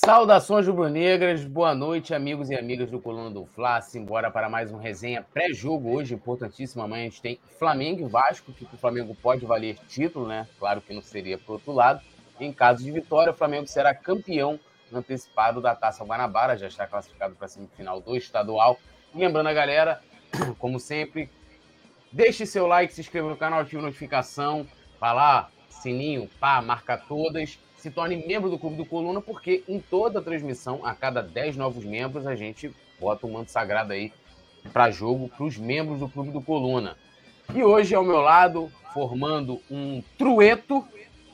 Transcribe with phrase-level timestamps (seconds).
[0.00, 3.80] Saudações rubro-negras, boa noite, amigos e amigas do Coluna do Fla.
[3.80, 6.84] Simbora para mais um resenha pré-jogo hoje, importantíssimo.
[6.84, 10.46] Amanhã a gente tem Flamengo e Vasco, que o Flamengo pode valer título, né?
[10.56, 12.00] Claro que não seria para outro lado.
[12.38, 14.60] Em caso de vitória, o Flamengo será campeão
[14.92, 18.78] antecipado da Taça Guanabara, já está classificado para a semifinal do estadual.
[19.12, 20.00] Lembrando a galera,
[20.60, 21.28] como sempre,
[22.12, 24.64] deixe seu like, se inscreva no canal, ative notificação,
[25.00, 29.80] vá lá, sininho, pá, marca todas se torne membro do Clube do Coluna, porque em
[29.80, 34.12] toda transmissão, a cada 10 novos membros, a gente bota um manto sagrado aí
[34.72, 36.96] para jogo para os membros do Clube do Coluna.
[37.54, 40.86] E hoje, ao meu lado, formando um trueto,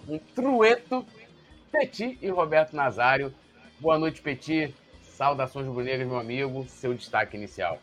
[0.07, 1.05] um trueto,
[1.73, 3.35] Petit e Roberto Nazário.
[3.81, 4.73] Boa noite, Petit.
[5.03, 6.67] Saudações rubro-negras, meu amigo.
[6.69, 7.81] Seu destaque inicial.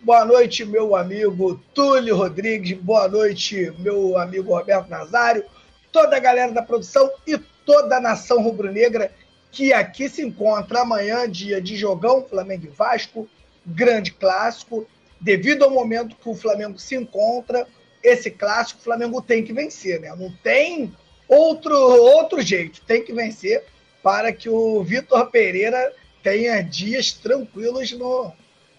[0.00, 2.76] Boa noite, meu amigo Túlio Rodrigues.
[2.78, 5.44] Boa noite, meu amigo Roberto Nazário.
[5.92, 9.12] Toda a galera da produção e toda a nação rubro-negra
[9.50, 13.28] que aqui se encontra amanhã, dia de jogão, Flamengo e Vasco,
[13.64, 14.86] grande clássico.
[15.20, 17.66] Devido ao momento que o Flamengo se encontra,
[18.02, 20.14] esse clássico o Flamengo tem que vencer, né?
[20.14, 20.94] Não tem
[21.26, 23.64] outro, outro jeito, tem que vencer
[24.02, 28.32] para que o Vitor Pereira tenha dias tranquilos no,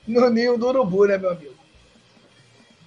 [0.07, 1.55] no ninho do Urubu, né, meu amigo?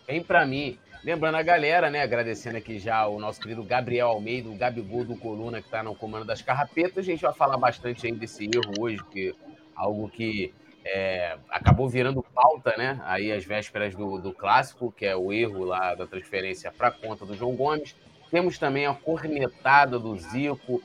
[0.09, 0.79] Vem pra mim.
[1.05, 2.01] Lembrando a galera, né?
[2.01, 5.95] Agradecendo aqui já o nosso querido Gabriel Almeida, o Gabigol do Coluna, que tá no
[5.95, 7.01] comando das carrapetas.
[7.01, 9.35] A gente vai falar bastante aí desse erro hoje, que
[9.77, 10.55] algo que
[10.85, 13.01] é, acabou virando pauta, né?
[13.05, 17.25] Aí as vésperas do, do clássico, que é o erro lá da transferência para conta
[17.25, 17.95] do João Gomes.
[18.31, 20.83] Temos também a cornetada do Zico,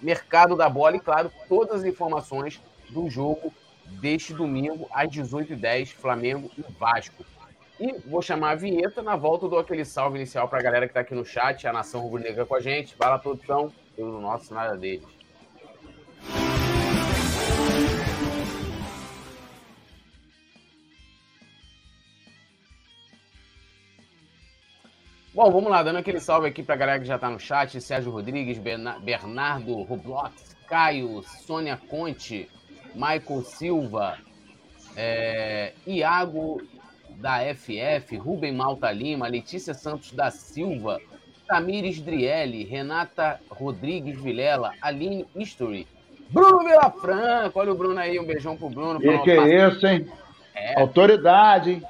[0.00, 2.60] mercado da bola e, claro, todas as informações
[2.90, 3.52] do jogo
[4.00, 7.24] deste domingo às 18h10, Flamengo e Vasco.
[7.80, 10.90] E vou chamar a vinheta, na volta do aquele salve inicial para a galera que
[10.90, 12.94] está aqui no chat, a Nação Rubro-Negra com a gente.
[12.98, 15.06] Vai lá, produção, pelo nosso nada deles.
[25.42, 28.12] Bom, vamos lá, dando aquele salve aqui pra galera que já tá no chat: Sérgio
[28.12, 32.48] Rodrigues, Bernardo Roblox, Caio, Sônia Conte,
[32.94, 34.18] Michael Silva,
[34.96, 36.62] é, Iago
[37.16, 41.00] da FF, Rubem Malta Lima, Letícia Santos da Silva,
[41.48, 45.88] Tamires Drielli, Renata Rodrigues Vilela, Aline History,
[46.30, 49.00] Bruno Vilafranco, olha o Bruno aí, um beijão pro Bruno.
[49.02, 50.06] E que é isso, hein?
[50.54, 50.80] É.
[50.80, 51.82] Autoridade, hein?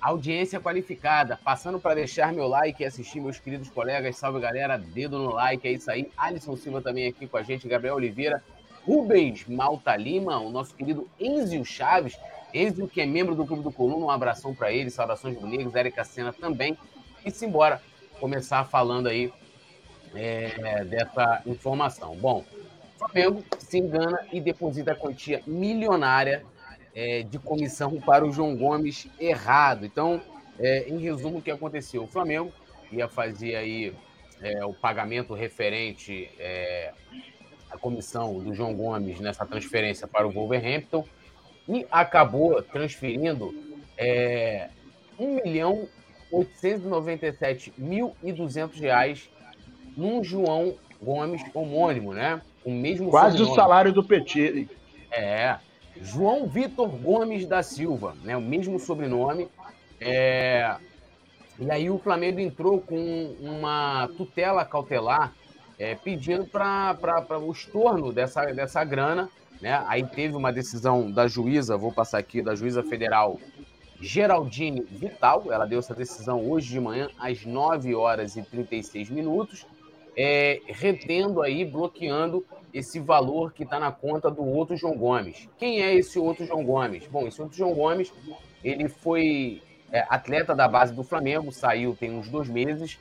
[0.00, 1.38] Audiência qualificada.
[1.42, 4.16] Passando para deixar meu like e assistir meus queridos colegas.
[4.16, 6.10] Salve galera, dedo no like, é isso aí.
[6.16, 8.42] Alisson Silva também aqui com a gente, Gabriel Oliveira,
[8.84, 12.18] Rubens Malta Lima, o nosso querido Enzio Chaves,
[12.54, 16.04] Enzio que é membro do Clube do Coluna, um abração para ele, saudações bonitas, Érica
[16.04, 16.78] Sena também.
[17.24, 17.82] E simbora
[18.20, 19.32] começar falando aí
[20.14, 22.14] é, dessa informação.
[22.16, 22.44] Bom,
[22.98, 26.44] Flamengo se engana e deposita a quantia milionária
[26.96, 29.84] é, de comissão para o João Gomes errado.
[29.84, 30.20] Então,
[30.58, 32.04] é, em resumo, o que aconteceu?
[32.04, 32.50] O Flamengo
[32.90, 33.92] ia fazer aí
[34.40, 36.92] é, o pagamento referente é,
[37.70, 41.04] à comissão do João Gomes nessa transferência para o Wolverhampton
[41.68, 43.54] e acabou transferindo
[43.98, 44.70] é,
[45.18, 45.86] 1 milhão
[46.32, 49.28] 897 mil e 200 reais
[49.94, 52.40] num João Gomes homônimo, né?
[52.64, 53.52] O mesmo Quase sobrenome.
[53.52, 54.68] o salário do Petit.
[55.10, 55.58] É,
[56.02, 58.36] João Vitor Gomes da Silva, né?
[58.36, 59.48] O mesmo sobrenome.
[60.00, 60.76] É...
[61.58, 65.32] E aí o Flamengo entrou com uma tutela cautelar
[65.78, 69.28] é, pedindo para o estorno dessa, dessa grana.
[69.60, 69.82] Né?
[69.86, 73.38] Aí teve uma decisão da juíza, vou passar aqui, da juíza federal
[74.00, 75.44] Geraldine Vital.
[75.50, 79.66] Ela deu essa decisão hoje de manhã, às 9 horas e 36 minutos,
[80.16, 82.44] é, retendo aí, bloqueando
[82.76, 85.48] esse valor que está na conta do outro João Gomes.
[85.56, 87.06] Quem é esse outro João Gomes?
[87.06, 88.12] Bom, esse outro João Gomes,
[88.62, 92.98] ele foi é, atleta da base do Flamengo, saiu tem uns dois meses,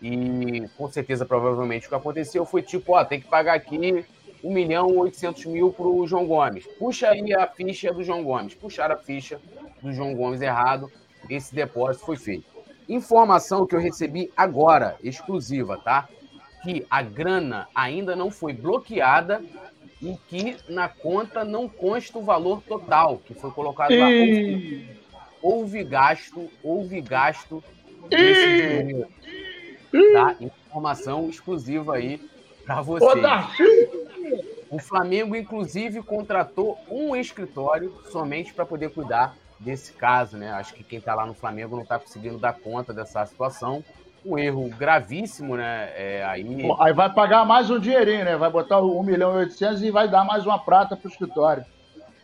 [0.00, 4.04] E com certeza, provavelmente, o que aconteceu foi tipo, ó, tem que pagar aqui
[4.44, 6.66] 1 milhão e 800 mil para o João Gomes.
[6.78, 8.54] Puxa aí a ficha do João Gomes.
[8.54, 9.40] Puxaram a ficha
[9.82, 10.92] do João Gomes errado.
[11.28, 12.46] Esse depósito foi feito.
[12.88, 16.08] Informação que eu recebi agora, exclusiva, tá?
[16.66, 19.40] Que a grana ainda não foi bloqueada
[20.02, 24.06] e que na conta não consta o valor total que foi colocado lá.
[24.08, 24.90] Houve,
[25.40, 27.62] houve gasto, houve gasto
[28.10, 29.06] dinheiro.
[30.12, 30.36] Tá?
[30.40, 32.20] Informação exclusiva aí
[32.64, 33.04] para você.
[34.68, 40.50] O Flamengo, inclusive, contratou um escritório somente para poder cuidar desse caso, né?
[40.50, 43.84] Acho que quem está lá no Flamengo não está conseguindo dar conta dessa situação.
[44.26, 45.90] Um erro gravíssimo, né?
[45.94, 46.44] É, aí...
[46.80, 48.36] aí vai pagar mais um dinheirinho, né?
[48.36, 51.64] Vai botar 1 milhão e 800 e vai dar mais uma prata para o escritório.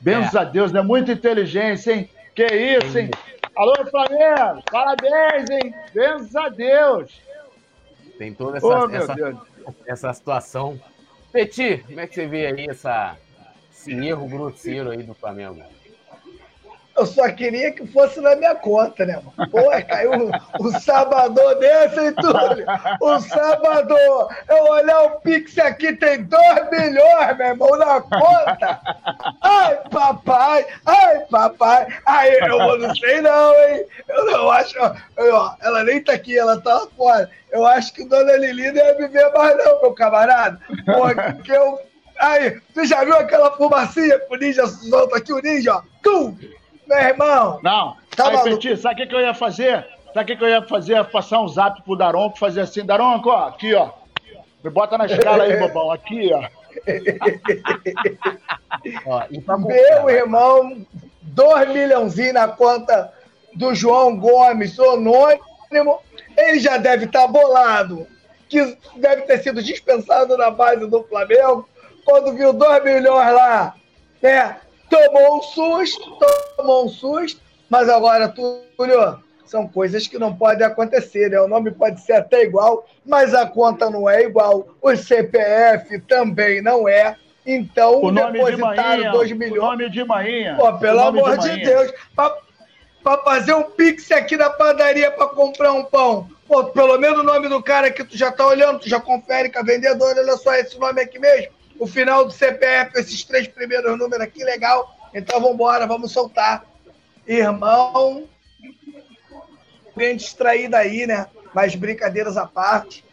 [0.01, 0.39] Benços é.
[0.41, 0.83] a Deus, né?
[0.83, 2.11] Muita inteligência, hein?
[2.35, 3.09] Que isso, hein?
[3.55, 4.63] Alô, Flamengo!
[4.71, 5.73] Parabéns, hein?
[5.95, 7.21] Benços a Deus!
[8.19, 9.37] Tem toda essa, oh, essa,
[9.87, 10.81] essa situação.
[11.31, 13.17] Petit, como é que você vê aí essa,
[13.71, 15.63] esse erro grosseiro aí do Flamengo?
[16.97, 19.51] Eu só queria que fosse na minha conta, né, mano?
[19.51, 20.31] Pô, caiu um,
[20.61, 22.67] um sabador desse, hein, Túlio?
[23.01, 24.29] Um sabador.
[24.49, 28.81] Eu olhar o Pix aqui, tem 2 milhões, meu irmão, na conta.
[29.41, 31.87] Ai, papai, ai, papai.
[32.05, 33.87] Aí, eu não sei não, hein?
[34.09, 34.77] Eu não acho...
[35.17, 37.31] Eu, ela nem tá aqui, ela tá lá fora.
[37.51, 40.61] Eu acho que Dona Lili não ia viver mais não, meu camarada.
[41.37, 41.79] Porque eu...
[42.19, 45.83] Aí, tu já viu aquela fumacinha que o ninja solta aqui, o ninja, ó?
[46.03, 46.37] Tum!
[46.93, 47.61] Meu irmão.
[47.63, 47.97] Não.
[48.15, 49.87] Tá aí, Petit, sabe o que, que eu ia fazer?
[50.13, 50.93] Sabe o que, que eu ia fazer?
[50.93, 53.91] Ia passar um zap pro Daronco, fazer assim, Daronco, ó, aqui, ó.
[54.63, 56.43] Me bota na escala aí, bobão, aqui, ó.
[59.07, 59.27] ó
[59.59, 60.87] meu irmão,
[61.23, 63.13] dois milhãozinhos na conta
[63.55, 66.01] do João Gomes, anônimo,
[66.37, 68.07] ele já deve estar tá bolado,
[68.49, 71.69] que deve ter sido dispensado na base do Flamengo,
[72.05, 73.75] quando viu dois milhões lá,
[74.21, 74.57] né?
[74.93, 76.19] Tomou um susto,
[76.57, 77.41] tomou um susto,
[77.71, 81.41] mas agora, Túlio, são coisas que não podem acontecer, né?
[81.41, 86.61] O nome pode ser até igual, mas a conta não é igual, o CPF também
[86.61, 87.17] não é.
[87.45, 89.59] Então, o depositaram 2 milhões.
[89.59, 90.57] O nome de manhã.
[90.57, 95.73] Pô, pelo amor de, de Deus, para fazer um pix aqui na padaria para comprar
[95.73, 96.29] um pão.
[96.47, 99.51] Pô, pelo menos o nome do cara que tu já tá olhando, tu já confere
[99.51, 103.49] com a vendedora, olha só esse nome aqui mesmo o final do CPF, esses três
[103.49, 104.97] primeiros números aqui, legal.
[105.13, 106.65] Então vamos embora, vamos soltar.
[107.27, 108.29] Irmão,
[109.97, 111.27] bem distraído aí, né?
[111.53, 113.05] Mas brincadeiras à parte.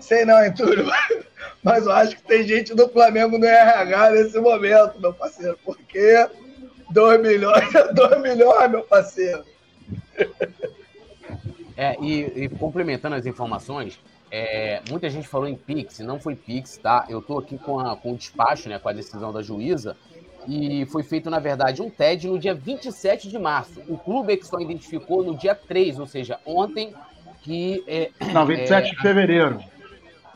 [0.00, 0.86] Sei não, hein, Túlio?
[1.60, 5.58] Mas eu acho que tem gente do Flamengo no RH nesse momento, meu parceiro.
[5.64, 6.28] Porque
[6.90, 9.44] 2 milhões é 2 milhões, meu parceiro.
[11.76, 13.98] É, e, e complementando as informações,
[14.36, 17.06] é, muita gente falou em Pix, não foi Pix, tá?
[17.08, 19.96] Eu tô aqui com, a, com o despacho, né, com a decisão da juíza,
[20.48, 23.80] e foi feito, na verdade, um TED no dia 27 de março.
[23.88, 26.92] O clube é que só identificou no dia 3, ou seja, ontem,
[27.42, 27.84] que...
[27.86, 29.60] É, não, 27 é, de fevereiro.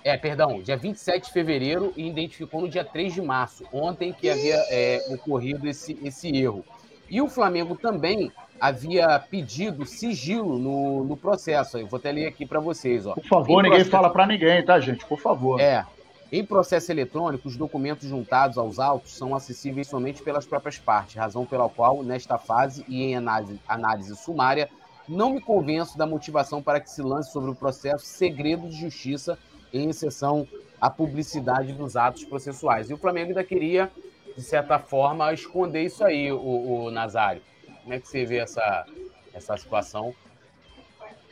[0.05, 4.31] É, perdão, dia 27 de fevereiro e identificou no dia 3 de março, ontem que
[4.31, 6.65] havia é, ocorrido esse, esse erro.
[7.11, 8.31] E o Flamengo também
[8.61, 11.79] havia pedido sigilo no, no processo.
[11.79, 13.07] Eu vou até ler aqui para vocês.
[13.07, 13.15] Ó.
[13.15, 15.05] Por favor, ninguém fala para ninguém, tá, gente?
[15.05, 15.61] Por favor.
[15.61, 15.85] É.
[16.31, 21.47] Em processo eletrônico, os documentos juntados aos autos são acessíveis somente pelas próprias partes, razão
[21.47, 24.69] pela qual, nesta fase e em análise, análise sumária,
[25.09, 29.39] não me convenço da motivação para que se lance sobre o processo segredo de justiça,
[29.73, 30.47] em exceção
[30.79, 32.91] à publicidade dos atos processuais.
[32.91, 33.91] E o Flamengo ainda queria,
[34.37, 37.41] de certa forma, esconder isso aí, o, o Nazário.
[37.89, 38.85] Como é que você vê essa,
[39.33, 40.15] essa situação?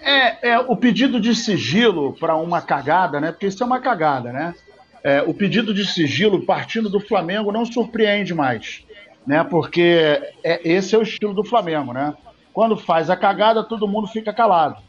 [0.01, 3.31] É, é o pedido de sigilo para uma cagada, né?
[3.31, 4.55] Porque isso é uma cagada, né?
[5.05, 8.87] É, o pedido de sigilo partindo do Flamengo não surpreende mais,
[9.27, 9.45] né?
[9.45, 12.15] Porque é, esse é o estilo do Flamengo, né?
[12.55, 14.83] Quando faz a cagada, todo mundo fica calado.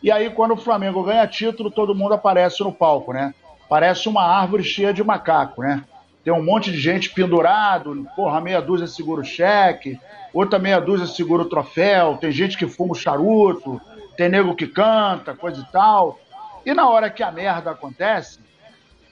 [0.00, 3.34] E aí, quando o Flamengo ganha título, todo mundo aparece no palco, né?
[3.68, 5.82] Parece uma árvore cheia de macaco, né?
[6.28, 9.98] Tem um monte de gente pendurado, porra, meia dúzia segura o cheque,
[10.30, 13.80] outra meia dúzia segura o troféu, tem gente que fuma o charuto,
[14.14, 16.18] tem nego que canta, coisa e tal.
[16.66, 18.40] E na hora que a merda acontece,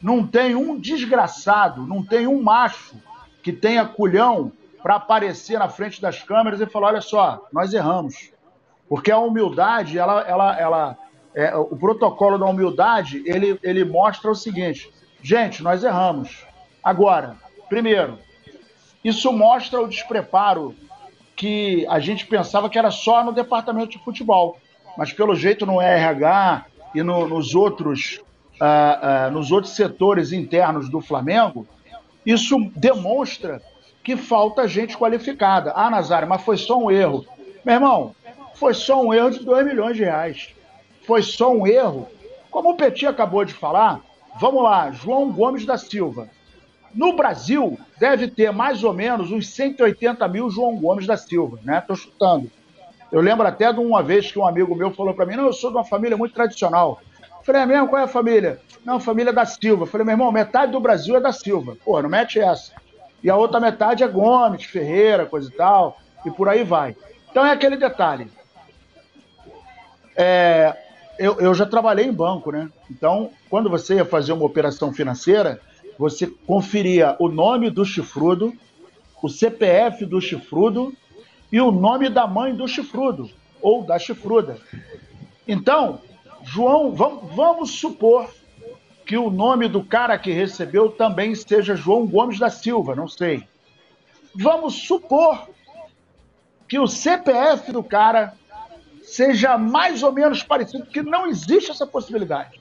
[0.02, 2.96] não tem um desgraçado, não tem um macho
[3.42, 8.30] que tenha culhão para aparecer na frente das câmeras e falar: olha só, nós erramos.
[8.90, 10.98] Porque a humildade, ela, ela, ela,
[11.34, 14.92] é, o protocolo da humildade, ele, ele mostra o seguinte:
[15.22, 16.45] gente, nós erramos.
[16.86, 17.34] Agora,
[17.68, 18.16] primeiro,
[19.02, 20.72] isso mostra o despreparo
[21.34, 24.56] que a gente pensava que era só no departamento de futebol.
[24.96, 28.20] Mas pelo jeito no RH e no, nos outros
[28.60, 31.66] uh, uh, nos outros setores internos do Flamengo,
[32.24, 33.60] isso demonstra
[34.04, 35.72] que falta gente qualificada.
[35.74, 37.26] Ah, Nazário, mas foi só um erro.
[37.64, 38.14] Meu irmão,
[38.54, 40.54] foi só um erro de 2 milhões de reais.
[41.04, 42.06] Foi só um erro.
[42.48, 44.02] Como o Petit acabou de falar,
[44.38, 46.30] vamos lá, João Gomes da Silva.
[46.96, 51.78] No Brasil, deve ter mais ou menos uns 180 mil João Gomes da Silva, né?
[51.78, 52.50] Estou chutando.
[53.12, 55.52] Eu lembro até de uma vez que um amigo meu falou para mim: Não, eu
[55.52, 57.00] sou de uma família muito tradicional.
[57.44, 57.88] Falei, é mesmo?
[57.88, 58.60] Qual é a família?
[58.84, 59.86] Não, família da Silva.
[59.86, 61.76] Falei, meu irmão, metade do Brasil é da Silva.
[61.84, 62.72] Pô, não mete essa.
[63.22, 66.96] E a outra metade é Gomes, Ferreira, coisa e tal, e por aí vai.
[67.30, 68.28] Então é aquele detalhe.
[70.16, 70.74] É,
[71.18, 72.68] eu, eu já trabalhei em banco, né?
[72.90, 75.60] Então, quando você ia fazer uma operação financeira,
[75.98, 78.52] você conferia o nome do chifrudo,
[79.22, 80.94] o CPF do chifrudo
[81.50, 84.58] e o nome da mãe do chifrudo ou da chifruda.
[85.48, 86.00] Então,
[86.42, 88.30] João, vamos, vamos supor
[89.04, 93.46] que o nome do cara que recebeu também seja João Gomes da Silva, não sei.
[94.34, 95.48] Vamos supor
[96.68, 98.34] que o CPF do cara
[99.02, 102.60] seja mais ou menos parecido, porque não existe essa possibilidade.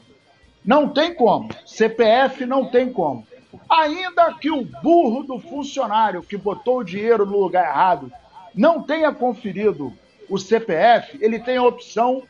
[0.65, 1.49] Não tem como.
[1.65, 3.25] CPF não tem como.
[3.69, 8.11] Ainda que o burro do funcionário que botou o dinheiro no lugar errado
[8.53, 9.93] não tenha conferido
[10.29, 12.23] o CPF, ele tem a opção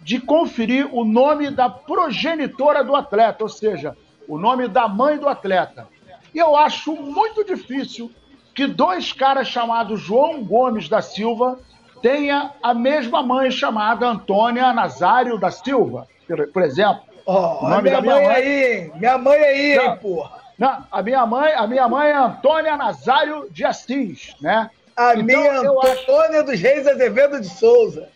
[0.00, 3.96] de conferir o nome da progenitora do atleta, ou seja,
[4.28, 5.88] o nome da mãe do atleta.
[6.34, 8.10] E eu acho muito difícil
[8.54, 11.58] que dois caras chamados João Gomes da Silva
[12.00, 16.06] tenha a mesma mãe chamada Antônia Nazário da Silva,
[16.52, 17.11] por exemplo.
[17.24, 20.42] Oh, a minha, minha mãe, mãe aí, minha mãe aí, não, hein, porra.
[20.58, 24.70] Não, a minha mãe, a minha mãe é Antônia Nazário de Assis, né?
[24.96, 26.44] A então, minha Antônia acho...
[26.44, 28.08] dos Reis Azevedo de Souza.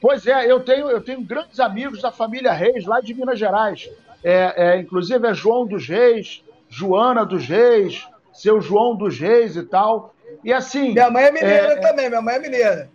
[0.00, 3.88] Pois é, eu tenho, eu tenho grandes amigos da família Reis, lá de Minas Gerais.
[4.24, 9.62] É, é, inclusive é João dos Reis, Joana dos Reis, seu João dos Reis e
[9.62, 10.14] tal.
[10.42, 10.92] E assim.
[10.92, 12.90] Minha mãe é mineira é, também, minha mãe é mineira.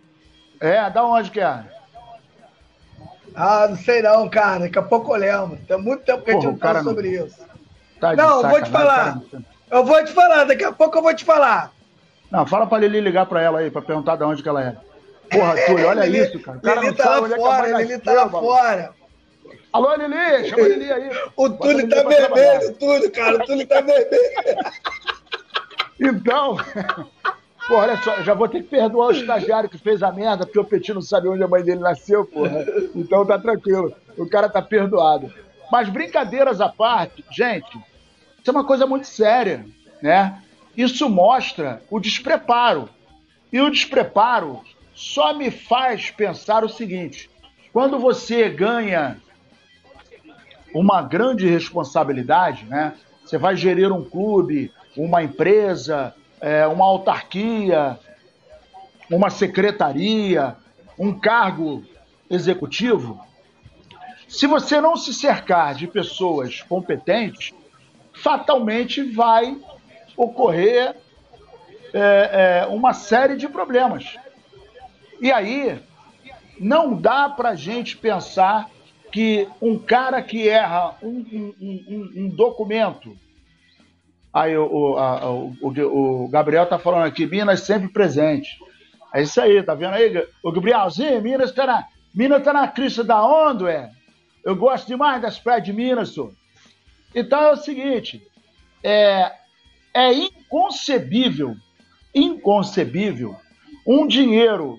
[0.60, 1.64] É, da onde que é?
[3.40, 4.60] Ah, não sei não, cara.
[4.60, 5.56] Daqui a pouco eu lembro.
[5.68, 7.38] Tem muito tempo que a gente não fala sobre isso.
[8.00, 9.20] Tá não, eu vou te falar.
[9.70, 11.70] Eu vou te falar, daqui a pouco eu vou te falar.
[12.32, 14.76] Não, fala pra Lili ligar pra ela aí, pra perguntar de onde que ela é.
[15.30, 16.58] Porra, Túlio, olha Lili, isso, cara.
[16.58, 18.90] O cara Lili tá lá é fora, Lili tá lá fora.
[19.72, 21.10] Alô, Lili, chama a Lili aí.
[21.36, 24.28] O Túlio tá vermelho, Túlio, cara, o Túlio tá vermelho.
[26.00, 26.56] Então,
[27.68, 30.58] pô, olha só, já vou ter que perdoar o estagiário que fez a merda, porque
[30.58, 32.64] o Petit não sabe onde a mãe dele nasceu, porra.
[32.94, 35.30] Então tá tranquilo, o cara tá perdoado.
[35.70, 37.76] Mas brincadeiras à parte, gente,
[38.40, 39.66] isso é uma coisa muito séria,
[40.00, 40.42] né?
[40.74, 42.88] Isso mostra o despreparo.
[43.52, 44.62] E o despreparo
[44.94, 47.28] só me faz pensar o seguinte:
[47.70, 49.18] quando você ganha
[50.72, 52.94] uma grande responsabilidade, né?
[53.24, 57.98] Você vai gerir um clube, uma empresa, é, uma autarquia,
[59.10, 60.56] uma secretaria,
[60.98, 61.84] um cargo
[62.30, 63.20] executivo.
[64.28, 67.54] Se você não se cercar de pessoas competentes,
[68.12, 69.56] fatalmente vai
[70.16, 70.94] ocorrer
[71.94, 74.16] é, é, uma série de problemas.
[75.20, 75.80] E aí,
[76.60, 78.68] não dá para a gente pensar
[79.10, 83.16] que um cara que erra um, um, um, um documento.
[84.38, 88.56] Aí o, o, a, o, o, Gabriel tá falando aqui, Minas sempre presente.
[89.12, 90.24] É isso aí, tá vendo aí?
[90.44, 93.90] O Gabrielzinho, Minas tá na, Minas tá na crista da onda, é.
[94.44, 96.32] Eu gosto demais das praias de Minas, senhor.
[97.12, 98.22] Então é o seguinte,
[98.80, 99.32] é,
[99.92, 101.56] é inconcebível,
[102.14, 103.34] inconcebível,
[103.84, 104.78] um dinheiro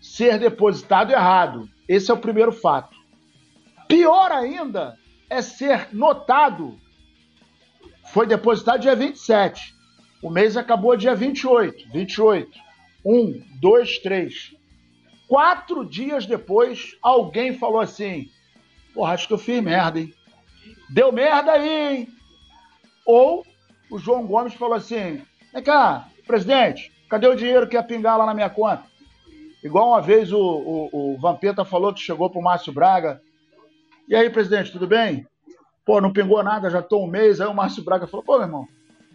[0.00, 1.68] ser depositado errado.
[1.88, 2.96] Esse é o primeiro fato.
[3.88, 4.96] Pior ainda
[5.28, 6.78] é ser notado.
[8.16, 9.74] Foi depositado dia 27.
[10.22, 11.92] O mês acabou dia 28.
[11.92, 12.50] 28.
[13.04, 14.54] Um, dois, três.
[15.28, 18.30] Quatro dias depois, alguém falou assim:
[18.94, 20.14] Porra, acho que eu fiz merda, hein?
[20.88, 22.08] Deu merda aí, hein?
[23.04, 23.44] Ou
[23.90, 25.20] o João Gomes falou assim:
[25.52, 28.84] Vem cá, presidente, cadê o dinheiro que ia pingar lá na minha conta?
[29.62, 33.20] Igual uma vez o, o, o Vampeta falou que chegou pro Márcio Braga.
[34.08, 35.26] E aí, presidente, tudo bem?
[35.86, 37.40] Pô, não pingou nada, já tô um mês.
[37.40, 38.68] Aí o Márcio Braga falou, pô, meu irmão,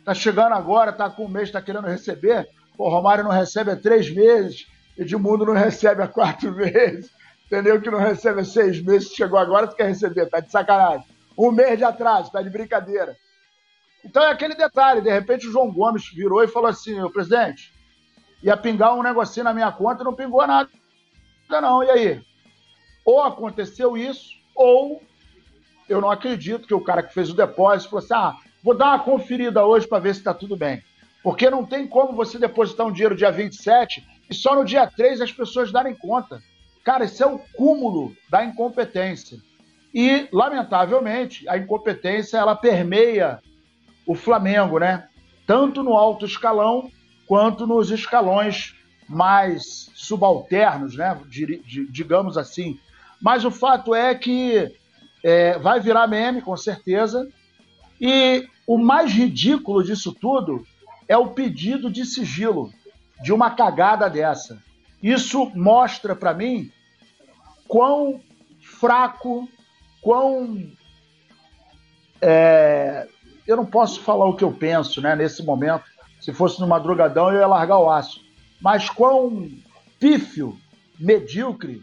[0.06, 2.48] tá chegando agora, tá com um mês, tá querendo receber.
[2.78, 4.66] Pô, o Romário não recebe há três meses,
[4.98, 7.12] Edmundo não recebe há quatro meses,
[7.46, 7.82] entendeu?
[7.82, 11.06] Que não recebe há seis meses, chegou agora, tu quer receber, tá de sacanagem.
[11.38, 13.18] Um mês de atraso, tá de brincadeira.
[14.06, 17.74] Então é aquele detalhe, de repente o João Gomes virou e falou assim, ô presidente,
[18.42, 20.70] ia pingar um negocinho na minha conta e não pingou nada,
[21.50, 21.84] não.
[21.84, 22.22] E aí?
[23.04, 25.02] Ou aconteceu isso, ou
[25.92, 28.88] eu não acredito que o cara que fez o depósito falou assim: ah, vou dar
[28.88, 30.84] uma conferida hoje para ver se está tudo bem.
[31.24, 35.22] Porque não tem como você depositar um dinheiro dia 27 e só no dia 3
[35.22, 36.42] as pessoas darem conta.
[36.84, 39.38] Cara, isso é o cúmulo da incompetência.
[39.94, 43.40] E, lamentavelmente, a incompetência ela permeia
[44.08, 45.08] o Flamengo, né?
[45.46, 46.90] Tanto no alto escalão
[47.28, 48.76] quanto nos escalões
[49.08, 51.20] mais subalternos, né?
[51.90, 52.80] Digamos assim.
[53.22, 54.74] Mas o fato é que
[55.24, 57.30] é, vai virar meme, com certeza.
[58.00, 60.66] E o mais ridículo disso tudo
[61.08, 62.72] é o pedido de sigilo
[63.22, 64.62] de uma cagada dessa.
[65.02, 66.72] Isso mostra para mim
[67.68, 68.22] quão
[68.62, 69.48] fraco,
[70.02, 70.72] quão.
[72.22, 73.08] É,
[73.48, 75.84] eu não posso falar o que eu penso né, nesse momento.
[76.20, 78.22] Se fosse no madrugadão, eu ia largar o aço.
[78.60, 79.50] Mas quão
[80.00, 80.58] pífio,
[81.00, 81.82] medíocre,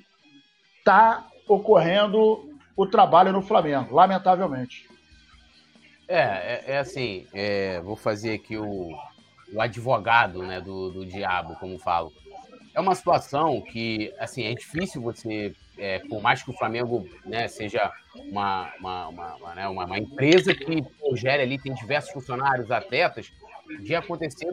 [0.78, 2.47] está ocorrendo
[2.78, 4.88] o trabalho no Flamengo, lamentavelmente.
[6.06, 8.96] É, é, é assim, é, vou fazer aqui o,
[9.52, 12.12] o advogado né, do, do diabo, como falo.
[12.72, 17.48] É uma situação que, assim, é difícil você, é, por mais que o Flamengo né,
[17.48, 23.32] seja uma, uma, uma, uma, né, uma empresa que gere ali, tem diversos funcionários, atletas,
[23.80, 24.48] de acontecer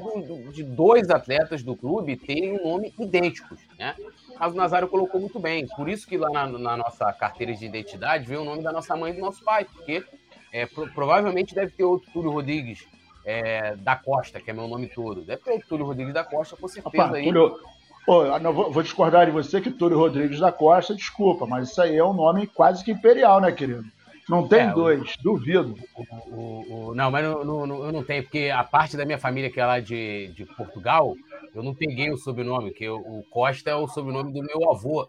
[0.52, 3.96] de dois atletas do clube terem um nome idênticos, né?
[4.40, 5.68] Mas o Nazário colocou muito bem.
[5.76, 8.96] Por isso que lá na, na nossa carteira de identidade veio o nome da nossa
[8.96, 10.04] mãe e do nosso pai, porque
[10.52, 12.86] é, pro, provavelmente deve ter outro Túlio Rodrigues
[13.26, 15.24] é, da Costa, que é meu nome todo.
[15.24, 17.06] Deve ter outro Túlio Rodrigues da Costa, com certeza.
[17.06, 17.24] Opa, aí.
[17.26, 17.58] Túlio...
[18.06, 21.82] Pô, não, vou, vou, discordar de você que Túlio Rodrigues da Costa, desculpa, mas isso
[21.82, 23.84] aí é um nome quase que imperial, né, querido?
[24.28, 25.76] Não tem é, dois, o, duvido.
[25.96, 29.66] O, o, não, mas eu não tenho, porque a parte da minha família que é
[29.66, 31.16] lá de, de Portugal,
[31.54, 35.08] eu não peguei o sobrenome, que o Costa é o sobrenome do meu avô.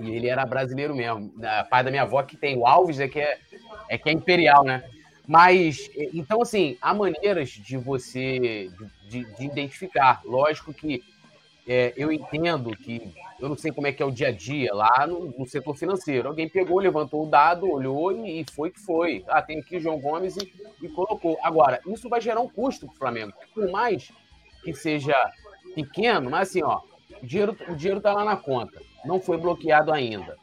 [0.00, 1.32] E ele era brasileiro mesmo.
[1.42, 3.38] A parte da minha avó que tem o Alves é que é,
[3.88, 4.84] é que é imperial, né?
[5.26, 8.70] Mas, então, assim, há maneiras de você
[9.08, 10.22] de, de identificar.
[10.24, 11.02] Lógico que
[11.68, 14.74] é, eu entendo que eu não sei como é que é o dia a dia
[14.74, 16.28] lá no, no setor financeiro.
[16.28, 19.22] Alguém pegou, levantou o dado, olhou e, foi que foi.
[19.28, 20.50] Ah, tem aqui o João Gomes e,
[20.82, 21.38] e colocou.
[21.42, 23.34] Agora, isso vai gerar um custo para o Flamengo.
[23.54, 24.10] Por mais
[24.64, 25.14] que seja
[25.74, 26.80] pequeno, mas assim, ó,
[27.22, 28.80] o dinheiro, o dinheiro tá lá na conta.
[29.04, 30.36] Não foi bloqueado ainda.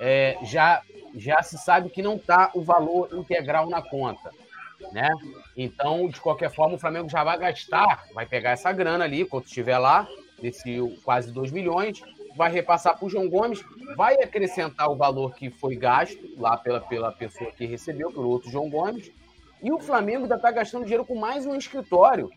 [0.00, 0.82] É, já,
[1.14, 4.32] já se sabe que não está o valor integral na conta.
[4.90, 5.08] Né?
[5.56, 9.44] Então, de qualquer forma, o Flamengo já vai gastar, vai pegar essa grana ali, quando
[9.44, 10.08] estiver lá,
[10.42, 12.02] desse quase 2 milhões,
[12.36, 13.64] vai repassar para o João Gomes,
[13.96, 18.50] vai acrescentar o valor que foi gasto lá pela, pela pessoa que recebeu, pelo outro
[18.50, 19.10] João Gomes,
[19.62, 22.30] e o Flamengo ainda está gastando dinheiro com mais um escritório.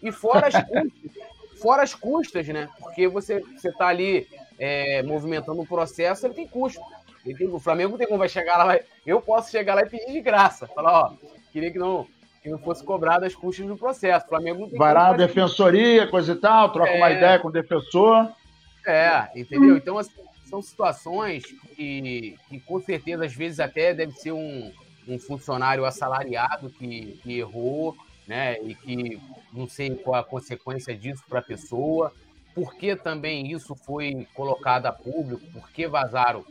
[0.00, 0.92] E fora as custas,
[1.60, 2.68] fora as custas né?
[2.78, 4.28] Porque você está ali
[4.58, 6.80] é, movimentando um processo, ele tem custo.
[7.26, 10.12] Ele tem, o Flamengo tem como vai chegar lá, eu posso chegar lá e pedir
[10.12, 10.66] de graça.
[10.68, 11.12] Falar, ó,
[11.52, 12.06] queria que não,
[12.42, 14.26] que não fosse cobrado as custas do processo.
[14.26, 16.96] O Flamengo Vai lá na defensoria, coisa e tal, troca é...
[16.96, 18.32] uma ideia com o defensor.
[18.84, 19.76] É, entendeu?
[19.76, 20.10] Então, assim,
[20.44, 21.44] são situações
[21.76, 24.72] que, que, com certeza, às vezes, até deve ser um,
[25.06, 28.60] um funcionário assalariado que, que errou, né?
[28.60, 29.20] E que
[29.52, 32.12] não sei qual a consequência disso para a pessoa.
[32.54, 35.46] Por que também isso foi colocado a público?
[35.52, 36.44] Por que vazaram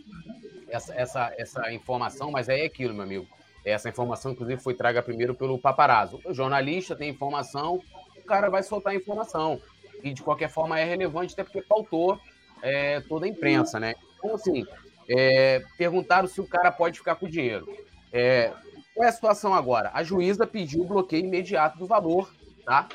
[0.69, 2.31] essa, essa, essa informação?
[2.31, 3.27] Mas aí é aquilo, meu amigo.
[3.63, 6.19] Essa informação, inclusive, foi traga primeiro pelo paparazzo.
[6.25, 7.81] O jornalista tem informação,
[8.17, 9.61] o cara vai soltar a informação.
[10.03, 12.19] E, de qualquer forma, é relevante, até porque pautou
[12.61, 13.93] é, toda a imprensa, né?
[14.17, 14.65] Então, assim,
[15.07, 17.67] é, perguntaram se o cara pode ficar com o dinheiro.
[18.11, 18.51] É,
[18.93, 19.91] qual é a situação agora?
[19.93, 22.33] A juíza pediu o bloqueio imediato do valor,
[22.65, 22.87] tá?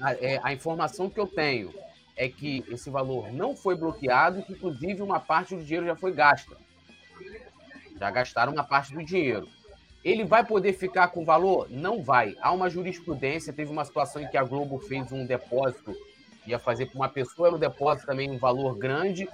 [0.00, 1.72] A, é, a informação que eu tenho
[2.16, 5.96] é que esse valor não foi bloqueado e que, inclusive, uma parte do dinheiro já
[5.96, 6.56] foi gasta.
[7.98, 9.48] Já gastaram uma parte do dinheiro.
[10.04, 11.66] Ele vai poder ficar com valor?
[11.70, 12.36] Não vai.
[12.42, 15.96] Há uma jurisprudência, teve uma situação em que a Globo fez um depósito,
[16.46, 19.26] ia fazer para uma pessoa, era um depósito também um valor grande.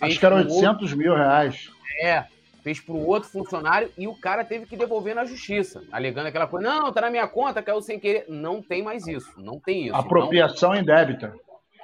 [0.00, 0.96] Acho que era 800 outro...
[0.96, 1.70] mil reais.
[2.02, 2.24] É,
[2.66, 6.48] fez para um outro funcionário e o cara teve que devolver na justiça, alegando aquela
[6.48, 8.24] coisa, não, tá na minha conta, caiu sem querer.
[8.28, 9.94] Não tem mais isso, não tem isso.
[9.94, 11.32] Apropriação então, indébita.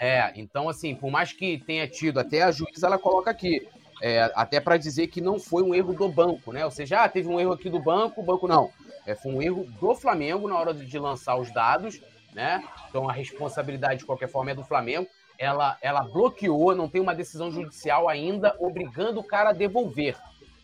[0.01, 3.65] É, então assim, por mais que tenha tido, até a juíza ela coloca aqui,
[4.03, 6.65] é, até para dizer que não foi um erro do banco, né?
[6.65, 8.69] Ou seja, ah, teve um erro aqui do banco, o banco não.
[9.07, 12.65] É, foi um erro do Flamengo na hora de lançar os dados, né?
[12.89, 15.07] Então a responsabilidade de qualquer forma é do Flamengo.
[15.39, 20.17] Ela, ela bloqueou, não tem uma decisão judicial ainda obrigando o cara a devolver,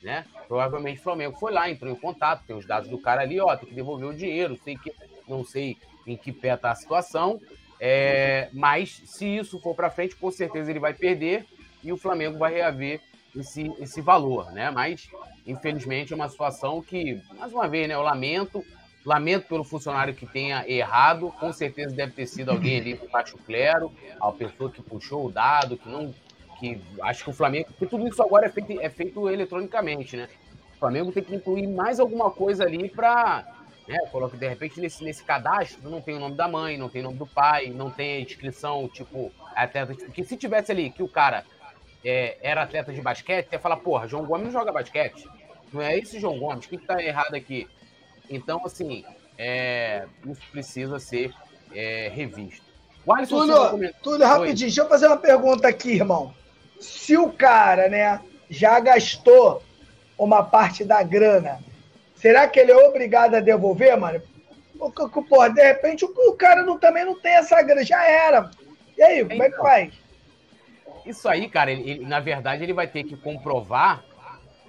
[0.03, 0.25] né?
[0.49, 3.57] Provavelmente o Flamengo foi lá, entrou em contato, tem os dados do cara ali, ó,
[3.57, 4.93] tem que devolver o dinheiro, sei que,
[5.29, 7.41] não sei em que pé tá a situação,
[7.79, 11.47] é, mas se isso for para frente, com certeza ele vai perder
[11.85, 13.01] e o Flamengo vai reaver
[13.41, 14.71] esse, esse valor, né?
[14.71, 15.09] Mas
[15.49, 18.63] infelizmente, é uma situação que, mais uma vez, né, eu lamento,
[19.05, 23.39] lamento pelo funcionário que tenha errado, com certeza deve ter sido alguém ali do baixo
[23.39, 26.15] clero, a pessoa que puxou o dado, que não,
[26.61, 30.29] que acho que o Flamengo, porque tudo isso agora é feito, é feito eletronicamente, né?
[30.77, 33.45] O Flamengo tem que incluir mais alguma coisa ali para
[33.89, 37.01] né, coloque de repente nesse, nesse cadastro não tem o nome da mãe, não tem
[37.01, 39.95] o nome do pai, não tem a inscrição, tipo, atleta.
[39.95, 41.43] Porque se tivesse ali que o cara
[42.05, 45.29] é, era atleta de basquete, você ia falar, porra, João Gomes não joga basquete.
[45.73, 47.69] Não é esse João Gomes, o que, está errado aqui?
[48.31, 49.05] Então, assim,
[49.37, 51.33] é, isso precisa ser
[51.75, 52.67] é, revisto.
[53.05, 56.35] O Alisson Túlio, Túlio, rapidinho, deixa eu fazer uma pergunta aqui, irmão.
[56.81, 59.63] Se o cara, né, já gastou
[60.19, 61.59] uma parte da grana
[62.21, 64.21] Será que ele é obrigado a devolver, mano?
[64.77, 68.51] Pô, de repente o cara não, também não tem essa grana, já era.
[68.97, 69.65] E aí, como é que então.
[69.65, 69.93] faz?
[71.09, 74.05] Isso aí, cara, ele, ele, na verdade ele vai ter que comprovar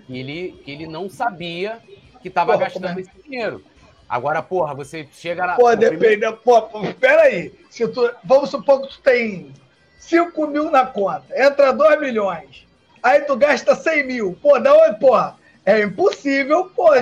[0.08, 1.80] que ele, que ele não sabia
[2.22, 3.02] que estava gastando é?
[3.02, 3.62] esse dinheiro.
[4.08, 5.56] Agora, porra, você chega lá.
[5.56, 5.98] Pô, depende.
[5.98, 6.38] Primeiro...
[6.38, 6.62] Pô,
[7.00, 7.54] peraí.
[7.70, 9.54] Se tu, vamos supor que tu tem
[10.00, 12.66] 5 mil na conta, entra 2 milhões.
[13.04, 14.38] Aí tu gasta 100 mil.
[14.42, 15.38] Pô, da onde, porra?
[15.66, 16.94] É impossível, pô.
[16.96, 17.02] É,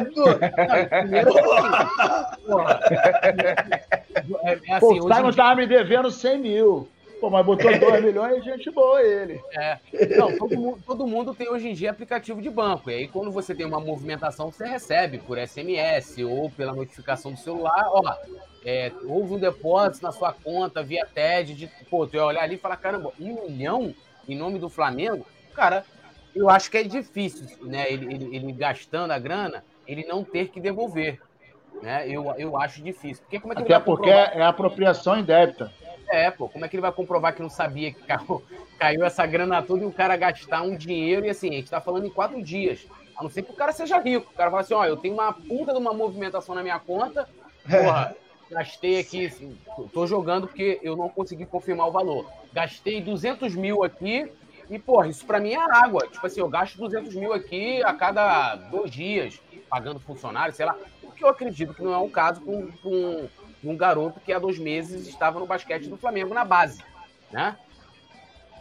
[4.72, 6.90] assim, Pô, o Simon tava me devendo 100 mil.
[7.20, 9.42] Pô, mas botou 2 milhões e gente boa ele.
[9.54, 9.80] É.
[10.18, 12.90] Não, todo mundo, todo mundo, tem hoje em dia aplicativo de banco.
[12.90, 17.40] E aí, quando você tem uma movimentação, você recebe por SMS ou pela notificação do
[17.40, 17.86] celular.
[17.90, 18.16] Ó,
[18.66, 21.56] é, houve um depósito na sua conta via TED.
[21.56, 23.94] De, pô, tu ia olhar ali e falar: caramba, um milhão
[24.28, 25.26] em nome do Flamengo?
[25.54, 25.84] Cara,
[26.36, 27.92] eu acho que é difícil, né?
[27.92, 31.20] Ele, ele, ele, gastando a grana, ele não ter que devolver.
[31.82, 32.08] Né?
[32.08, 33.24] Eu, eu acho difícil.
[33.24, 35.72] Porque como é que Até porque é apropriação indébita.
[36.10, 38.44] É, pô, como é que ele vai comprovar que não sabia que caiu,
[38.80, 41.82] caiu essa grana toda e o cara gastar um dinheiro e assim, a gente tá
[41.82, 42.86] falando em quatro dias.
[43.16, 44.32] A não ser que o cara seja rico.
[44.32, 47.28] O cara fala assim, ó, eu tenho uma puta de uma movimentação na minha conta,
[47.70, 48.16] porra,
[48.50, 49.58] gastei aqui, assim,
[49.92, 52.30] tô jogando porque eu não consegui confirmar o valor.
[52.54, 54.32] Gastei 200 mil aqui,
[54.70, 56.08] e, porra, isso para mim é água.
[56.08, 59.40] Tipo assim, eu gasto 200 mil aqui a cada dois dias,
[59.70, 60.76] pagando funcionário, sei lá.
[61.04, 63.28] O que eu acredito que não é um caso com, com
[63.64, 66.84] um garoto que há dois meses estava no basquete do Flamengo na base,
[67.32, 67.56] né?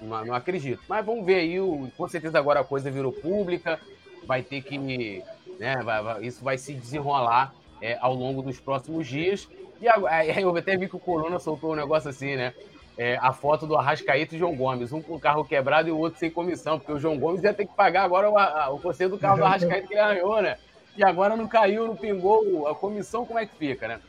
[0.00, 0.82] Não, não acredito.
[0.88, 3.80] Mas vamos ver aí, o, com certeza agora a coisa virou pública,
[4.26, 5.22] vai ter que.
[5.58, 9.48] Né, vai, vai, isso vai se desenrolar é, ao longo dos próximos dias.
[9.80, 12.52] E aí eu até vi que o Corona soltou um negócio assim, né?
[12.98, 15.98] é, a foto do Arrascaeta e João Gomes, um com o carro quebrado e o
[15.98, 18.78] outro sem comissão, porque o João Gomes ia ter que pagar agora o, a, o
[18.78, 20.56] conselho do carro do Arrascaeta que ele arranhou, né?
[20.96, 24.00] E agora não caiu, não pingou a comissão, como é que fica, né?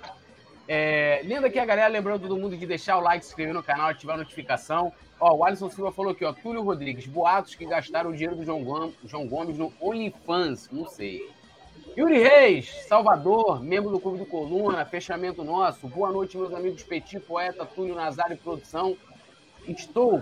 [0.68, 3.64] É, lendo aqui a galera, lembrando todo mundo de deixar o like, se inscrever no
[3.64, 4.92] canal, ativar a notificação.
[5.20, 8.44] Ó, o Alisson Silva falou aqui, ó, Túlio Rodrigues, boatos que gastaram o dinheiro do
[8.44, 11.28] João Gomes, no OnlyFans, não sei.
[11.98, 15.88] Yuri Reis, Salvador, membro do Clube do Coluna, fechamento nosso.
[15.88, 18.96] Boa noite, meus amigos Petit, Poeta, Túlio Nazário Produção.
[19.68, 20.22] Estou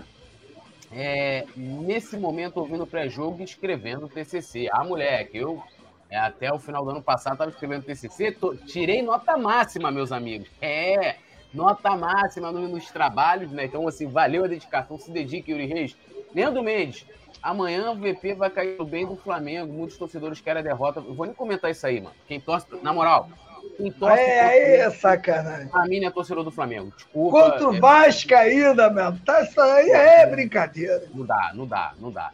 [0.90, 4.68] é, nesse momento ouvindo pré-jogo e escrevendo TCC.
[4.72, 5.62] Ah, moleque, eu
[6.10, 10.12] é, até o final do ano passado estava escrevendo TCC, tô, tirei nota máxima, meus
[10.12, 10.48] amigos.
[10.60, 11.16] É,
[11.52, 13.64] nota máxima nos trabalhos, né?
[13.64, 15.96] Então, assim, valeu a dedicação, se dedique, Yuri Reis.
[16.34, 17.06] Leandro Mendes,
[17.42, 19.72] Amanhã o VP vai cair no bem do Flamengo.
[19.72, 20.98] Muitos torcedores querem a derrota.
[20.98, 22.16] Eu vou nem comentar isso aí, mano.
[22.26, 23.28] Quem torce, na moral,
[23.76, 24.20] quem torce.
[24.20, 25.68] É, é sacanagem.
[25.72, 26.92] A mim é torcedor do Flamengo.
[26.96, 27.50] Desculpa.
[27.50, 27.78] Contra o é...
[27.78, 29.20] Vasco ainda, mesmo.
[29.20, 31.04] Tá, isso aí é brincadeira.
[31.14, 32.32] Não dá, não dá, não dá.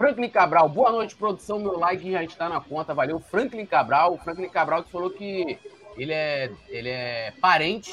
[0.00, 1.58] Franklin Cabral, boa noite, produção.
[1.58, 3.20] Meu like já está na conta, valeu.
[3.20, 5.58] Franklin Cabral, o Franklin Cabral que falou que
[5.94, 7.92] ele é, ele é parente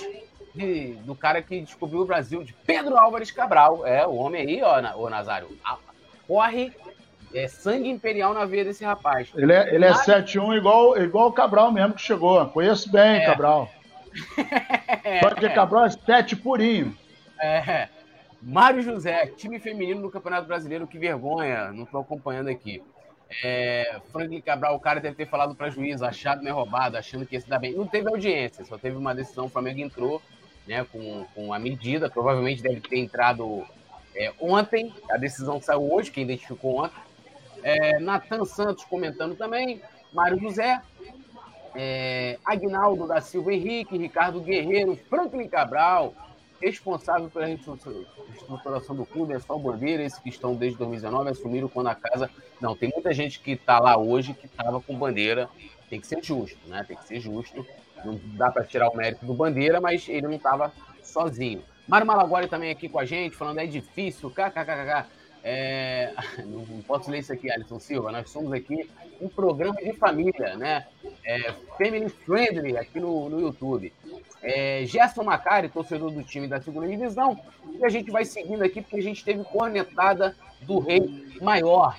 [0.55, 3.85] de, do cara que descobriu o Brasil, de Pedro Álvares Cabral.
[3.85, 5.49] É, o homem aí, ó, o Nazário
[6.25, 6.71] corre
[7.33, 9.27] é, sangue imperial na veia desse rapaz.
[9.35, 12.45] Ele é, ele é 7-1 igual, igual o Cabral mesmo que chegou.
[12.45, 13.25] Conheço bem, é.
[13.25, 13.69] Cabral.
[15.23, 16.97] Só que Cabral é 7 purinho.
[17.37, 17.89] É.
[18.47, 22.81] Mário José, time feminino do Campeonato Brasileiro, que vergonha, não estou acompanhando aqui.
[23.43, 27.25] É, Franklin Cabral, o cara deve ter falado para juiz, achado não é roubado, achando
[27.25, 27.73] que ia se dar bem.
[27.73, 30.21] Não teve audiência, só teve uma decisão, o Flamengo entrou
[30.65, 33.65] né, com, com a medida, provavelmente deve ter entrado
[34.15, 37.01] é, ontem, a decisão saiu hoje, quem identificou ontem.
[37.63, 39.81] É, Natan Santos comentando também,
[40.13, 40.81] Mário José,
[41.75, 46.15] é, Agnaldo da Silva Henrique, Ricardo Guerreiro, Franklin Cabral,
[46.61, 51.67] responsável pela reestruturação do clube, é só o Bandeira, esses que estão desde 2019, assumiram
[51.67, 52.29] quando a casa.
[52.59, 55.49] Não, tem muita gente que está lá hoje que estava com bandeira,
[55.89, 56.83] tem que ser justo, né?
[56.87, 57.65] Tem que ser justo.
[58.03, 60.71] Não dá para tirar o mérito do Bandeira, mas ele não estava
[61.03, 61.63] sozinho.
[61.87, 65.05] Mário Malaguari também aqui com a gente, falando é difícil, kkkk.
[65.43, 66.13] É,
[66.45, 68.11] não posso ler isso aqui, Alisson Silva.
[68.11, 68.89] Nós somos aqui
[69.21, 70.85] um programa de família, né?
[71.25, 73.93] É, family friendly aqui no, no YouTube.
[74.41, 77.39] É, Gerson Macari, torcedor do time da segunda divisão.
[77.79, 81.01] E a gente vai seguindo aqui porque a gente teve cornetada do rei
[81.41, 81.97] maior.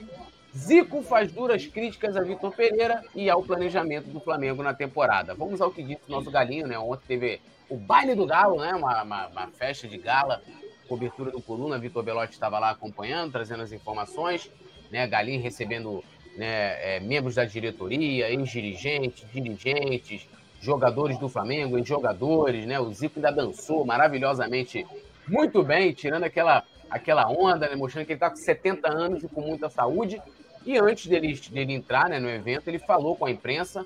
[0.56, 5.34] Zico faz duras críticas a Vitor Pereira e ao planejamento do Flamengo na temporada.
[5.34, 6.78] Vamos ao que disse o nosso galinho, né?
[6.78, 8.74] Ontem teve o baile do galo, né?
[8.74, 10.42] Uma, uma, uma festa de gala
[10.88, 14.50] cobertura do Coluna, Vitor Belotti estava lá acompanhando, trazendo as informações,
[14.90, 15.06] né?
[15.06, 16.02] Galinho recebendo
[16.38, 20.26] né, é, membros da diretoria, ex-dirigentes, dirigentes,
[20.60, 22.78] jogadores do Flamengo, ex-jogadores, né?
[22.78, 24.86] O Zico ainda dançou maravilhosamente
[25.26, 27.74] muito bem, tirando aquela, aquela onda, né?
[27.74, 30.22] mostrando que ele está com 70 anos e com muita saúde.
[30.64, 33.84] E antes dele, dele entrar né, no evento, ele falou com a imprensa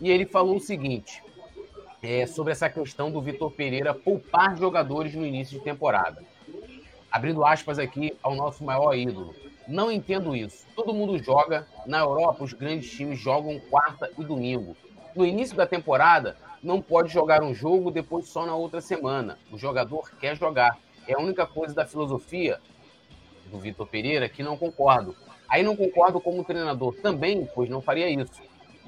[0.00, 1.22] e ele falou o seguinte:
[2.00, 6.22] é, sobre essa questão do Vitor Pereira poupar jogadores no início de temporada.
[7.10, 9.34] Abrindo aspas aqui ao nosso maior ídolo.
[9.70, 10.66] Não entendo isso.
[10.74, 11.64] Todo mundo joga.
[11.86, 14.76] Na Europa, os grandes times jogam quarta e domingo.
[15.14, 19.38] No início da temporada, não pode jogar um jogo depois só na outra semana.
[19.48, 20.76] O jogador quer jogar.
[21.06, 22.58] É a única coisa da filosofia
[23.46, 25.14] do Vitor Pereira que não concordo.
[25.48, 28.42] Aí não concordo como treinador também, pois não faria isso.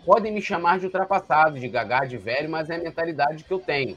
[0.05, 3.61] Podem me chamar de ultrapassado, de gagá, de velho, mas é a mentalidade que eu
[3.61, 3.97] tenho.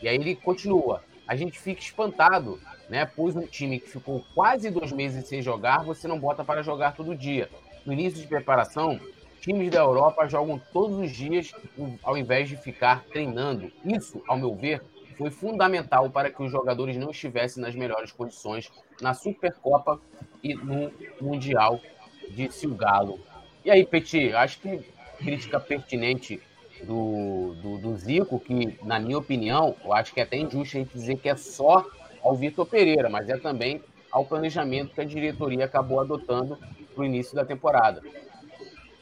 [0.00, 1.02] E aí ele continua.
[1.26, 3.06] A gente fica espantado, né?
[3.06, 6.96] Pois um time que ficou quase dois meses sem jogar, você não bota para jogar
[6.96, 7.48] todo dia.
[7.86, 9.00] No início de preparação,
[9.40, 11.54] times da Europa jogam todos os dias
[12.02, 13.70] ao invés de ficar treinando.
[13.84, 14.82] Isso, ao meu ver,
[15.16, 20.00] foi fundamental para que os jogadores não estivessem nas melhores condições na Supercopa
[20.42, 21.80] e no Mundial,
[22.64, 23.20] o Galo.
[23.64, 24.80] E aí, Petit, acho que
[25.18, 26.40] crítica pertinente
[26.82, 30.80] do, do, do, Zico, que, na minha opinião, eu acho que é até injusto a
[30.80, 31.84] gente dizer que é só
[32.22, 36.58] ao Vitor Pereira, mas é também ao planejamento que a diretoria acabou adotando
[36.94, 38.02] para o início da temporada.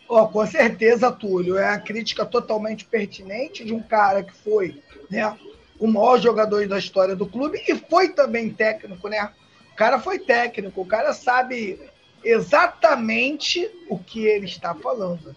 [0.09, 1.59] Oh, com certeza, Túlio.
[1.59, 5.37] É a crítica totalmente pertinente de um cara que foi né,
[5.79, 9.31] o maior jogador da história do clube e foi também técnico, né?
[9.73, 11.79] O cara foi técnico, o cara sabe
[12.25, 15.37] exatamente o que ele está falando.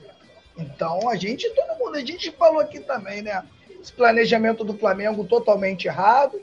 [0.57, 3.43] Então, a gente, todo mundo, a gente falou aqui também, né?
[3.81, 6.39] Esse planejamento do Flamengo totalmente errado.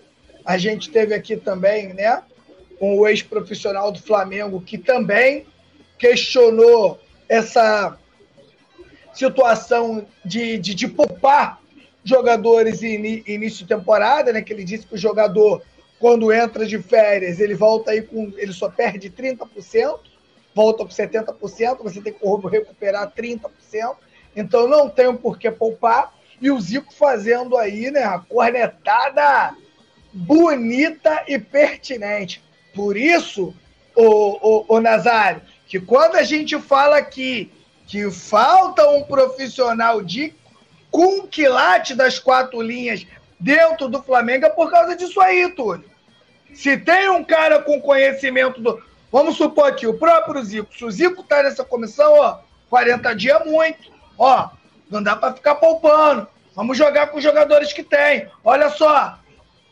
[0.48, 2.22] A gente teve aqui também, né?
[2.80, 5.44] Um ex-profissional do Flamengo que também
[5.98, 7.98] questionou essa
[9.12, 11.60] situação de, de, de poupar
[12.02, 14.40] jogadores em início de temporada, né?
[14.40, 15.60] Que ele disse que o jogador,
[16.00, 18.32] quando entra de férias, ele volta aí com.
[18.38, 19.98] ele só perde 30%,
[20.54, 23.96] volta com 70%, você tem que recuperar 30%.
[24.34, 26.14] Então não tem por que poupar.
[26.40, 29.54] E o Zico fazendo aí, né, a cornetada
[30.18, 32.42] bonita e pertinente.
[32.74, 33.54] Por isso,
[33.94, 37.52] o, o, o Nazário, que quando a gente fala aqui
[37.86, 40.34] que falta um profissional de
[40.90, 43.06] com quilate das quatro linhas
[43.38, 45.84] dentro do Flamengo é por causa disso aí, Túlio.
[46.52, 48.82] Se tem um cara com conhecimento do.
[49.12, 50.74] Vamos supor aqui, o próprio Zico.
[50.74, 53.90] Se o Zico tá nessa comissão, ó, 40 dias é muito.
[54.18, 54.50] Ó,
[54.90, 56.26] não dá para ficar poupando.
[56.54, 58.28] Vamos jogar com os jogadores que tem.
[58.42, 59.18] Olha só.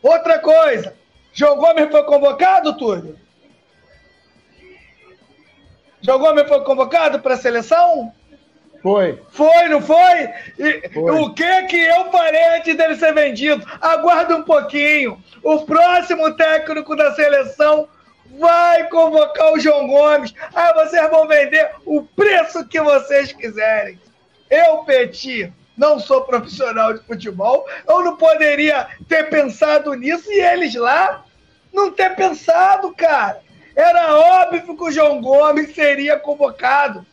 [0.06, 0.94] Outra coisa.
[1.32, 3.18] João Gomes foi convocado, Túlio?
[6.00, 8.12] João Gomes foi convocado para a seleção?
[8.80, 9.20] Foi.
[9.30, 10.30] Foi, não foi?
[10.58, 11.10] E, foi?
[11.10, 13.66] O que que eu falei antes dele ser vendido?
[13.80, 15.20] Aguarda um pouquinho.
[15.42, 17.88] O próximo técnico da seleção
[18.38, 20.32] vai convocar o João Gomes.
[20.54, 23.98] Aí vocês vão vender o preço que vocês quiserem.
[24.48, 30.74] Eu, Petit, não sou profissional de futebol, eu não poderia ter pensado nisso e eles
[30.74, 31.24] lá
[31.72, 33.40] não ter pensado, cara.
[33.74, 37.04] Era óbvio que o João Gomes seria convocado.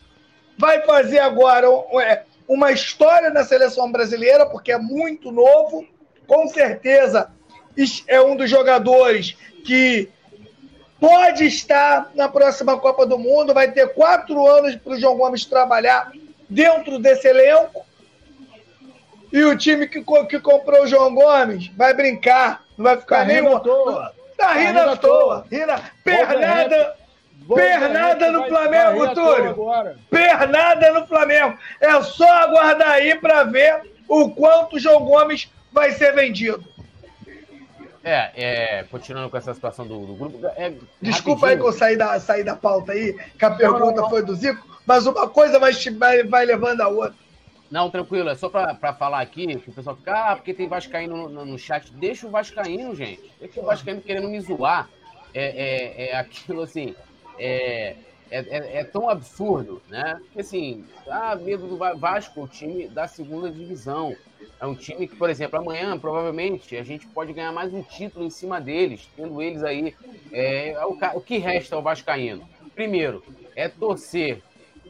[0.57, 1.67] Vai fazer agora
[2.01, 5.85] é, uma história na seleção brasileira, porque é muito novo.
[6.25, 7.29] Com certeza
[8.07, 10.09] é um dos jogadores que
[10.99, 13.53] pode estar na próxima Copa do Mundo.
[13.53, 16.13] Vai ter quatro anos para o João Gomes trabalhar
[16.49, 17.85] dentro desse elenco.
[19.33, 23.55] E o time que, que comprou o João Gomes vai brincar, não vai ficar tá
[23.55, 24.13] à toa.
[24.37, 25.45] Tá, tá rindo à toa.
[25.51, 26.95] Rindo, pernada.
[27.55, 29.55] Pernada no Flamengo, Túlio.
[30.09, 31.57] Pernada no Flamengo.
[31.81, 36.63] É só aguardar aí para ver o quanto o João Gomes vai ser vendido.
[38.03, 40.45] É, é, continuando com essa situação do, do grupo.
[40.55, 41.49] É, Desculpa rapidinho.
[41.49, 44.09] aí que eu saí da, saí da pauta aí, que a pergunta não, não, não.
[44.09, 47.15] foi do Zico mas uma coisa vai, vai, vai levando a outra.
[47.73, 51.27] Não, tranquilo, é só para falar aqui, que o pessoal fica, ah, porque tem Vascaíno
[51.27, 51.91] no, no, chat.
[51.91, 53.33] Deixa o Vascaíno, gente.
[53.39, 54.87] Deixa o Vascaíno querendo me zoar.
[55.33, 56.93] É, é, é aquilo assim.
[57.39, 57.95] É,
[58.29, 60.21] é, é, é, tão absurdo, né?
[60.31, 64.15] Que assim, ah, medo do Vasco, o time da segunda divisão.
[64.61, 68.23] É um time que, por exemplo, amanhã, provavelmente, a gente pode ganhar mais um título
[68.23, 69.95] em cima deles, tendo eles aí.
[70.31, 72.47] É o, o que resta ao Vascaíno?
[72.75, 73.23] Primeiro,
[73.55, 74.43] é torcer,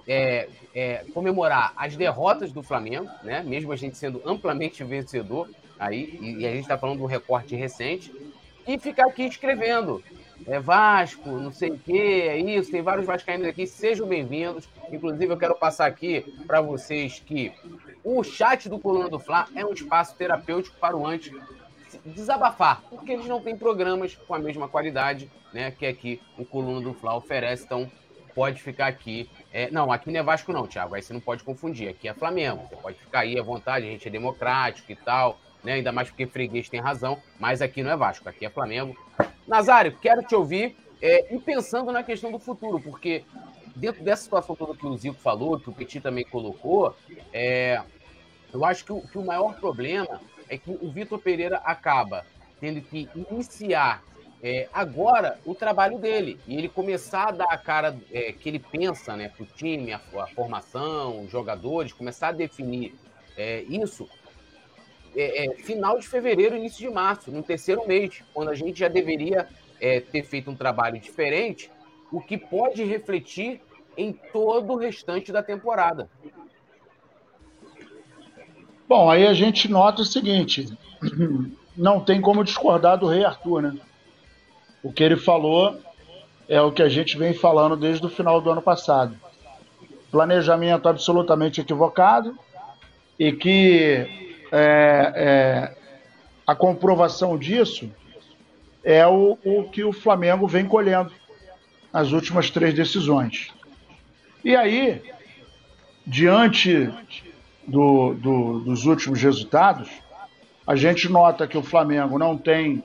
[0.08, 3.44] é, é, comemorar as derrotas do Flamengo, né?
[3.44, 7.08] Mesmo a gente sendo amplamente vencedor aí, e, e a gente está falando de um
[7.08, 8.12] recorte recente,
[8.68, 10.04] e ficar aqui escrevendo.
[10.46, 14.68] É Vasco, não sei o que, é isso, tem vários vascaínos aqui, sejam bem-vindos.
[14.92, 17.54] Inclusive, eu quero passar aqui para vocês que
[18.04, 21.32] o chat do Coluna do Fla é um espaço terapêutico para o antes
[22.06, 26.82] desabafar, porque eles não têm programas com a mesma qualidade, né, que aqui o Coluna
[26.82, 27.90] do Fla oferece, então
[28.36, 29.30] pode ficar aqui.
[29.54, 32.14] É, não, aqui não é Vasco não, Thiago, aí você não pode confundir, aqui é
[32.14, 35.92] Flamengo, você pode ficar aí à vontade, a gente é democrático e tal, né, ainda
[35.92, 38.98] mais porque freguês tem razão, mas aqui não é Vasco, aqui é Flamengo.
[39.48, 43.24] Nazário, quero te ouvir, é, e pensando na questão do futuro, porque
[43.76, 46.96] dentro dessa situação toda que o Zico falou, que o Petit também colocou,
[47.32, 47.80] é,
[48.52, 52.26] eu acho que o, que o maior problema é que o Vitor Pereira acaba
[52.60, 54.02] tendo que iniciar
[54.44, 58.60] é, agora o trabalho dele e ele começar a dar a cara é, que ele
[58.60, 62.94] pensa né, para o time, a, a, formação, os jogadores, começar a definir
[63.38, 64.10] é, isso
[65.16, 68.90] é, é, final de fevereiro, início de março, no terceiro mês, quando a gente já
[68.90, 69.48] deveria
[69.80, 71.72] é, ter feito um trabalho diferente,
[72.12, 73.62] o que pode refletir
[73.96, 76.10] em todo o restante da temporada.
[78.90, 80.76] Bom, aí a gente nota o seguinte:
[81.78, 83.80] não tem como discordar do Rei Arthur, né?
[84.84, 85.80] O que ele falou
[86.48, 89.16] é o que a gente vem falando desde o final do ano passado.
[90.12, 92.38] Planejamento absolutamente equivocado
[93.18, 94.06] e que
[94.52, 95.78] é, é,
[96.46, 97.90] a comprovação disso
[98.84, 101.12] é o, o que o Flamengo vem colhendo
[101.92, 103.52] nas últimas três decisões.
[104.44, 105.02] E aí,
[106.06, 106.94] diante
[107.66, 109.90] do, do, dos últimos resultados,
[110.68, 112.84] a gente nota que o Flamengo não tem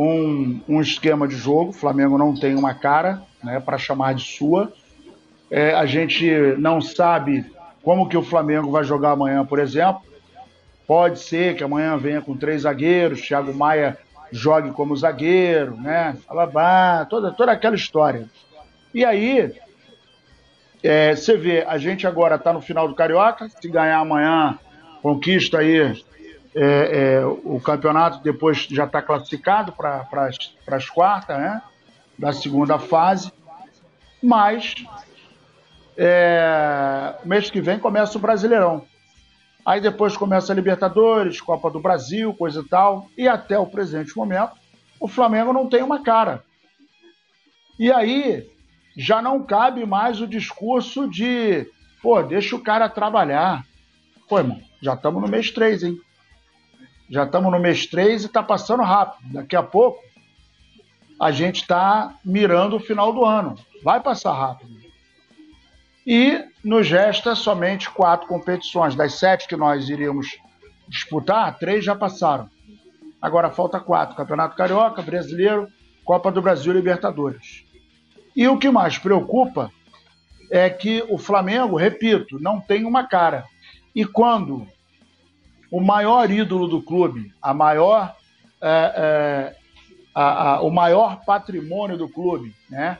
[0.00, 4.22] um, um esquema de jogo, o Flamengo não tem uma cara né, para chamar de
[4.22, 4.72] sua.
[5.50, 7.44] É, a gente não sabe
[7.82, 10.02] como que o Flamengo vai jogar amanhã, por exemplo.
[10.86, 13.98] Pode ser que amanhã venha com três zagueiros, Thiago Maia
[14.30, 16.16] jogue como zagueiro, né?
[16.28, 18.26] Alabá, toda, toda aquela história.
[18.94, 19.52] E aí,
[20.80, 24.56] é, você vê, a gente agora está no final do Carioca, se ganhar amanhã,
[25.02, 26.00] conquista aí
[26.54, 26.62] é,
[27.20, 30.30] é, o campeonato, depois já está classificado para
[30.72, 31.62] as quartas, né?
[32.18, 33.32] Da segunda fase.
[34.22, 34.74] Mas
[35.96, 38.84] é, mês que vem começa o Brasileirão.
[39.64, 43.08] Aí depois começa a Libertadores, Copa do Brasil, coisa e tal.
[43.16, 44.52] E até o presente momento,
[44.98, 46.42] o Flamengo não tem uma cara.
[47.78, 48.48] E aí,
[48.96, 51.66] já não cabe mais o discurso de,
[52.02, 53.64] pô, deixa o cara trabalhar.
[54.28, 56.00] Pô, irmão, já estamos no mês 3, hein?
[57.08, 59.32] Já estamos no mês 3 e está passando rápido.
[59.32, 59.98] Daqui a pouco
[61.20, 63.56] a gente está mirando o final do ano.
[63.82, 64.78] Vai passar rápido.
[66.06, 68.94] E nos resta somente quatro competições.
[68.94, 70.38] Das sete que nós iríamos
[70.88, 72.48] disputar, três já passaram.
[73.20, 75.68] Agora falta quatro: Campeonato Carioca, Brasileiro,
[76.04, 77.64] Copa do Brasil e Libertadores.
[78.34, 79.70] E o que mais preocupa
[80.50, 83.44] é que o Flamengo, repito, não tem uma cara.
[83.94, 84.66] E quando
[85.70, 88.14] o maior ídolo do clube, a maior,
[88.60, 89.56] é, é,
[90.14, 92.98] a, a, o maior patrimônio do clube, né,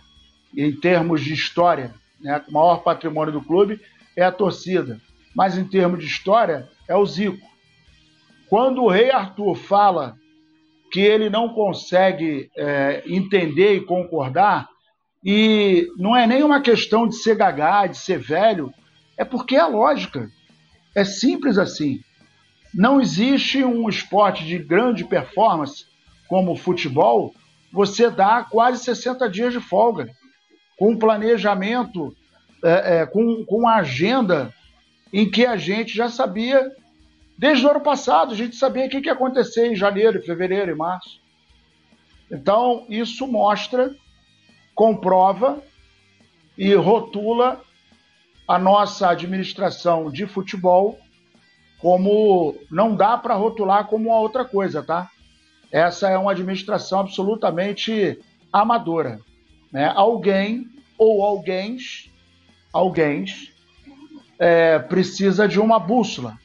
[0.57, 3.81] em termos de história, né, o maior patrimônio do clube
[4.17, 5.01] é a torcida,
[5.35, 7.47] mas em termos de história é o Zico.
[8.49, 10.17] Quando o rei Arthur fala
[10.91, 14.69] que ele não consegue é, entender e concordar,
[15.25, 18.73] e não é nem uma questão de ser gagá, de ser velho,
[19.17, 20.31] é porque é lógica.
[20.95, 22.01] É simples assim.
[22.73, 25.87] Não existe um esporte de grande performance
[26.29, 27.35] como o futebol,
[27.73, 30.11] você dá quase 60 dias de folga,
[30.79, 32.15] com um planejamento,
[32.63, 34.55] é, é, com, com uma agenda
[35.13, 36.71] em que a gente já sabia,
[37.37, 40.75] desde o ano passado, a gente sabia o que ia acontecer em janeiro, fevereiro e
[40.75, 41.21] março.
[42.31, 43.95] Então, isso mostra
[44.75, 45.63] comprova
[46.57, 47.61] e rotula
[48.47, 50.99] a nossa administração de futebol
[51.81, 55.09] como não dá para rotular como uma outra coisa, tá?
[55.71, 58.19] Essa é uma administração absolutamente
[58.53, 59.21] amadora,
[59.73, 59.93] né?
[59.95, 61.77] Alguém ou alguém,
[62.73, 63.25] alguém
[64.39, 66.37] é, precisa de uma bússola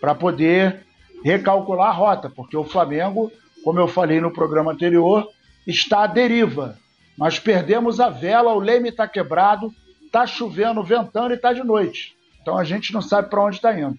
[0.00, 0.84] para poder
[1.24, 3.30] recalcular a rota, porque o Flamengo,
[3.64, 5.28] como eu falei no programa anterior,
[5.66, 6.76] está à deriva
[7.16, 9.72] Nós perdemos a vela, o leme está quebrado,
[10.04, 12.16] está chovendo, ventando e está de noite.
[12.40, 13.98] Então a gente não sabe para onde está indo.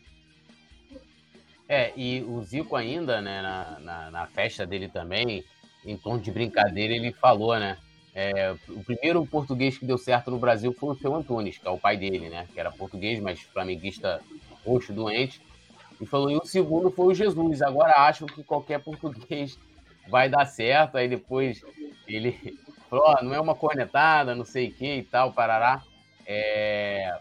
[1.68, 5.44] É, e o Zico ainda, né, na, na, na, festa dele também,
[5.86, 7.78] em tom de brincadeira, ele falou, né?
[8.16, 11.72] É, o primeiro português que deu certo no Brasil foi o seu Antunes, que é
[11.72, 12.48] o pai dele, né?
[12.54, 14.22] Que era português, mas flamenguista
[14.64, 15.42] roxo doente.
[16.00, 17.62] E falou, e o segundo foi o Jesus.
[17.62, 19.58] Agora acho que qualquer português
[20.10, 20.98] vai dar certo.
[20.98, 21.64] Aí depois
[22.08, 22.38] ele
[22.88, 25.82] falou, oh, não é uma cornetada, não sei o que e tal, parará.
[26.26, 27.18] É,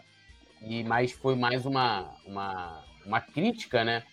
[0.61, 4.03] e, mas foi mais uma, uma, uma crítica, né?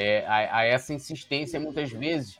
[0.00, 2.38] É, a, a, essa insistência, muitas vezes,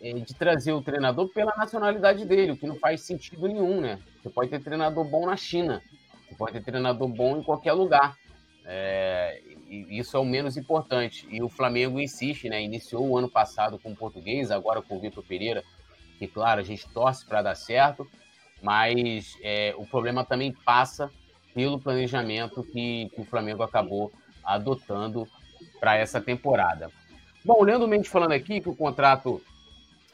[0.00, 3.98] é, de trazer o treinador pela nacionalidade dele, o que não faz sentido nenhum, né?
[4.22, 5.82] Você pode ter treinador bom na China,
[6.28, 8.16] você pode ter treinador bom em qualquer lugar.
[8.64, 11.26] É, isso é o menos importante.
[11.28, 12.62] E o Flamengo insiste, né?
[12.62, 15.64] Iniciou o ano passado com o português, agora com o Vitor Pereira,
[16.16, 18.08] que, claro, a gente torce para dar certo,
[18.62, 21.10] mas é, o problema também passa
[21.52, 24.12] pelo planejamento que, que o Flamengo acabou
[24.44, 25.26] adotando
[25.80, 26.99] para essa temporada.
[27.44, 29.40] Bom, o Leandro Mendes falando aqui que o contrato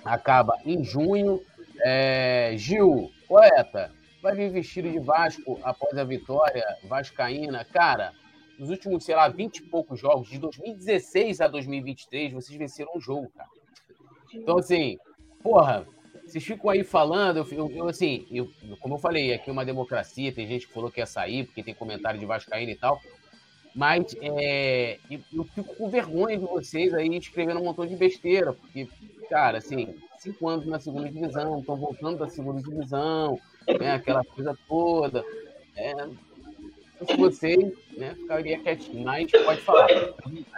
[0.04, 1.42] acaba em junho.
[1.80, 7.64] É, Gil, poeta, vai vir vestido de Vasco após a vitória vascaína?
[7.64, 8.12] Cara,
[8.58, 13.00] nos últimos, sei lá, 20 e poucos jogos, de 2016 a 2023, vocês venceram um
[13.00, 13.50] jogo, cara.
[14.32, 14.96] Então, assim,
[15.42, 15.86] porra,
[16.24, 18.50] vocês ficam aí falando, eu, eu, assim, eu,
[18.80, 21.62] como eu falei, aqui é uma democracia, tem gente que falou que ia sair, porque
[21.62, 23.00] tem comentário de Vascaína e tal.
[23.76, 28.88] Mas é, eu, fico com vergonha de vocês aí escrevendo um montão de besteira, porque,
[29.28, 33.38] cara, assim, cinco anos na segunda divisão, estão voltando da segunda divisão,
[33.78, 35.22] né, aquela coisa toda.
[35.76, 35.94] É,
[37.06, 39.88] se vocês, né, ficaria quietinho, mas pode falar.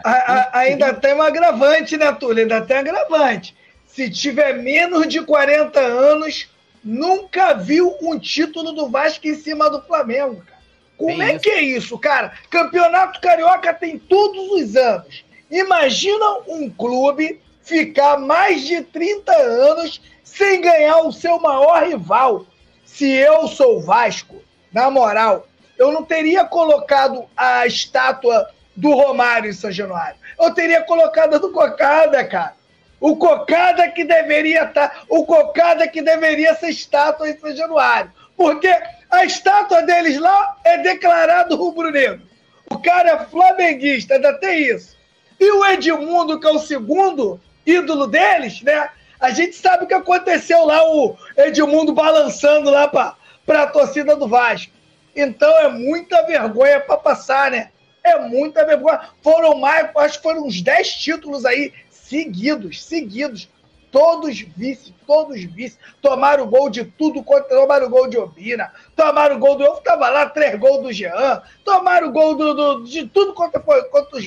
[0.05, 2.43] A, a, ainda tem um agravante, né, Túlio?
[2.43, 3.57] Ainda tem um agravante
[3.89, 6.49] se tiver menos de 40 anos,
[6.85, 10.58] nunca viu um título do Vasco em cima do Flamengo, cara.
[10.99, 12.33] Como é que é isso, cara?
[12.51, 15.25] Campeonato Carioca tem todos os anos.
[15.49, 22.47] Imagina um clube ficar mais de 30 anos sem ganhar o seu maior rival.
[22.85, 24.43] Se eu sou Vasco,
[24.73, 25.47] na moral,
[25.79, 30.19] eu não teria colocado a estátua do Romário em São Januário.
[30.39, 32.55] Eu teria colocado a do Cocada, cara.
[33.01, 38.11] O Cocada que deveria estar, tá, o Cocada que deveria ser estátua em São Januário.
[38.37, 38.69] Porque
[39.11, 42.23] a estátua deles lá é declarado rubro-negro.
[42.71, 44.97] O cara é flamenguista, ainda tem isso.
[45.41, 48.91] E o Edmundo, que é o segundo ídolo deles, né?
[49.19, 54.29] A gente sabe o que aconteceu lá, o Edmundo balançando lá para a torcida do
[54.29, 54.73] Vasco.
[55.17, 57.71] Então é muita vergonha para passar, né?
[58.05, 59.01] É muita vergonha.
[59.23, 63.49] Foram mais, acho que foram uns 10 títulos aí seguidos, seguidos.
[63.91, 65.79] Todos vice, todos vice.
[66.03, 69.65] Tomaram gol de tudo, tomaram gol de Obina, tomaram gol do.
[69.65, 73.83] Eu tava lá, três gols do Jean, tomaram gol do, do, de tudo quanto foi.
[73.85, 74.19] Quanto,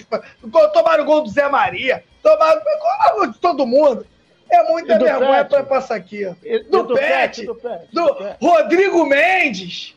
[0.74, 2.62] tomaram gol do Zé Maria, tomaram
[3.16, 4.06] gol de todo mundo.
[4.50, 6.26] É muita vergonha para passar aqui.
[6.70, 8.38] Do, do, Pet, do, Pet, do, do Pet.
[8.42, 9.96] Rodrigo Mendes,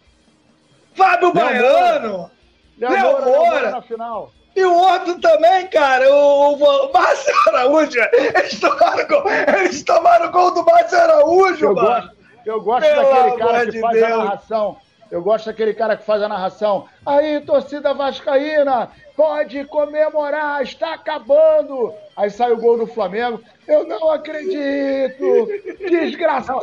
[0.95, 2.31] Fábio Baiano,
[2.79, 3.71] Léo Moura.
[3.71, 4.33] Na final.
[4.57, 7.99] E o outro também, cara, o, o Márcio Araújo.
[8.13, 9.25] Eles tomaram, gol,
[9.59, 11.89] eles tomaram gol do Márcio Araújo, eu mano.
[11.91, 12.15] Gosto,
[12.47, 14.13] eu gosto daquele cara que de faz Deus.
[14.13, 14.77] a narração.
[15.11, 16.87] Eu gosto daquele cara que faz a narração.
[17.05, 21.93] Aí, torcida vascaína, pode comemorar, está acabando.
[22.17, 23.41] Aí sai o gol do Flamengo.
[23.67, 25.49] Eu não acredito!
[25.89, 26.61] Desgraçado!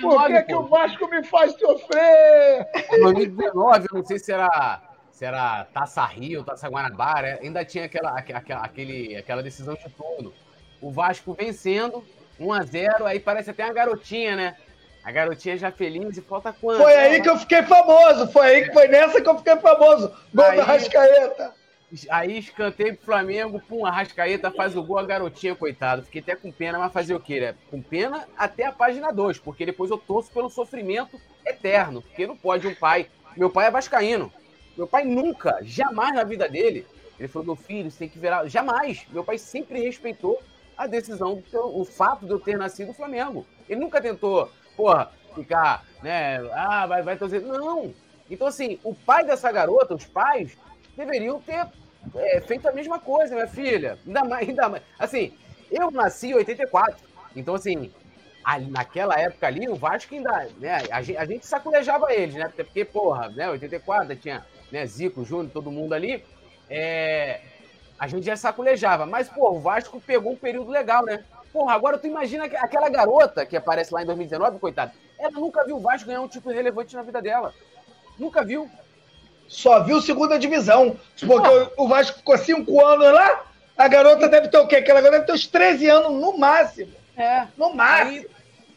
[0.00, 2.66] Por que, que o Vasco me faz sofrer?
[2.92, 4.82] Em 2019, eu não sei se era
[5.22, 10.34] se era Taça Rio, Taça Guanabara, ainda tinha aquela, aquela, aquele, aquela decisão de turno.
[10.80, 12.04] O Vasco vencendo,
[12.40, 14.56] 1 a 0 aí parece até uma garotinha, né?
[15.04, 16.82] A garotinha já feliz e falta quanto?
[16.82, 20.12] Foi aí que eu fiquei famoso, foi aí que foi nessa que eu fiquei famoso.
[20.34, 21.54] Gol aí, da Rascaeta.
[22.10, 26.02] Aí escanteio pro Flamengo, pum, a Rascaeta faz o gol, a garotinha, coitado.
[26.02, 27.54] Fiquei até com pena, mas fazer o quê, né?
[27.70, 32.36] Com pena até a página 2, porque depois eu torço pelo sofrimento eterno, porque não
[32.36, 33.08] pode um pai.
[33.36, 34.32] Meu pai é vascaíno.
[34.76, 36.86] Meu pai nunca, jamais na vida dele,
[37.18, 38.46] ele falou: meu filho, você tem que virar.
[38.48, 39.06] Jamais.
[39.10, 40.42] Meu pai sempre respeitou
[40.76, 43.46] a decisão, o fato de eu ter nascido no Flamengo.
[43.68, 46.38] Ele nunca tentou, porra, ficar, né?
[46.52, 47.40] Ah, vai, vai torcer.
[47.42, 47.94] Não.
[48.30, 50.56] Então, assim, o pai dessa garota, os pais,
[50.96, 51.66] deveriam ter
[52.14, 53.98] é, feito a mesma coisa, minha filha.
[54.06, 54.82] Ainda mais, ainda mais.
[54.98, 55.32] Assim,
[55.70, 57.06] eu nasci em 84.
[57.36, 57.92] Então, assim,
[58.42, 60.82] ali, naquela época ali, o Vasco ainda, né?
[60.90, 61.46] A gente, a gente
[62.10, 62.50] eles, né?
[62.56, 63.50] Porque, porra, né?
[63.50, 66.24] 84 tinha né, Zico, Júnior, todo mundo ali,
[66.68, 67.40] é,
[67.98, 69.04] a gente já sacolejava.
[69.04, 71.22] Mas, pô, o Vasco pegou um período legal, né?
[71.52, 74.92] Porra, agora tu imagina aquela garota que aparece lá em 2019, coitado.
[75.18, 77.54] Ela nunca viu o Vasco ganhar um título relevante na vida dela.
[78.18, 78.68] Nunca viu.
[79.46, 80.96] Só viu segunda divisão.
[81.26, 83.44] Porque o Vasco ficou cinco anos lá,
[83.76, 84.76] a garota deve ter o quê?
[84.76, 86.92] Aquela garota deve ter uns 13 anos no máximo.
[87.14, 87.46] É.
[87.58, 88.26] No máximo.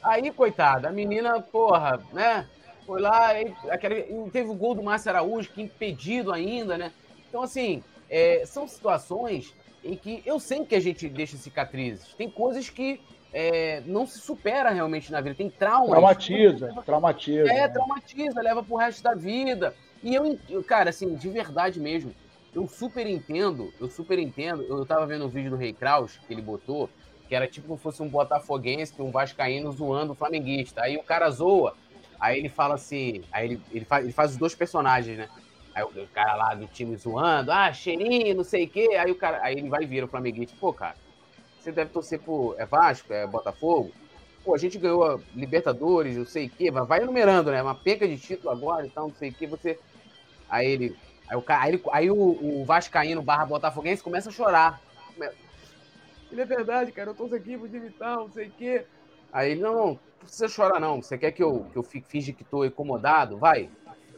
[0.03, 2.45] Aí, aí coitada, a menina, porra, né?
[2.86, 6.91] Foi lá, aí, aquele, teve o gol do Márcio Araújo, que impedido ainda, né?
[7.27, 12.13] Então, assim, é, são situações em que eu sei que a gente deixa cicatrizes.
[12.15, 13.01] Tem coisas que
[13.33, 15.36] é, não se supera realmente na vida.
[15.36, 15.89] Tem traumas.
[15.89, 17.51] Traumatiza, traumatiza.
[17.51, 19.75] É, traumatiza, leva pro resto da vida.
[20.01, 22.13] E eu, cara, assim, de verdade mesmo,
[22.53, 24.63] eu super entendo, eu super entendo.
[24.63, 26.89] Eu tava vendo um vídeo do Rei Kraus que ele botou,
[27.27, 30.81] que era tipo como fosse um botafoguense, um vascaíno zoando o flamenguista.
[30.81, 31.75] Aí o cara zoa,
[32.26, 35.30] aí ele fala assim, aí ele, ele, faz, ele faz os dois personagens, né?
[35.73, 38.89] Aí o, o cara lá do time zoando, ah, cheirinho, não sei o quê.
[38.99, 40.95] Aí o cara, aí ele vai vir o flamenguista, pô, cara,
[41.59, 43.91] você deve torcer por é Vasco, é Botafogo?
[44.43, 47.61] Pô, a gente ganhou a Libertadores, não sei o quê, vai enumerando, né?
[47.61, 49.80] Uma penca de título agora e tal, não sei o quê, você
[50.49, 50.95] Aí ele.
[51.28, 54.80] Aí, o, aí, ele, aí o, o Vascaíno barra Botafoguense começa a chorar.
[56.32, 58.86] Ele é verdade, cara, eu tô aqui pro time tal, não sei o quê.
[59.32, 61.01] Aí ele, não, precisa chorar, não.
[61.01, 63.38] Você quer que eu, que eu finge que tô incomodado?
[63.38, 63.69] Vai.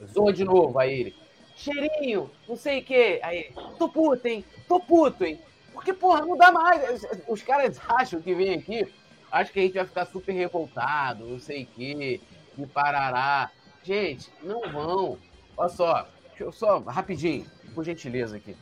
[0.05, 1.15] Zoa de novo, aí ele.
[1.55, 3.19] Cheirinho, não sei o quê.
[3.23, 4.43] Aí, tô puto, hein?
[4.67, 5.39] Tô puto, hein?
[5.73, 7.05] Porque, porra, não dá mais.
[7.27, 8.87] Os caras acham que vem aqui,
[9.31, 12.21] acho que a gente vai ficar super revoltado, não sei o quê,
[12.57, 13.51] e parará.
[13.83, 15.17] Gente, não vão.
[15.55, 18.55] Olha só, Deixa eu só, rapidinho, por gentileza aqui.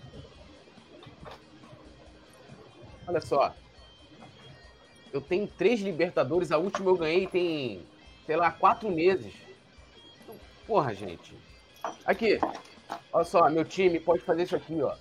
[3.06, 3.54] Olha só.
[5.16, 7.82] Eu tenho três Libertadores, a última eu ganhei tem,
[8.26, 9.34] sei lá, quatro meses.
[10.68, 11.34] Porra, gente.
[12.06, 12.38] Aqui,
[13.14, 14.94] olha só, meu time pode fazer isso aqui, ó.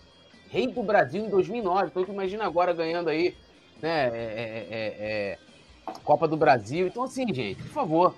[0.48, 1.86] Rei do Brasil em 2009.
[1.86, 3.36] Então, imagina agora ganhando aí,
[3.82, 5.38] né, é, é, é, é,
[6.04, 6.86] Copa do Brasil.
[6.86, 8.14] Então, assim, gente, por favor,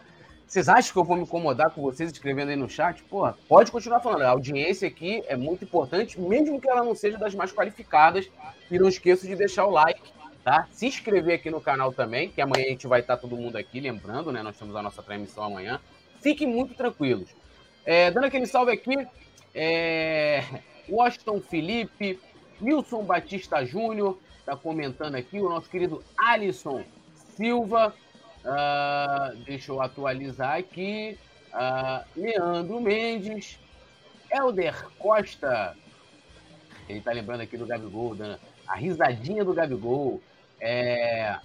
[0.47, 3.03] vocês acham que eu vou me incomodar com vocês escrevendo aí no chat?
[3.05, 4.21] Pô, pode continuar falando.
[4.21, 8.31] A audiência aqui é muito importante, mesmo que ela não seja das mais qualificadas.
[8.71, 10.03] E não esqueça de deixar o like,
[10.47, 10.69] tá?
[10.71, 13.81] Se inscrever aqui no canal também, que amanhã a gente vai estar todo mundo aqui,
[13.81, 14.45] lembrando, né?
[14.45, 15.81] Nós temos a nossa transmissão amanhã.
[16.23, 17.29] Fiquem muito tranquilos.
[17.85, 18.95] É, dando aquele salve aqui,
[19.53, 20.45] é...
[20.89, 22.21] Washington Felipe,
[22.63, 26.85] Wilson Batista Júnior, tá comentando aqui, o nosso querido Alisson
[27.35, 27.93] Silva,
[28.47, 31.19] Uh, deixa eu atualizar aqui.
[31.53, 33.59] Uh, Leandro Mendes.
[34.31, 35.77] Helder Costa.
[36.89, 38.39] Ele tá lembrando aqui do Gabigol, dando
[38.69, 40.23] a risadinha do Gabigol.
[40.61, 41.37] É.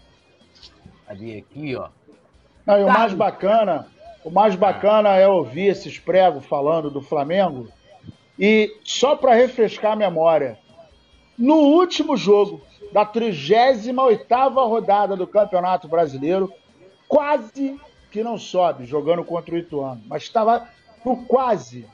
[1.07, 1.89] Cadê aqui, ó?
[2.65, 3.87] Não, e o mais bacana,
[4.23, 7.67] o mais bacana é ouvir esses pregos falando do Flamengo.
[8.39, 10.57] E só para refrescar a memória,
[11.37, 16.53] no último jogo da 38ª rodada do Campeonato Brasileiro,
[17.07, 17.79] quase
[18.11, 20.67] que não sobe jogando contra o Ituano, mas estava
[21.05, 21.87] no quase.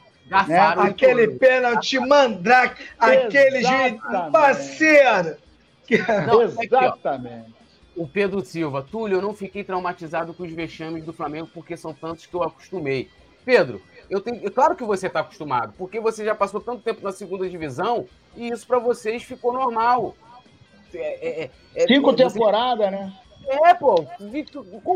[0.47, 0.59] Né?
[0.59, 3.95] Aquele pênalti mandrake, aquele juiz
[4.31, 5.37] parceiro.
[6.27, 7.53] Não, Exatamente.
[7.95, 11.93] o Pedro Silva, Túlio, eu não fiquei traumatizado com os vexames do Flamengo porque são
[11.93, 13.09] tantos que eu acostumei.
[13.45, 17.01] Pedro, eu tenho, é claro que você está acostumado, porque você já passou tanto tempo
[17.01, 20.15] na segunda divisão e isso para vocês ficou normal.
[20.93, 22.25] É, é, é Cinco você...
[22.25, 23.13] temporadas, né?
[23.47, 24.05] É, pô.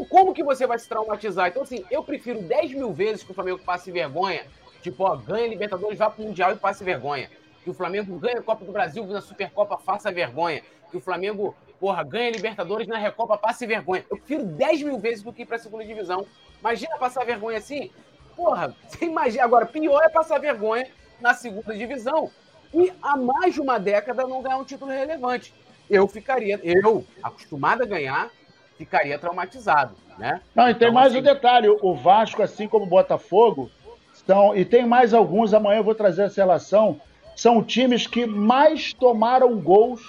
[0.09, 1.47] Como que você vai se traumatizar?
[1.47, 4.43] Então, assim, eu prefiro 10 mil vezes que o Flamengo passe vergonha.
[4.81, 7.29] Tipo, ó, ganha Libertadores, vá pro Mundial e passe vergonha.
[7.63, 10.63] Que o Flamengo ganha a Copa do Brasil na Supercopa, faça vergonha.
[10.89, 14.05] Que o Flamengo, porra, ganha Libertadores na Recopa, passe vergonha.
[14.09, 16.25] Eu prefiro 10 mil vezes do que ir pra segunda divisão.
[16.59, 17.91] Imagina passar vergonha assim?
[18.35, 19.43] Porra, você imagina.
[19.43, 20.87] Agora, pior é passar vergonha
[21.19, 22.31] na segunda divisão.
[22.73, 25.53] E há mais de uma década não ganhar um título relevante.
[25.89, 28.29] Eu ficaria, eu, acostumado a ganhar,
[28.77, 30.41] ficaria traumatizado, né?
[30.55, 31.19] Não, e tem então, mais assim...
[31.19, 33.69] um detalhe, o Vasco, assim como o Botafogo,
[34.13, 36.99] estão, e tem mais alguns, amanhã eu vou trazer essa relação,
[37.35, 40.01] são times que mais tomaram gols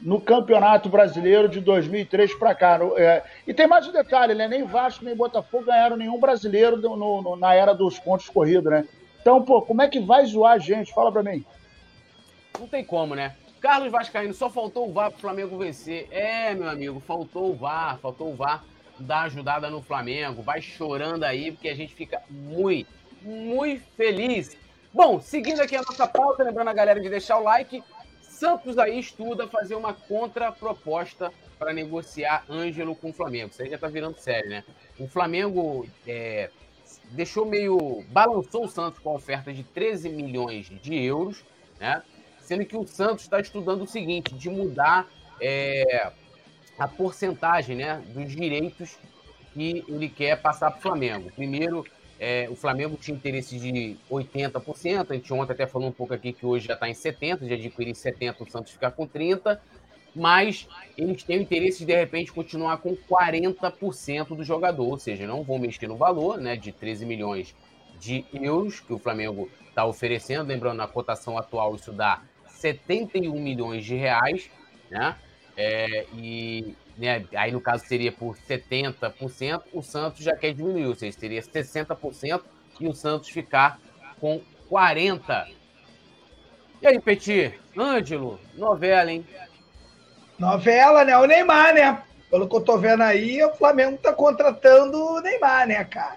[0.00, 2.78] no Campeonato Brasileiro de 2003 para cá.
[2.96, 4.46] É, e tem mais um detalhe, né?
[4.46, 8.86] Nem Vasco nem Botafogo ganharam nenhum brasileiro no, no, na era dos pontos corridos, né?
[9.20, 10.92] Então, pô, como é que vai zoar a gente?
[10.92, 11.44] Fala para mim.
[12.58, 13.34] Não tem como, né?
[13.60, 16.06] Carlos Vascaíno, só faltou o VAR pro Flamengo vencer.
[16.10, 18.64] É, meu amigo, faltou o VAR, faltou o VAR
[18.98, 20.42] dar ajudada no Flamengo.
[20.42, 22.88] Vai chorando aí, porque a gente fica muito,
[23.20, 24.56] muito feliz.
[24.98, 27.84] Bom, seguindo aqui a nossa pauta, lembrando a galera de deixar o like,
[28.20, 33.50] Santos aí estuda fazer uma contraproposta para negociar Ângelo com o Flamengo.
[33.52, 34.64] Isso aí já tá virando sério, né?
[34.98, 36.50] O Flamengo é,
[37.12, 38.04] deixou meio.
[38.08, 41.44] balançou o Santos com a oferta de 13 milhões de euros,
[41.78, 42.02] né?
[42.40, 45.06] sendo que o Santos está estudando o seguinte, de mudar
[45.40, 46.10] é,
[46.76, 48.98] a porcentagem né, dos direitos
[49.54, 51.30] que ele quer passar para o Flamengo.
[51.36, 51.86] Primeiro,
[52.18, 56.32] é, o Flamengo tinha interesse de 80%, a gente ontem até falou um pouco aqui
[56.32, 59.58] que hoje já está em 70%, de adquirir 70%, o Santos ficar com 30%,
[60.14, 60.66] mas
[60.96, 65.44] eles têm o interesse de, de repente, continuar com 40% do jogador, ou seja, não
[65.44, 67.54] vão mexer no valor né, de 13 milhões
[68.00, 73.84] de euros que o Flamengo está oferecendo, lembrando, na cotação atual isso dá 71 milhões
[73.84, 74.50] de reais,
[74.90, 75.16] né?
[75.56, 80.94] É, e né, aí no caso seria por 70%, o Santos já quer diminuir, ou
[80.94, 82.42] seja, seria 60%
[82.80, 83.80] e o Santos ficar
[84.20, 85.46] com 40%.
[86.80, 89.26] E aí, Petit, Ângelo, novela, hein?
[90.38, 91.16] Novela, né?
[91.16, 92.02] O Neymar, né?
[92.30, 96.16] Pelo que eu tô vendo aí, o Flamengo tá contratando o Neymar, né, cara?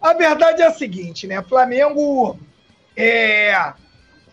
[0.00, 1.42] A verdade é a seguinte, né?
[1.42, 2.38] Flamengo
[2.96, 3.72] é,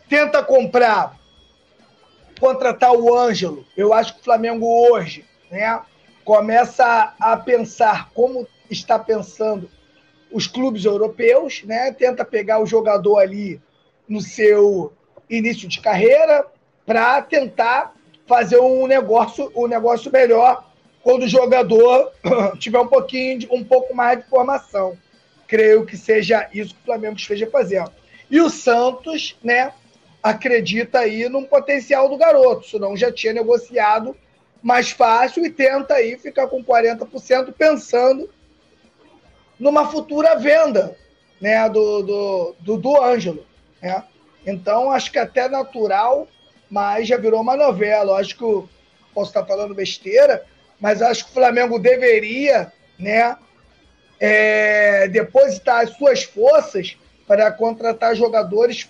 [0.10, 1.18] tenta comprar,
[2.40, 3.66] contratar o Ângelo.
[3.78, 5.82] Eu acho que o Flamengo hoje, né,
[6.24, 9.70] começa a pensar como está pensando
[10.32, 11.92] os clubes europeus, né?
[11.92, 13.62] Tenta pegar o jogador ali
[14.08, 14.92] no seu
[15.30, 16.46] início de carreira
[16.86, 17.96] para tentar
[18.28, 20.70] fazer um negócio, um negócio melhor
[21.02, 22.12] quando o jogador
[22.60, 24.98] tiver um pouquinho, de, um pouco mais de formação.
[25.48, 27.92] Creio que seja isso que o Flamengo esteja fazendo.
[28.30, 29.72] E o Santos, né,
[30.22, 34.18] acredita aí num potencial do garoto, senão já tinha negociado
[34.66, 38.28] mais fácil e tenta aí ficar com 40% pensando
[39.60, 40.98] numa futura venda,
[41.40, 43.46] né, do do, do, do Ângelo,
[43.82, 44.04] né?
[44.46, 46.28] Então, acho que até natural
[46.70, 48.20] mas já virou uma novela.
[48.20, 48.70] Acho que
[49.14, 50.44] posso estar falando besteira,
[50.80, 53.38] mas acho que o Flamengo deveria, né,
[54.20, 56.98] é, depositar as suas forças
[57.28, 58.88] para contratar jogadores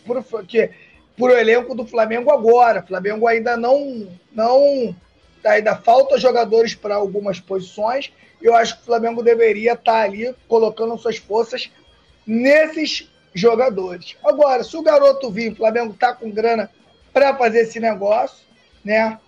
[0.47, 0.69] que,
[1.17, 2.81] por elenco do Flamengo agora.
[2.81, 4.95] O Flamengo ainda não, não
[5.53, 8.11] ainda falta jogadores para algumas posições.
[8.41, 11.69] Eu acho que o Flamengo deveria estar ali colocando suas forças
[12.25, 14.15] nesses jogadores.
[14.23, 16.69] Agora, se o garoto vir, o Flamengo está com grana
[17.13, 18.45] para fazer esse negócio,
[18.83, 19.19] né?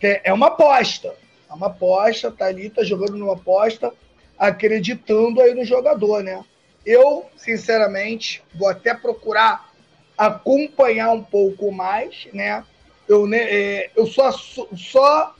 [0.00, 1.14] É uma aposta.
[1.48, 3.92] É uma aposta, tá ali, tá jogando numa aposta,
[4.38, 6.42] acreditando aí no jogador, né?
[6.86, 9.70] Eu, sinceramente, vou até procurar
[10.16, 12.64] acompanhar um pouco mais, né?
[13.08, 15.34] Eu, né, eu só, só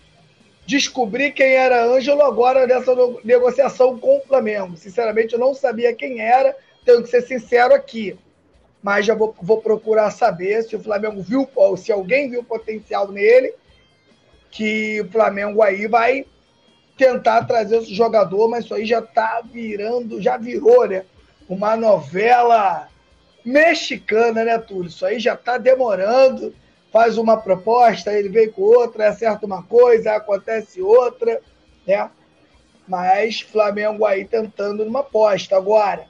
[0.71, 2.93] descobri quem era Ângelo agora nessa
[3.25, 4.77] negociação com o Flamengo.
[4.77, 8.17] Sinceramente, eu não sabia quem era, tenho que ser sincero aqui
[8.83, 13.11] mas já vou, vou procurar saber se o Flamengo viu, ou se alguém viu potencial
[13.13, 13.53] nele,
[14.51, 16.25] que o Flamengo aí vai
[16.97, 21.05] tentar trazer esse jogador, mas isso aí já tá virando, já virou, né?
[21.49, 22.89] Uma novela
[23.45, 24.89] mexicana, né, Túlio?
[24.89, 26.55] Isso aí já tá demorando.
[26.93, 31.41] Faz uma proposta, ele vem com outra, acerta uma coisa, acontece outra,
[31.87, 32.11] né?
[32.87, 35.57] Mas Flamengo aí tentando numa aposta.
[35.57, 36.09] Agora,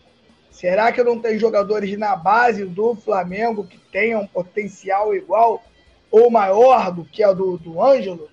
[0.61, 5.65] Será que não tem jogadores na base do Flamengo que tenham potencial igual
[6.11, 8.29] ou maior do que a do, do Ângelo?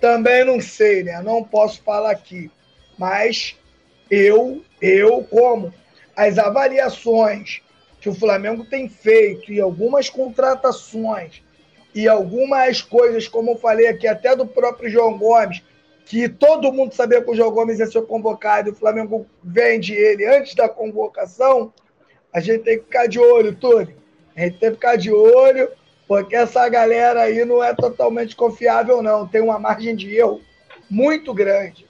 [0.00, 1.20] Também não sei, né?
[1.20, 2.50] Não posso falar aqui.
[2.96, 3.54] Mas
[4.10, 5.74] eu, eu, como
[6.16, 7.60] as avaliações
[8.00, 11.42] que o Flamengo tem feito e algumas contratações
[11.94, 15.62] e algumas coisas, como eu falei aqui, até do próprio João Gomes,
[16.04, 19.94] que todo mundo sabia que o João Gomes ia ser convocado e o Flamengo vende
[19.94, 21.72] ele antes da convocação,
[22.32, 23.94] a gente tem que ficar de olho, Túlio.
[24.34, 25.68] A gente tem que ficar de olho,
[26.08, 29.28] porque essa galera aí não é totalmente confiável, não.
[29.28, 30.40] Tem uma margem de erro
[30.90, 31.86] muito grande.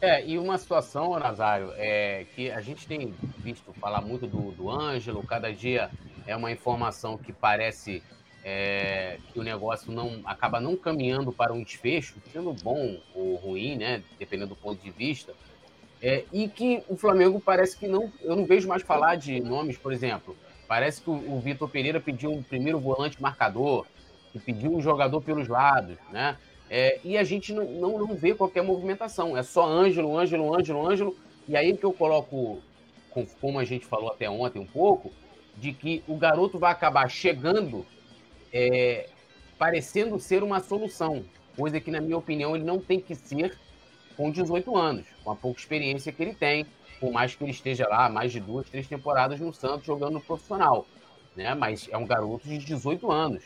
[0.00, 4.68] É, e uma situação, Nazário, é que a gente tem visto falar muito do, do
[4.68, 5.90] Ângelo, cada dia
[6.26, 8.02] é uma informação que parece
[8.44, 13.76] é, que o negócio não acaba não caminhando para um desfecho, sendo bom ou ruim,
[13.76, 15.32] né, dependendo do ponto de vista,
[16.00, 19.78] é, e que o Flamengo parece que não, eu não vejo mais falar de nomes,
[19.78, 20.36] por exemplo,
[20.66, 23.86] parece que o, o Vitor Pereira pediu um primeiro volante marcador,
[24.32, 26.36] que pediu um jogador pelos lados, né,
[26.68, 30.88] é, e a gente não, não, não vê qualquer movimentação, é só Ângelo, Ângelo, Ângelo,
[30.88, 31.16] Ângelo,
[31.46, 32.60] e aí que eu coloco,
[33.40, 35.12] como a gente falou até ontem um pouco,
[35.56, 37.84] de que o garoto vai acabar chegando
[38.52, 39.08] é,
[39.58, 41.24] parecendo ser uma solução,
[41.56, 43.56] coisa que, na minha opinião, ele não tem que ser
[44.16, 46.66] com 18 anos, com a pouca experiência que ele tem,
[47.00, 50.20] por mais que ele esteja lá mais de duas, três temporadas no Santos jogando no
[50.20, 50.86] profissional,
[51.34, 51.54] né?
[51.54, 53.42] Mas é um garoto de 18 anos.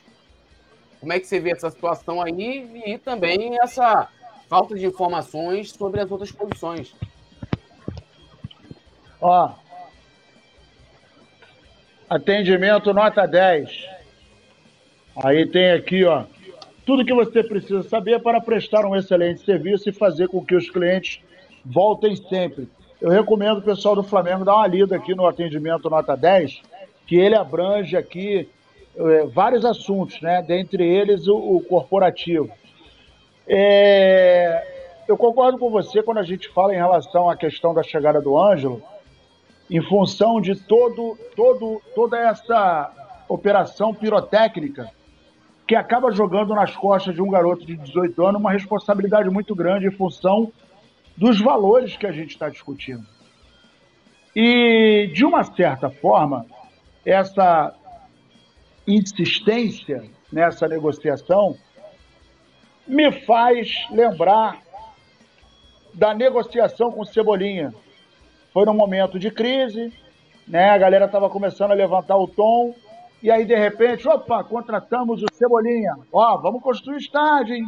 [1.00, 4.09] Como é que você vê essa situação aí e também essa
[4.48, 6.94] falta de informações sobre as outras posições?
[9.20, 9.54] Ó,
[12.09, 13.95] atendimento nota 10.
[15.22, 16.24] Aí tem aqui, ó,
[16.84, 20.68] tudo que você precisa saber para prestar um excelente serviço e fazer com que os
[20.68, 21.20] clientes
[21.64, 22.68] voltem sempre.
[23.00, 26.60] Eu recomendo o pessoal do Flamengo dar uma lida aqui no atendimento nota 10,
[27.06, 28.48] que ele abrange aqui
[28.94, 30.42] é, vários assuntos, né?
[30.42, 32.50] dentre eles o, o corporativo.
[33.48, 34.64] É,
[35.08, 38.38] eu concordo com você quando a gente fala em relação à questão da chegada do
[38.38, 38.82] Ângelo,
[39.70, 42.92] em função de todo, todo, toda essa
[43.28, 44.90] operação pirotécnica
[45.66, 49.86] que acaba jogando nas costas de um garoto de 18 anos uma responsabilidade muito grande
[49.86, 50.52] em função
[51.16, 53.04] dos valores que a gente está discutindo.
[54.34, 56.46] E, de uma certa forma,
[57.04, 57.74] essa
[58.86, 61.56] insistência nessa negociação
[62.86, 64.58] me faz lembrar
[65.92, 67.74] da negociação com Cebolinha.
[68.52, 69.92] Foi num momento de crise,
[70.46, 70.70] né?
[70.70, 72.74] A galera estava começando a levantar o tom,
[73.27, 75.97] e aí de repente, opa, contratamos o Cebolinha.
[76.12, 77.64] Ó, vamos construir estádio, hein?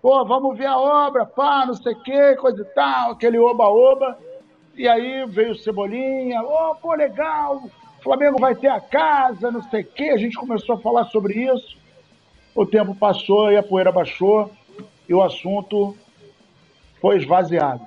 [0.00, 4.16] Pô, vamos ver a obra, pá, não sei o quê, coisa e tal, aquele oba-oba.
[4.74, 7.62] E aí veio o Cebolinha, ó, oh, pô, legal,
[8.02, 10.04] Flamengo vai ter a casa, não sei o quê.
[10.04, 11.76] A gente começou a falar sobre isso.
[12.54, 14.50] O tempo passou e a poeira baixou
[15.06, 15.94] e o assunto
[17.02, 17.84] foi esvaziado.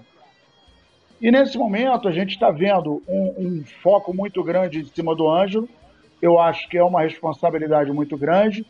[1.20, 5.28] E nesse momento a gente está vendo um, um, foco muito grande em cima do
[5.28, 5.68] Ângelo.
[6.22, 8.66] Eu acho que é uma responsabilidade muito grande.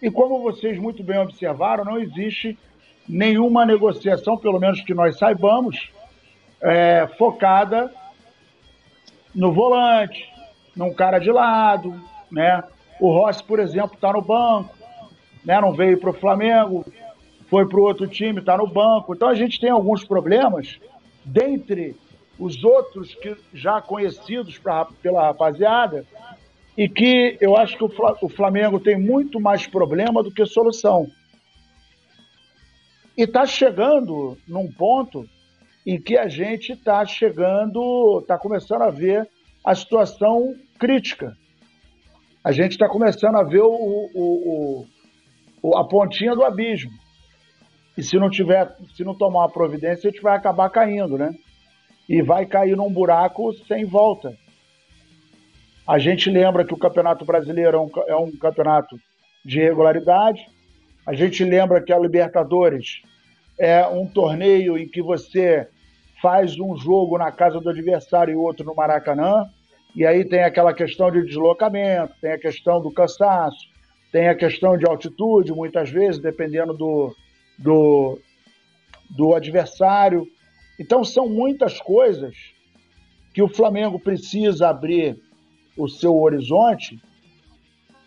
[0.00, 2.58] E como vocês muito bem observaram, não existe
[3.08, 5.90] nenhuma negociação, pelo menos que nós saibamos,
[6.60, 7.92] é, focada
[9.34, 10.28] no volante,
[10.74, 12.62] num cara de lado, né?
[12.98, 14.74] O Rossi, por exemplo, está no banco,
[15.44, 15.60] né?
[15.60, 16.84] Não veio para o Flamengo,
[17.48, 19.14] foi para o outro time, está no banco.
[19.14, 20.78] Então a gente tem alguns problemas,
[21.24, 21.96] dentre
[22.38, 26.04] os outros que já conhecidos pra, pela rapaziada,
[26.76, 31.06] e que eu acho que o Flamengo tem muito mais problema do que solução.
[33.16, 35.26] E está chegando num ponto
[35.86, 39.26] em que a gente está chegando, está começando a ver
[39.64, 41.34] a situação crítica.
[42.44, 43.70] A gente está começando a ver o,
[44.14, 44.86] o,
[45.62, 46.92] o, a pontinha do abismo.
[47.96, 51.34] E se não tiver, se não tomar uma providência, a gente vai acabar caindo, né?
[52.06, 54.36] E vai cair num buraco sem volta.
[55.86, 58.98] A gente lembra que o Campeonato Brasileiro é um, é um campeonato
[59.44, 60.44] de regularidade.
[61.06, 63.02] A gente lembra que a Libertadores
[63.56, 65.68] é um torneio em que você
[66.20, 69.48] faz um jogo na casa do adversário e outro no Maracanã.
[69.94, 73.68] E aí tem aquela questão de deslocamento, tem a questão do cansaço,
[74.10, 77.14] tem a questão de altitude, muitas vezes, dependendo do,
[77.56, 78.18] do,
[79.10, 80.26] do adversário.
[80.80, 82.34] Então, são muitas coisas
[83.32, 85.16] que o Flamengo precisa abrir
[85.76, 87.00] o seu horizonte.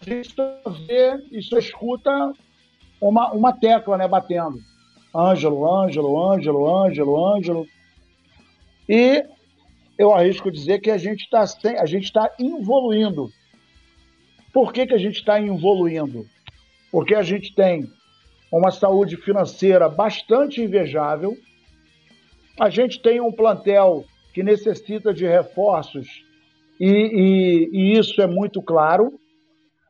[0.01, 0.33] A gente
[0.87, 2.33] vê e só escuta
[3.01, 4.59] uma, uma tecla né, batendo.
[5.15, 7.67] Ângelo, Ângelo, Ângelo, Ângelo, Ângelo.
[8.87, 9.25] E
[9.97, 11.43] eu arrisco dizer que a gente está
[11.79, 13.29] a gente está evoluindo.
[14.53, 16.25] Por que, que a gente está evoluindo?
[16.91, 17.91] Porque a gente tem
[18.51, 21.37] uma saúde financeira bastante invejável,
[22.59, 26.23] a gente tem um plantel que necessita de reforços
[26.79, 29.19] e, e, e isso é muito claro.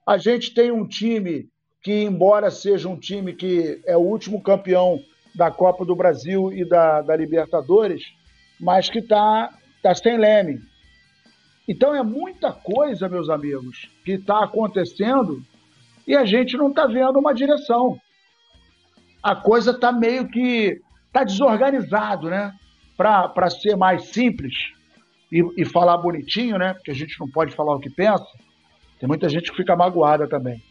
[0.07, 1.47] A gente tem um time
[1.83, 4.99] que, embora seja um time que é o último campeão
[5.35, 8.03] da Copa do Brasil e da, da Libertadores,
[8.59, 10.59] mas que está está sem leme.
[11.67, 15.41] Então é muita coisa, meus amigos, que está acontecendo
[16.05, 17.97] e a gente não está vendo uma direção.
[19.21, 22.53] A coisa está meio que está desorganizado, né?
[22.97, 24.53] Para ser mais simples
[25.32, 26.73] e, e, falar bonitinho, né?
[26.73, 28.25] Porque a gente não pode falar o que pensa.
[28.99, 30.61] Tem muita gente que fica magoada também.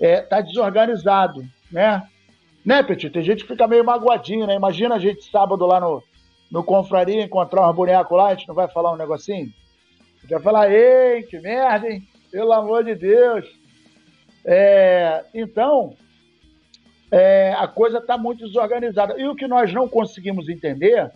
[0.00, 2.06] É, tá desorganizado, né?
[2.64, 3.10] Né, Petit?
[3.10, 4.54] Tem gente que fica meio magoadinho, né?
[4.54, 6.02] Imagina a gente sábado lá no,
[6.50, 9.52] no confraria encontrar uns bonecos lá, a gente não vai falar um negocinho?
[10.18, 12.02] A gente vai falar, ei, que merda, hein?
[12.30, 13.46] Pelo amor de Deus.
[14.46, 15.94] É, então,
[17.10, 19.18] é, a coisa está muito desorganizada.
[19.20, 21.10] E o que nós não conseguimos entender,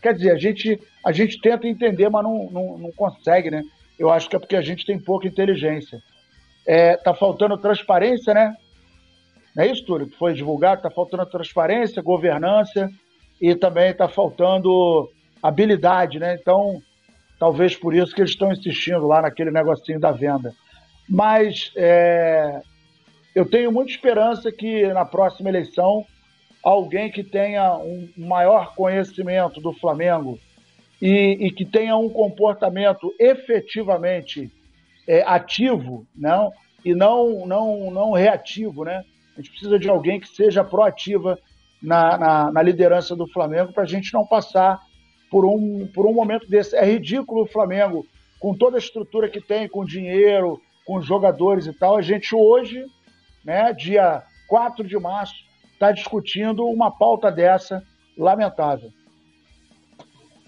[0.00, 3.62] quer dizer, a gente, a gente tenta entender, mas não, não, não consegue, né?
[3.98, 6.00] Eu acho que é porque a gente tem pouca inteligência.
[6.66, 8.54] É, tá faltando transparência, né?
[9.56, 10.08] Não é isso, Túlio?
[10.08, 12.88] Que foi divulgado, tá faltando transparência, governança
[13.40, 15.08] e também está faltando
[15.42, 16.36] habilidade, né?
[16.40, 16.80] Então,
[17.38, 20.52] talvez por isso que eles estão insistindo lá naquele negocinho da venda.
[21.08, 22.60] Mas é,
[23.34, 26.04] eu tenho muita esperança que na próxima eleição
[26.62, 30.38] alguém que tenha um maior conhecimento do Flamengo
[31.00, 34.50] e, e que tenha um comportamento efetivamente
[35.06, 36.52] é, ativo, não
[36.84, 39.04] e não não não reativo, né?
[39.34, 41.38] A gente precisa de alguém que seja proativa
[41.82, 44.80] na, na, na liderança do Flamengo para a gente não passar
[45.30, 46.76] por um, por um momento desse.
[46.76, 48.06] É ridículo o Flamengo,
[48.40, 52.84] com toda a estrutura que tem, com dinheiro, com jogadores e tal, a gente hoje,
[53.44, 55.34] né, dia 4 de março,
[55.78, 57.84] está discutindo uma pauta dessa
[58.16, 58.92] lamentável.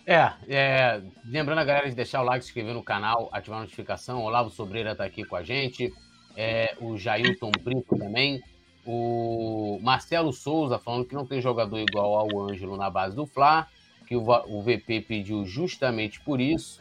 [0.05, 3.62] É, é, lembrando a galera de deixar o like, se inscrever no canal, ativar a
[3.62, 4.24] notificação.
[4.24, 5.95] Olavo Sobreira está aqui com a gente,
[6.37, 8.43] é, o Jailton Brito também,
[8.85, 13.68] o Marcelo Souza falando que não tem jogador igual ao Ângelo na base do Fla,
[14.09, 16.81] que o, o VP pediu justamente por isso.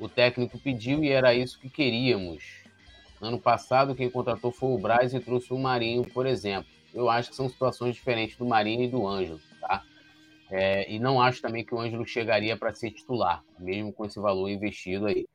[0.00, 2.64] O técnico pediu e era isso que queríamos.
[3.20, 6.73] Ano passado, quem contratou foi o Braz e trouxe o Marinho, por exemplo.
[6.94, 9.82] Eu acho que são situações diferentes do Marinho e do Ângelo, tá?
[10.50, 14.20] É, e não acho também que o Ângelo chegaria para ser titular, mesmo com esse
[14.20, 15.26] valor investido aí.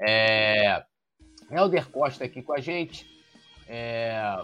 [0.00, 0.82] É,
[1.50, 3.06] Helder Costa aqui com a gente.
[3.68, 4.36] É,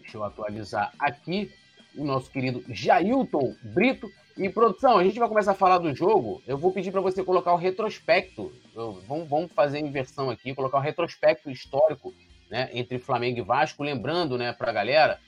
[0.00, 1.52] deixa eu atualizar aqui.
[1.94, 4.10] O nosso querido Jailton Brito.
[4.36, 6.42] E produção, a gente vai começar a falar do jogo.
[6.46, 8.52] Eu vou pedir para você colocar o retrospecto.
[8.74, 12.12] Eu, vamos, vamos fazer a inversão aqui, colocar o retrospecto histórico
[12.50, 13.82] né, entre Flamengo e Vasco.
[13.82, 15.18] Lembrando né, para a galera,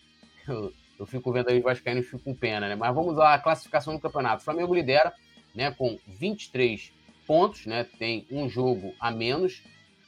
[0.50, 2.74] eu, eu fico vendo aí os Vascaínos fico com pena, né?
[2.74, 4.42] Mas vamos a classificação do campeonato.
[4.42, 5.12] O Flamengo lidera
[5.54, 6.92] né, com 23
[7.26, 7.84] pontos, né?
[7.98, 9.62] Tem um jogo a menos,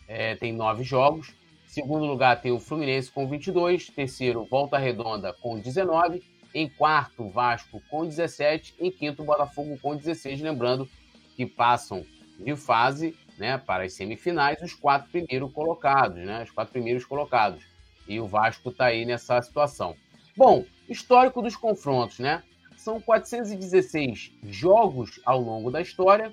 [0.08, 1.32] é, tem nove jogos.
[1.66, 3.88] Segundo lugar tem o Fluminense com 22.
[3.88, 6.22] Terceiro, Volta Redonda com 19
[6.52, 8.74] em quarto, Vasco com 17.
[8.80, 10.40] Em quinto, Botafogo com 16.
[10.40, 10.88] Lembrando
[11.36, 12.04] que passam
[12.38, 16.42] de fase né, para as semifinais os quatro primeiros colocados, né?
[16.42, 17.62] Os quatro primeiros colocados.
[18.08, 19.94] E o Vasco está aí nessa situação.
[20.36, 22.42] Bom, histórico dos confrontos, né?
[22.76, 26.32] São 416 jogos ao longo da história,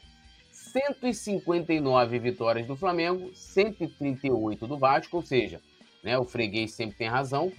[0.52, 5.62] 159 vitórias do Flamengo, 138 do Vasco, ou seja,
[6.04, 7.52] né, o freguês sempre tem razão,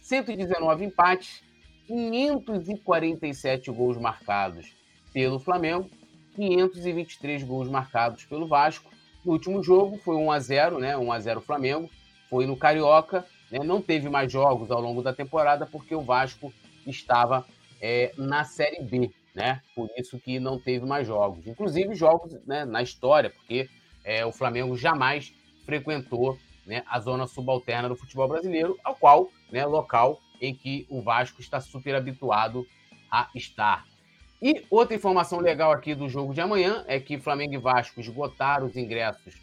[0.00, 1.42] 119 empates,
[1.86, 4.74] 547 gols marcados
[5.12, 5.88] pelo Flamengo,
[6.34, 8.90] 523 gols marcados pelo Vasco.
[9.24, 10.96] No último jogo foi 1 a 0, né?
[10.96, 11.88] 1 a 0 Flamengo.
[12.28, 13.24] Foi no Carioca,
[13.54, 13.64] né?
[13.64, 16.52] Não teve mais jogos ao longo da temporada porque o Vasco
[16.84, 17.46] estava
[17.80, 19.62] é, na Série B, né?
[19.76, 21.46] Por isso que não teve mais jogos.
[21.46, 23.68] Inclusive jogos né, na história, porque
[24.02, 25.32] é, o Flamengo jamais
[25.64, 26.36] frequentou
[26.66, 31.40] né, a zona subalterna do futebol brasileiro, ao qual, né, local em que o Vasco
[31.40, 32.66] está super habituado
[33.08, 33.86] a estar.
[34.42, 38.66] E outra informação legal aqui do jogo de amanhã é que Flamengo e Vasco esgotaram
[38.66, 39.40] os ingressos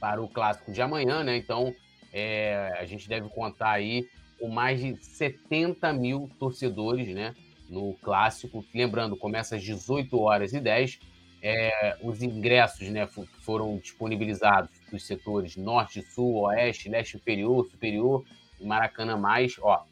[0.00, 1.36] para o clássico de amanhã, né?
[1.36, 1.72] Então
[2.12, 4.08] é, a gente deve contar aí
[4.38, 7.34] com mais de 70 mil torcedores, né?
[7.68, 8.64] No clássico.
[8.74, 10.98] Lembrando, começa às 18 horas e 10.
[11.44, 13.08] É, os ingressos né,
[13.40, 18.24] foram disponibilizados dos setores norte, sul, oeste, leste superior, superior,
[18.60, 19.84] Maracanã mais, ó,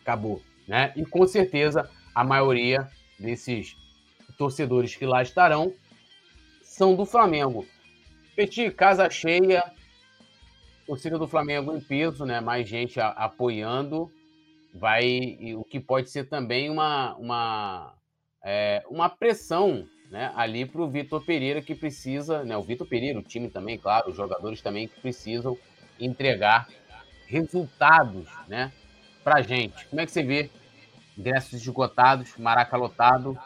[0.00, 0.92] acabou, né?
[0.96, 3.76] E com certeza a maioria desses
[4.38, 5.74] torcedores que lá estarão
[6.62, 7.66] são do Flamengo.
[8.34, 9.62] Petit, casa cheia,
[10.90, 12.40] torcida do Flamengo em peso, né?
[12.40, 14.10] Mais gente a, apoiando,
[14.74, 17.94] vai o que pode ser também uma uma
[18.44, 20.32] é, uma pressão, né?
[20.34, 22.56] Ali para o Vitor Pereira que precisa, né?
[22.56, 25.56] O Vitor Pereira, o time também, claro, os jogadores também que precisam
[26.00, 26.66] entregar
[27.28, 28.72] resultados, né?
[29.22, 29.86] Pra gente.
[29.86, 30.50] Como é que você vê
[31.16, 33.38] ingressos esgotados, Maraca lotado?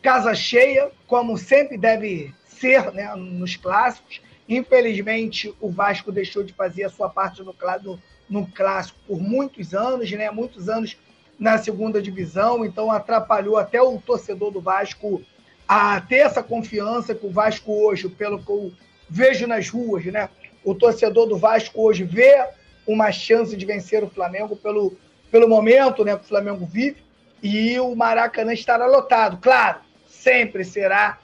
[0.00, 3.14] Casa cheia, como sempre deve ser, né?
[3.14, 4.22] Nos clássicos.
[4.50, 7.98] Infelizmente, o Vasco deixou de fazer a sua parte no, no,
[8.28, 10.30] no clássico por muitos anos, né?
[10.30, 10.96] Muitos anos
[11.38, 15.22] na segunda divisão, então atrapalhou até o torcedor do Vasco
[15.66, 18.72] a ter essa confiança que o Vasco hoje, pelo que eu
[19.08, 20.28] vejo nas ruas, né?
[20.64, 22.46] o torcedor do Vasco hoje vê
[22.86, 24.96] uma chance de vencer o Flamengo pelo,
[25.30, 27.02] pelo momento né, que o Flamengo vive
[27.42, 29.38] e o Maracanã estará lotado.
[29.38, 31.18] Claro, sempre será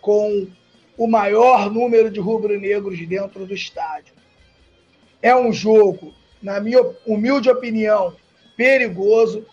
[0.00, 0.48] com
[0.96, 4.14] o maior número de rubro-negros dentro do estádio.
[5.20, 6.12] É um jogo,
[6.42, 8.14] na minha humilde opinião,
[8.56, 9.46] perigoso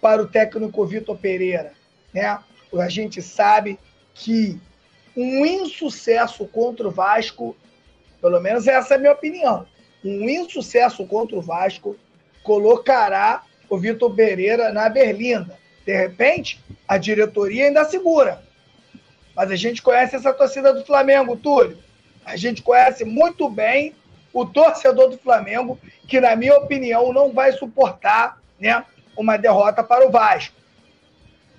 [0.00, 1.72] para o técnico Vitor Pereira.
[2.12, 2.38] Né?
[2.78, 3.78] A gente sabe
[4.14, 4.60] que
[5.16, 7.56] um insucesso contra o Vasco
[8.20, 9.66] pelo menos essa é a minha opinião.
[10.04, 11.96] Um insucesso contra o Vasco
[12.42, 15.58] colocará o Vitor Pereira na berlinda.
[15.84, 18.42] De repente, a diretoria ainda segura.
[19.38, 21.78] Mas a gente conhece essa torcida do Flamengo, Túlio.
[22.24, 23.94] A gente conhece muito bem
[24.32, 25.78] o torcedor do Flamengo,
[26.08, 28.84] que, na minha opinião, não vai suportar né,
[29.16, 30.56] uma derrota para o Vasco.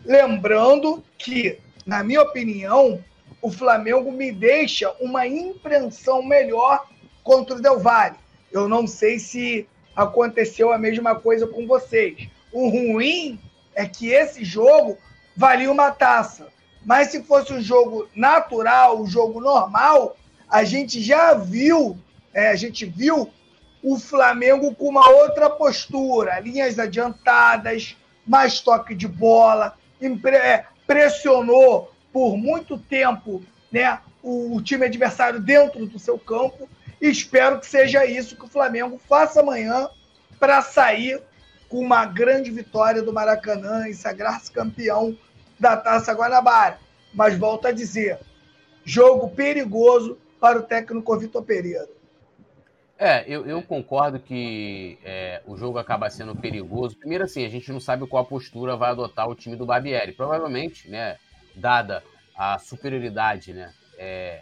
[0.03, 3.01] Lembrando que, na minha opinião,
[3.41, 6.85] o Flamengo me deixa uma impressão melhor
[7.23, 8.17] contra o Del Valle.
[8.51, 9.65] Eu não sei se
[9.95, 12.27] aconteceu a mesma coisa com vocês.
[12.51, 13.39] O ruim
[13.73, 14.97] é que esse jogo
[15.33, 16.58] valia uma taça.
[16.89, 20.17] Mas se fosse um jogo natural, um jogo normal,
[20.49, 21.95] a gente já viu,
[22.33, 23.31] é, a gente viu
[23.83, 32.35] o Flamengo com uma outra postura, linhas adiantadas, mais toque de bola, é, pressionou por
[32.35, 36.67] muito tempo né, o time adversário dentro do seu campo.
[36.99, 39.87] E espero que seja isso que o Flamengo faça amanhã
[40.39, 41.21] para sair
[41.69, 45.15] com uma grande vitória do Maracanã e sagrar-se campeão
[45.59, 46.79] da Taça Guanabara.
[47.13, 48.19] Mas volto a dizer,
[48.85, 51.87] jogo perigoso para o técnico Vitor Pereira.
[52.97, 56.97] É, eu, eu concordo que é, o jogo acaba sendo perigoso.
[56.97, 60.11] Primeiro, assim, a gente não sabe qual postura vai adotar o time do Barbieri.
[60.11, 61.15] Provavelmente, né,
[61.55, 62.03] dada
[62.35, 64.41] a superioridade né, é,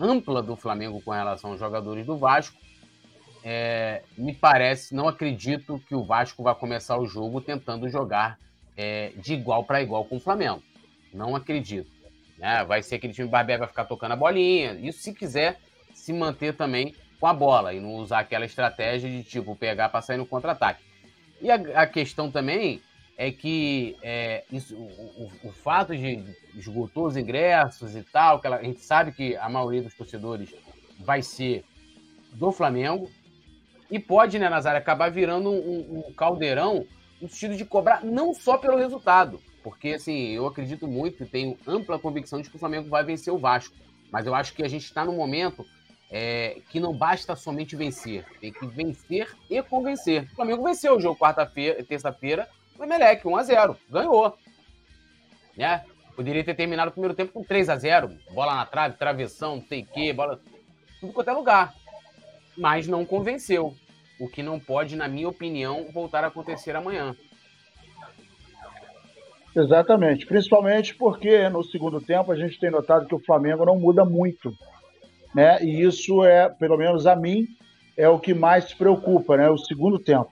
[0.00, 2.56] ampla do Flamengo com relação aos jogadores do Vasco,
[3.44, 8.38] é, me parece, não acredito que o Vasco vai começar o jogo tentando jogar
[8.78, 10.62] é, de igual para igual com o Flamengo.
[11.12, 11.90] Não acredito.
[12.38, 12.64] Né?
[12.64, 14.74] Vai ser aquele time do Barbieri vai ficar tocando a bolinha.
[14.74, 15.58] Isso se quiser
[15.92, 20.00] se manter também com a bola e não usar aquela estratégia de tipo pegar para
[20.00, 20.80] sair no contra-ataque.
[21.42, 22.80] E a, a, questão também
[23.16, 26.24] é que é, isso, o, o, o, fato de
[26.54, 30.54] esgotou os ingressos e tal, que ela, a gente sabe que a maioria dos torcedores
[31.00, 31.64] vai ser
[32.32, 33.10] do Flamengo
[33.90, 36.86] e pode, né, Nazário, acabar virando um, um caldeirão
[37.20, 41.58] no sentido de cobrar não só pelo resultado, porque assim eu acredito muito e tenho
[41.66, 43.74] ampla convicção de que o Flamengo vai vencer o Vasco,
[44.10, 45.66] mas eu acho que a gente está no momento
[46.10, 50.24] é, que não basta somente vencer, tem que vencer e convencer.
[50.32, 52.48] O Flamengo venceu o jogo quarta-feira, terça-feira,
[52.78, 54.38] o Emelec, 1x0, ganhou.
[55.56, 55.84] Né?
[56.14, 59.62] Poderia ter terminado o primeiro tempo com 3 a 0 bola na trave, travessão, não
[59.64, 60.40] sei o quê, bola.
[61.00, 61.74] Tudo quanto é lugar.
[62.56, 63.76] Mas não convenceu.
[64.18, 67.14] O que não pode, na minha opinião, voltar a acontecer amanhã.
[69.54, 70.26] Exatamente.
[70.26, 74.54] Principalmente porque no segundo tempo a gente tem notado que o Flamengo não muda muito
[75.34, 75.62] né?
[75.62, 77.46] E isso é, pelo menos a mim,
[77.96, 79.48] é o que mais preocupa, né?
[79.48, 80.30] O segundo tempo.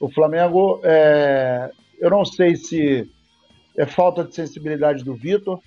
[0.00, 1.70] O Flamengo, é...
[2.00, 3.08] eu não sei se
[3.76, 5.60] é falta de sensibilidade do Vitor,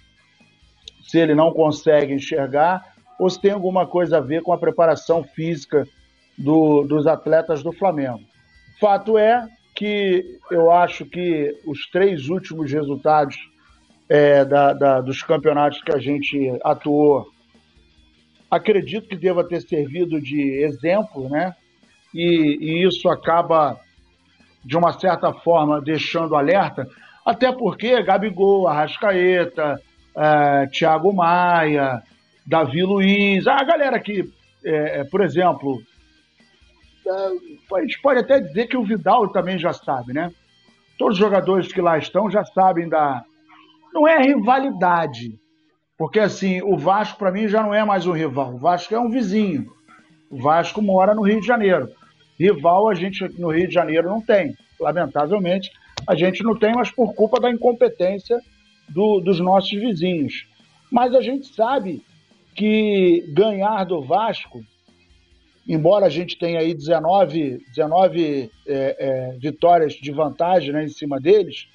[1.04, 5.24] se ele não consegue enxergar, ou se tem alguma coisa a ver com a preparação
[5.24, 5.88] física
[6.38, 8.22] do, dos atletas do Flamengo.
[8.80, 13.36] Fato é que eu acho que os três últimos resultados
[14.08, 17.28] é, da, da, dos campeonatos que a gente atuou
[18.50, 21.54] acredito que deva ter servido de exemplo, né?
[22.14, 23.78] E, e, isso acaba,
[24.64, 26.88] de uma certa forma, deixando alerta,
[27.26, 29.82] até porque Gabigol, Arrascaeta,
[30.16, 32.02] é, Thiago Maia,
[32.46, 34.24] Davi Luiz, a galera que,
[34.64, 35.82] é, é, por exemplo,
[37.10, 40.32] a gente pode até dizer que o Vidal também já sabe, né?
[40.98, 43.24] Todos os jogadores que lá estão já sabem da.
[43.94, 45.40] Não é rivalidade,
[45.98, 48.56] porque assim, o Vasco para mim já não é mais um rival.
[48.56, 49.72] O Vasco é um vizinho.
[50.30, 51.90] O Vasco mora no Rio de Janeiro.
[52.38, 54.56] Rival a gente no Rio de Janeiro não tem.
[54.80, 55.72] Lamentavelmente,
[56.08, 58.38] a gente não tem, mas por culpa da incompetência
[58.90, 60.46] do, dos nossos vizinhos.
[60.92, 62.04] Mas a gente sabe
[62.56, 64.62] que ganhar do Vasco,
[65.68, 71.20] embora a gente tenha aí 19, 19 é, é, vitórias de vantagem né, em cima
[71.20, 71.68] deles,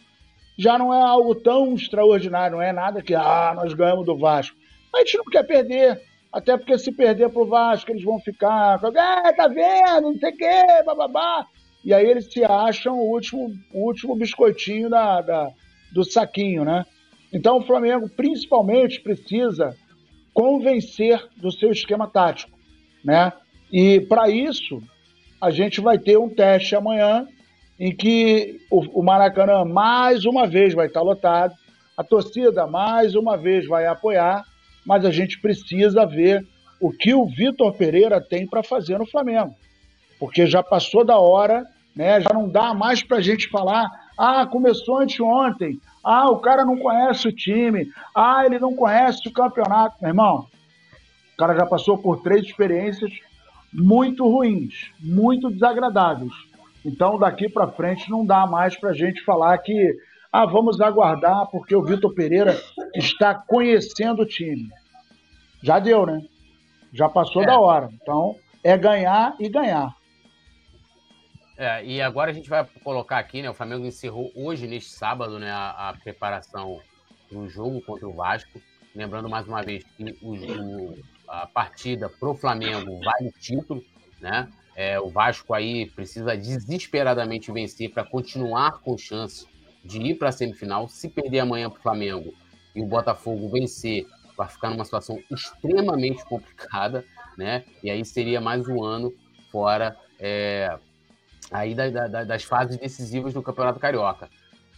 [0.57, 4.57] já não é algo tão extraordinário, não é nada que, ah, nós ganhamos do Vasco.
[4.95, 6.01] A gente não quer perder,
[6.33, 10.37] até porque se perder pro Vasco, eles vão ficar, ah, tá vendo, não sei o
[10.37, 11.47] quê, bababá.
[11.85, 15.51] E aí eles se acham o último, o último biscoitinho da, da,
[15.93, 16.85] do saquinho, né?
[17.33, 19.75] Então o Flamengo, principalmente, precisa
[20.35, 22.57] convencer do seu esquema tático,
[23.05, 23.33] né?
[23.73, 24.83] E para isso,
[25.41, 27.27] a gente vai ter um teste amanhã
[27.79, 31.55] em que o, Maracanã mais uma vez vai estar lotado,
[31.97, 34.45] a torcida mais uma vez vai apoiar,
[34.85, 36.47] mas a gente precisa ver
[36.79, 39.55] o que o Vitor Pereira tem para fazer no Flamengo.
[40.19, 41.67] Porque já passou da hora,
[41.97, 42.21] né?
[42.21, 46.77] já não dá mais para a gente falar, ah, começou anteontem, ah, o cara não
[46.77, 49.97] conhece o time, ah, ele não conhece o campeonato.
[50.03, 50.47] Meu irmão,
[51.33, 53.11] o cara já passou por três experiências
[53.73, 56.51] muito ruins, muito desagradáveis
[56.85, 59.95] então, daqui para frente, não dá mais para a gente falar que
[60.33, 62.59] ah, vamos aguardar porque o Vitor Pereira
[62.95, 64.69] está conhecendo o time.
[65.63, 66.23] Já deu, né?
[66.93, 67.47] Já passou é.
[67.47, 67.91] da hora.
[67.93, 69.95] Então, é ganhar e ganhar.
[71.57, 73.51] É, e agora a gente vai colocar aqui, né?
[73.51, 76.81] O Flamengo encerrou hoje, neste sábado, né, a, a preparação
[77.31, 78.59] do jogo contra o Vasco.
[78.95, 80.99] Lembrando mais uma vez que o, o,
[81.31, 83.83] a partida pro Flamengo vale título,
[84.21, 84.51] né?
[84.75, 89.47] É, o Vasco aí precisa desesperadamente vencer para continuar com chance
[89.85, 90.89] de ir para a semifinal.
[90.89, 92.35] Se perder amanhã para o Flamengo
[92.75, 94.07] e o Botafogo vencer,
[94.37, 97.05] vai ficar numa situação extremamente complicada,
[97.39, 97.65] né?
[97.83, 99.13] E aí seria mais um ano
[99.53, 100.77] fora é,
[101.51, 104.29] aí da, da, das fases decisivas do Campeonato Carioca.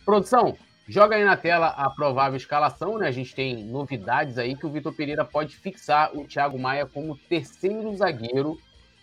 [0.05, 0.57] Produção,
[0.93, 3.09] joga aí na tela a provável escalação, né?
[3.09, 7.17] A gente tem novidades aí que o Vitor Pereira pode fixar o Thiago Maia como
[7.17, 8.59] terceiro zagueiro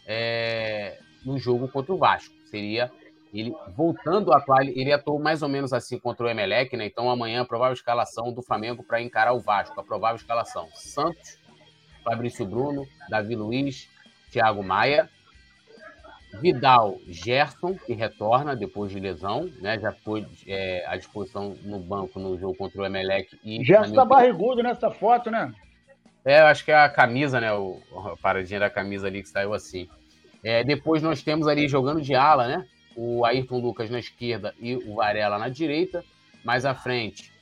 [0.06, 2.36] é, no jogo contra o Vasco.
[2.46, 2.92] Seria
[3.34, 6.86] ele voltando a atuar, ele atuou mais ou menos assim contra o Emelec, né?
[6.86, 11.40] Então amanhã a provável escalação do Flamengo para encarar o Vasco, a provável escalação: Santos,
[12.04, 13.90] Fabrício Bruno, Davi Luiz,
[14.30, 15.10] Thiago Maia,
[16.34, 19.80] Vidal, Gerson, que retorna depois de lesão, né?
[19.80, 23.40] Já foi é, à disposição no banco no jogo contra o Emelec.
[23.44, 25.52] E, Gerson tá barrigudo nessa foto, né?
[26.24, 27.52] É, eu acho que é a camisa, né?
[27.54, 29.90] O, a paradinha da camisa ali que saiu assim.
[30.44, 32.66] É, depois nós temos ali jogando de ala, né?
[32.96, 36.04] O Ayrton Lucas na esquerda e o Varela na direita.
[36.44, 37.34] Mais à frente,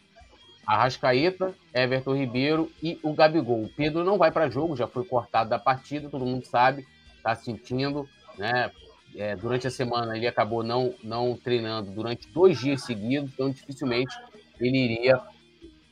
[0.65, 3.63] Arrascaeta, Everton Ribeiro e o Gabigol.
[3.63, 6.85] O Pedro não vai para jogo, já foi cortado da partida, todo mundo sabe,
[7.21, 8.07] tá sentindo
[8.37, 8.71] né?
[9.15, 14.15] É, durante a semana ele acabou não, não treinando durante dois dias seguidos, então dificilmente
[14.59, 15.19] ele iria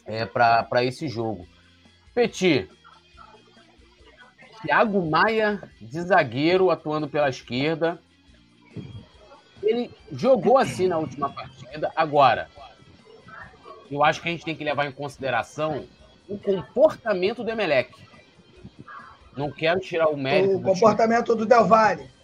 [0.06, 1.48] é, para esse jogo.
[2.14, 2.70] Petit,
[4.62, 8.00] Thiago Maia de zagueiro atuando pela esquerda.
[9.64, 11.92] Ele jogou assim na última partida.
[11.96, 12.48] Agora,
[13.90, 15.86] eu acho que a gente tem que levar em consideração
[16.28, 17.92] o comportamento do Emelec.
[19.36, 20.58] Não quero tirar o mérito.
[20.58, 21.38] O comportamento time.
[21.40, 22.15] do Del Valle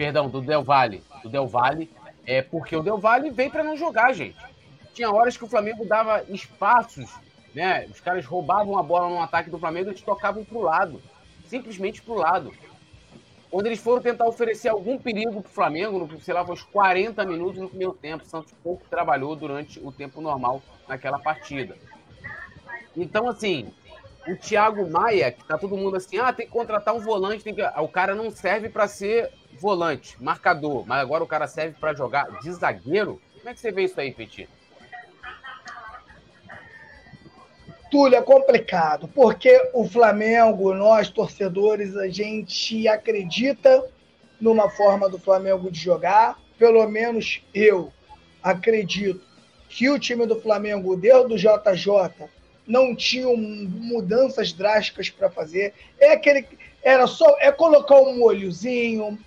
[0.00, 1.90] perdão, do Del Valle, do Del Valle,
[2.24, 4.38] é porque o Del Valle veio para não jogar, gente.
[4.94, 7.10] Tinha horas que o Flamengo dava espaços,
[7.54, 7.84] né?
[7.84, 11.02] Os caras roubavam a bola no ataque do Flamengo e tocavam pro lado,
[11.44, 12.50] simplesmente pro lado.
[13.50, 17.60] Quando eles foram tentar oferecer algum perigo pro Flamengo, no, sei lá, uns 40 minutos
[17.60, 21.76] no primeiro tempo, o Santos pouco trabalhou durante o tempo normal naquela partida.
[22.96, 23.70] Então, assim,
[24.26, 27.54] o Thiago Maia, que tá todo mundo assim, ah, tem que contratar um volante, tem
[27.54, 27.62] que...
[27.62, 32.40] o cara não serve para ser volante, marcador, mas agora o cara serve para jogar
[32.40, 33.20] de zagueiro?
[33.38, 34.48] Como é que você vê isso aí, Petit?
[37.90, 43.84] Túlio, é complicado, porque o Flamengo, nós torcedores, a gente acredita
[44.40, 47.92] numa forma do Flamengo de jogar, pelo menos eu
[48.42, 49.20] acredito
[49.68, 52.28] que o time do Flamengo, desde o JJ,
[52.66, 55.74] não tinha mudanças drásticas para fazer.
[55.98, 56.46] É aquele
[56.82, 59.18] era só é colocar um molhozinho,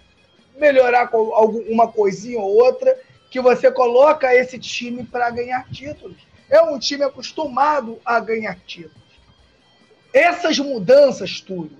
[0.57, 6.17] melhorar alguma coisinha ou outra, que você coloca esse time para ganhar títulos.
[6.49, 9.03] É um time acostumado a ganhar títulos.
[10.13, 11.77] Essas mudanças, Túlio,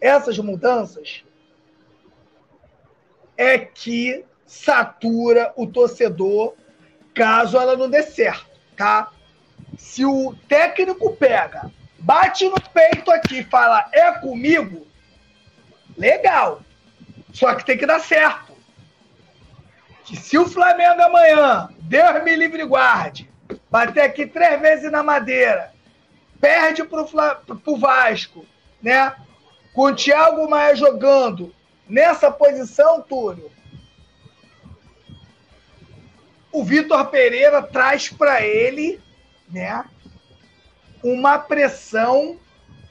[0.00, 1.22] essas mudanças
[3.36, 6.54] é que satura o torcedor
[7.14, 9.12] caso ela não dê certo, tá?
[9.80, 14.86] Se o técnico pega, bate no peito aqui e fala é comigo,
[15.96, 16.62] legal.
[17.32, 18.54] Só que tem que dar certo.
[20.04, 23.28] Que se o Flamengo amanhã, Deus me livre guarde,
[23.70, 25.72] bater aqui três vezes na madeira,
[26.40, 28.46] perde pro, pro Vasco,
[28.80, 29.14] né?
[29.72, 31.54] Com o Thiago Maia jogando
[31.88, 33.50] nessa posição, Túlio,
[36.52, 39.00] o Vitor Pereira traz para ele,
[39.50, 39.84] né,
[41.02, 42.38] uma pressão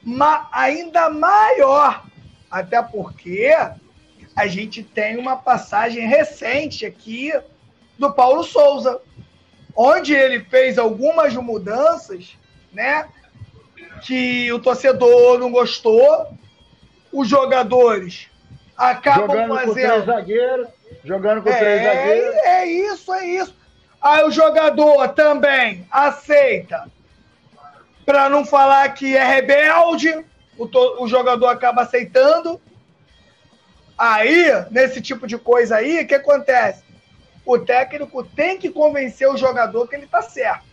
[0.02, 2.04] ma ainda maior,
[2.50, 3.52] até porque
[4.34, 7.32] a gente tem uma passagem recente aqui
[7.98, 9.00] do Paulo Souza,
[9.76, 12.36] onde ele fez algumas mudanças,
[12.72, 13.06] né?
[14.02, 16.28] Que o torcedor não gostou,
[17.12, 18.28] os jogadores
[18.76, 19.66] acabam jogando fazendo.
[19.66, 20.68] Com três zagueiros,
[21.04, 22.34] jogando com é, três zagueiros.
[22.36, 23.59] É isso, é isso.
[24.00, 26.90] Aí o jogador também aceita,
[28.06, 30.24] para não falar que é rebelde,
[30.58, 30.68] o,
[31.02, 32.60] o jogador acaba aceitando.
[33.96, 36.82] Aí, nesse tipo de coisa aí, o que acontece?
[37.44, 40.64] O técnico tem que convencer o jogador que ele está certo.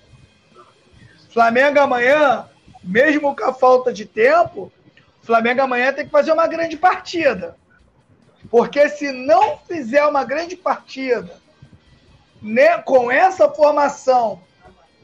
[1.30, 2.50] Flamengo amanhã,
[2.82, 4.72] mesmo com a falta de tempo,
[5.22, 7.58] Flamengo amanhã tem que fazer uma grande partida.
[8.50, 11.36] Porque se não fizer uma grande partida
[12.42, 14.42] né, com essa formação,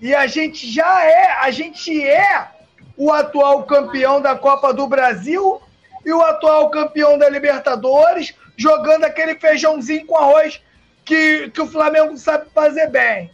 [0.02, 2.50] e a gente já é, a gente é
[2.98, 5.62] o atual campeão da Copa do Brasil
[6.06, 10.62] e o atual campeão da Libertadores jogando aquele feijãozinho com arroz
[11.06, 13.32] que, que o Flamengo sabe fazer bem.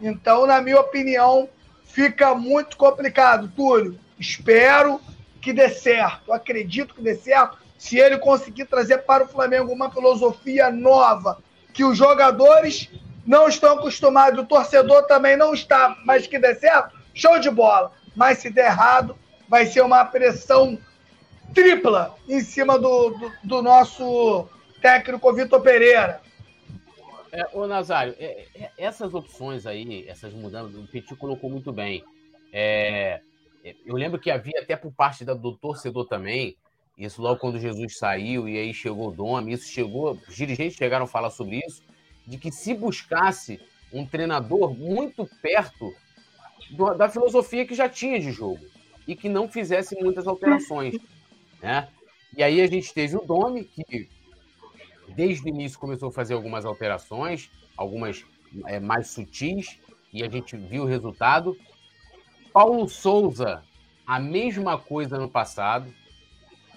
[0.00, 1.48] Então, na minha opinião,
[1.84, 3.98] fica muito complicado, Túlio.
[4.18, 5.00] Espero
[5.40, 9.90] que dê certo, acredito que dê certo, se ele conseguir trazer para o Flamengo uma
[9.90, 11.38] filosofia nova,
[11.72, 12.90] que os jogadores
[13.28, 17.92] não estão acostumados, o torcedor também não está, mas que der certo, show de bola.
[18.16, 19.14] Mas se der errado,
[19.46, 20.78] vai ser uma pressão
[21.52, 24.48] tripla em cima do, do, do nosso
[24.80, 26.22] técnico Vitor Pereira.
[27.30, 32.02] É, ô Nazário, é, é, essas opções aí, essas mudanças, o Petit colocou muito bem.
[32.50, 33.20] É,
[33.62, 36.56] é, eu lembro que havia até por parte da, do torcedor também,
[36.96, 41.04] isso logo quando Jesus saiu e aí chegou o Dome, isso chegou, os dirigentes chegaram
[41.04, 41.82] a falar sobre isso,
[42.28, 43.58] de que se buscasse
[43.90, 45.94] um treinador muito perto
[46.70, 48.60] do, da filosofia que já tinha de jogo
[49.06, 50.94] e que não fizesse muitas alterações,
[51.62, 51.88] né?
[52.36, 54.06] E aí a gente teve o Dome, que
[55.08, 58.22] desde o início começou a fazer algumas alterações, algumas
[58.66, 59.78] é, mais sutis,
[60.12, 61.56] e a gente viu o resultado.
[62.52, 63.62] Paulo Souza,
[64.06, 65.90] a mesma coisa no passado.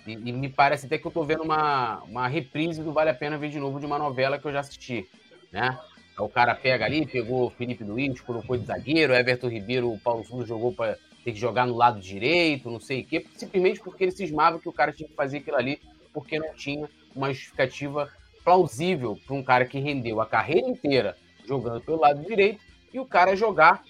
[0.08, 3.14] E, e, me parece até que eu estou vendo uma, uma reprise do Vale a
[3.14, 5.08] Pena Ver de Novo de uma novela que eu já assisti.
[5.52, 5.78] Né?
[6.18, 10.46] O cara pega ali, pegou Felipe Luiz, colocou de zagueiro, Everton Ribeiro, o Paulo Souza
[10.46, 14.12] jogou para ter que jogar no lado direito, não sei o quê, simplesmente porque ele
[14.12, 15.80] cismava que o cara tinha que fazer aquilo ali,
[16.14, 18.10] porque não tinha uma justificativa
[18.44, 21.16] plausível para um cara que rendeu a carreira inteira
[21.46, 22.62] jogando pelo lado direito
[22.94, 23.84] e o cara jogar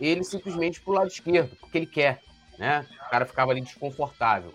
[0.00, 2.20] ele simplesmente para o lado esquerdo, porque ele quer.
[2.58, 2.86] Né?
[3.06, 4.54] O cara ficava ali desconfortável.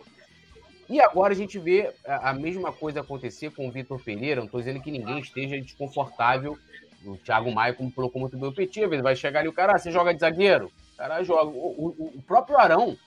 [0.89, 4.39] E agora a gente vê a mesma coisa acontecer com o Vitor Pereira.
[4.39, 6.57] Não estou dizendo que ninguém esteja desconfortável.
[7.05, 9.75] O Thiago Maia, como colocou muito bem o Petit, vezes vai chegar ali o cara,
[9.75, 10.71] ah, você joga de zagueiro?
[10.93, 11.49] O cara joga.
[11.49, 12.97] O, o, o, próprio Arão,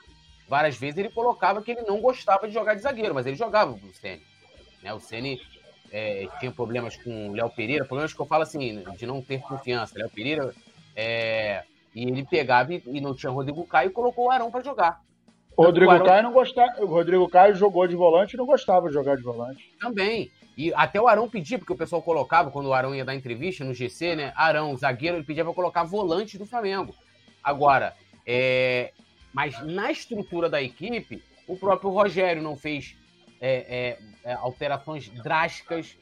[0.49, 3.73] várias vezes ele colocava que ele não gostava de jogar de zagueiro, mas ele jogava
[3.73, 4.23] o Ceni.
[4.83, 4.95] Né?
[4.95, 5.41] O Ceni
[5.91, 9.41] é, tinha problemas com o Léo Pereira, problemas que eu falo assim, de não ter
[9.41, 9.99] confiança.
[9.99, 10.55] Léo Pereira
[10.95, 14.63] é, e ele pegava e, e não tinha Rodrigo Caio e colocou o Arão para
[14.63, 15.03] jogar.
[15.61, 16.07] O Rodrigo Arão...
[16.07, 16.83] Caio não gostava.
[16.83, 19.71] O Rodrigo Caio jogou de volante e não gostava de jogar de volante.
[19.79, 20.31] Também.
[20.57, 23.63] E até o Arão pedia, porque o pessoal colocava, quando o Arão ia dar entrevista
[23.63, 24.33] no GC, né?
[24.35, 26.95] Arão, zagueiro, ele pedia para colocar volante do Flamengo.
[27.45, 27.95] Agora,
[28.27, 28.93] é...
[29.35, 32.97] mas na estrutura da equipe, o próprio Rogério não fez
[33.39, 35.95] é, é, é alterações drásticas.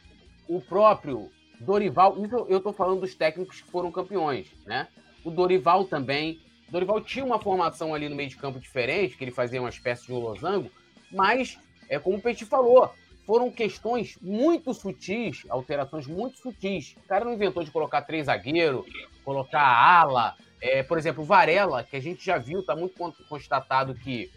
[0.48, 4.86] O próprio Dorival, isso eu estou falando dos técnicos que foram campeões, né?
[5.24, 6.40] O Dorival também.
[6.68, 10.06] Dorival tinha uma formação ali no meio de campo diferente, que ele fazia uma espécie
[10.06, 10.70] de um losango,
[11.10, 11.58] mas,
[11.88, 12.92] é como o Petit falou,
[13.26, 16.96] foram questões muito sutis, alterações muito sutis.
[17.04, 18.86] O cara não inventou de colocar três zagueiros,
[19.24, 20.34] colocar ala.
[20.60, 22.96] É, por exemplo, o Varela, que a gente já viu, está muito
[23.28, 24.30] constatado que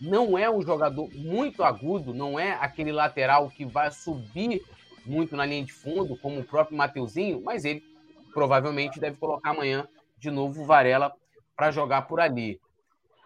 [0.00, 4.62] não é um jogador muito agudo, não é aquele lateral que vai subir
[5.06, 7.82] muito na linha de fundo, como o próprio Mateuzinho, mas ele
[8.32, 9.86] provavelmente deve colocar amanhã
[10.18, 11.12] de novo o Varela
[11.56, 12.60] para jogar por ali.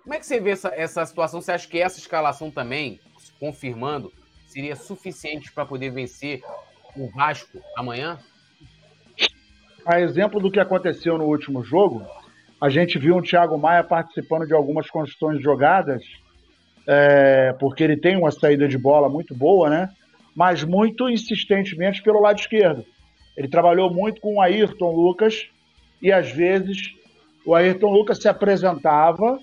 [0.02, 1.40] Como é que você vê essa, essa situação?
[1.40, 3.00] Você acha que essa escalação também,
[3.38, 4.12] confirmando,
[4.46, 6.42] seria suficiente para poder vencer
[6.96, 8.18] o Vasco amanhã?
[9.84, 12.06] A exemplo do que aconteceu no último jogo,
[12.60, 16.02] a gente viu um Thiago Maia participando de algumas construções de jogadas,
[16.86, 19.90] é, porque ele tem uma saída de bola muito boa, né?
[20.34, 22.84] Mas muito insistentemente pelo lado esquerdo.
[23.36, 25.48] Ele trabalhou muito com o Ayrton Lucas,
[26.00, 26.94] e às vezes
[27.48, 29.38] o Ayrton Lucas se apresentava,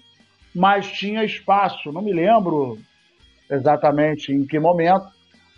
[0.54, 1.92] mas tinha espaço.
[1.92, 2.78] Não me lembro
[3.50, 5.08] exatamente em que momento,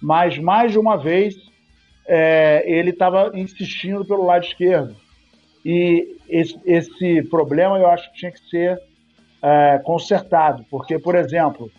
[0.01, 1.35] mas mais de uma vez
[2.07, 4.95] é, ele estava insistindo pelo lado esquerdo.
[5.65, 8.81] E esse, esse, problema eu acho que tinha que ser
[9.43, 11.69] é, consertado, porque, por exemplo,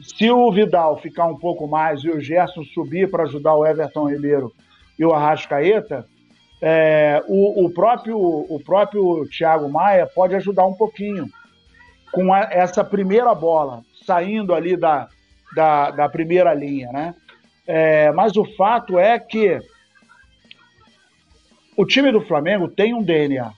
[0.00, 4.08] se o Vidal ficar um pouco mais e o Gerson subir para ajudar o Everton
[4.08, 4.50] Ribeiro
[4.98, 6.06] e o Arrascaeta,
[6.60, 11.28] é, o, o, próprio, o próprio Thiago Maia pode ajudar um pouquinho
[12.12, 15.08] com a, essa primeira bola, saindo ali da,
[15.54, 17.14] da, da primeira linha, né?
[17.66, 19.60] É, mas o fato é que
[21.76, 23.52] o time do Flamengo tem um DNA.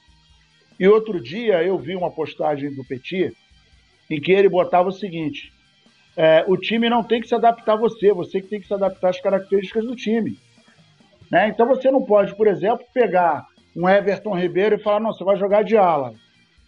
[0.81, 3.37] E outro dia eu vi uma postagem do Petit
[4.11, 5.53] em que ele botava o seguinte:
[6.17, 8.75] é, o time não tem que se adaptar a você, você que tem que se
[8.75, 10.39] adaptar às características do time.
[11.31, 11.49] Né?
[11.49, 13.47] Então você não pode, por exemplo, pegar
[13.77, 16.13] um Everton Ribeiro e falar, não, você vai jogar de ala.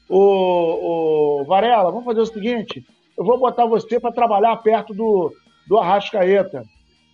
[0.09, 2.85] O, o Varela, vamos fazer o seguinte,
[3.17, 5.33] eu vou botar você para trabalhar perto do,
[5.69, 6.65] do Arrascaeta.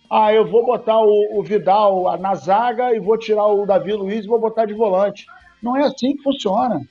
[0.09, 4.23] Ah, eu vou botar o, o, Vidal na zaga e vou tirar o Davi Luiz
[4.23, 5.25] e vou botar de volante.
[5.61, 6.81] Não é assim que funciona.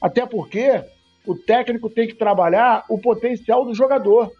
[0.00, 0.84] Até porque
[1.26, 4.30] o técnico tem que trabalhar o potencial do jogador.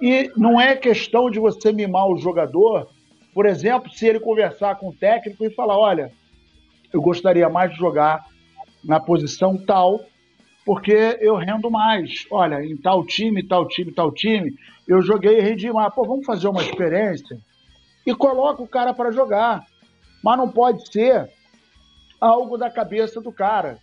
[0.00, 2.88] E não é questão de você mimar o jogador
[3.38, 6.10] por exemplo, se ele conversar com o técnico e falar: olha,
[6.92, 8.26] eu gostaria mais de jogar
[8.82, 10.00] na posição tal,
[10.66, 12.26] porque eu rendo mais.
[12.32, 14.56] Olha, em tal time, tal time, tal time,
[14.88, 15.94] eu joguei e rendi mais.
[15.94, 17.38] Pô, vamos fazer uma experiência
[18.04, 19.64] e coloca o cara para jogar.
[20.20, 21.30] Mas não pode ser
[22.20, 23.78] algo da cabeça do cara.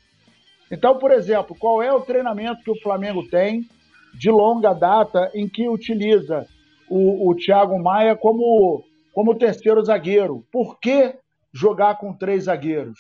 [0.70, 3.66] Então, por exemplo, qual é o treinamento que o Flamengo tem
[4.14, 6.46] de longa data em que utiliza
[6.90, 8.84] o, o Thiago Maia como,
[9.16, 10.46] como terceiro zagueiro?
[10.52, 11.16] Por que
[11.54, 13.00] jogar com três zagueiros?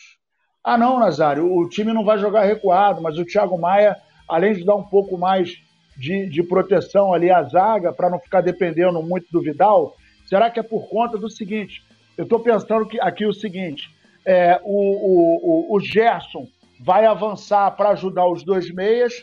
[0.63, 4.63] Ah, não, Nazário, o time não vai jogar recuado, mas o Thiago Maia, além de
[4.63, 5.57] dar um pouco mais
[5.97, 9.93] de, de proteção ali à zaga, para não ficar dependendo muito do Vidal,
[10.25, 11.83] será que é por conta do seguinte?
[12.17, 13.89] Eu estou pensando que, aqui o seguinte:
[14.25, 16.47] é, o, o, o Gerson
[16.79, 19.13] vai avançar para ajudar os dois meias,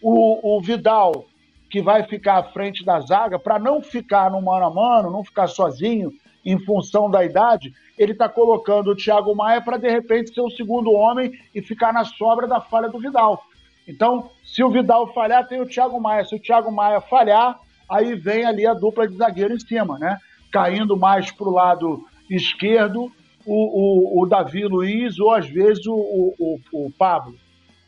[0.00, 1.24] o, o Vidal,
[1.68, 5.24] que vai ficar à frente da zaga, para não ficar no mano a mano, não
[5.24, 6.12] ficar sozinho
[6.50, 10.50] em função da idade, ele está colocando o Thiago Maia para de repente ser o
[10.50, 13.42] segundo homem e ficar na sobra da falha do Vidal.
[13.86, 16.24] Então, se o Vidal falhar, tem o Thiago Maia.
[16.24, 17.58] Se o Thiago Maia falhar,
[17.88, 20.18] aí vem ali a dupla de zagueiro em cima, né?
[20.50, 23.12] Caindo mais para o lado esquerdo
[23.44, 25.94] o, o, o Davi Luiz ou às vezes o,
[26.38, 27.34] o, o Pablo.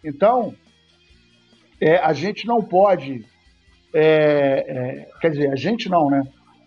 [0.04, 0.54] Então,
[1.80, 3.24] é, a gente não pode,
[3.94, 6.22] é, é, quer dizer, a gente não, né?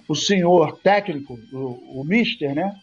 [0.07, 2.75] O senhor técnico, o, o mister, né?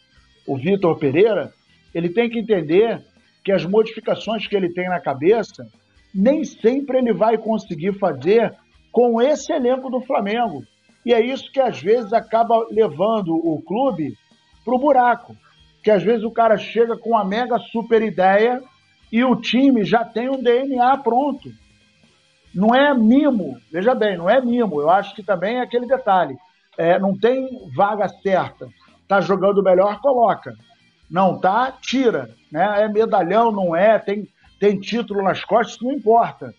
[0.46, 1.52] O Vitor Pereira,
[1.94, 3.02] ele tem que entender
[3.44, 5.66] que as modificações que ele tem na cabeça,
[6.14, 8.54] nem sempre ele vai conseguir fazer
[8.90, 10.64] com esse elenco do Flamengo.
[11.04, 14.16] E é isso que às vezes acaba levando o clube
[14.64, 15.36] para o buraco
[15.82, 18.62] que às vezes o cara chega com uma mega super ideia
[19.10, 21.50] e o time já tem um DNA pronto.
[22.54, 24.80] Não é mimo, veja bem, não é mimo.
[24.80, 26.36] Eu acho que também é aquele detalhe.
[26.80, 27.46] É, não tem
[27.76, 28.66] vaga certa.
[29.06, 30.56] Tá jogando melhor, coloca.
[31.10, 32.30] Não tá, tira.
[32.50, 32.84] Né?
[32.84, 34.26] É medalhão, não é, tem,
[34.58, 36.54] tem título nas costas, não importa.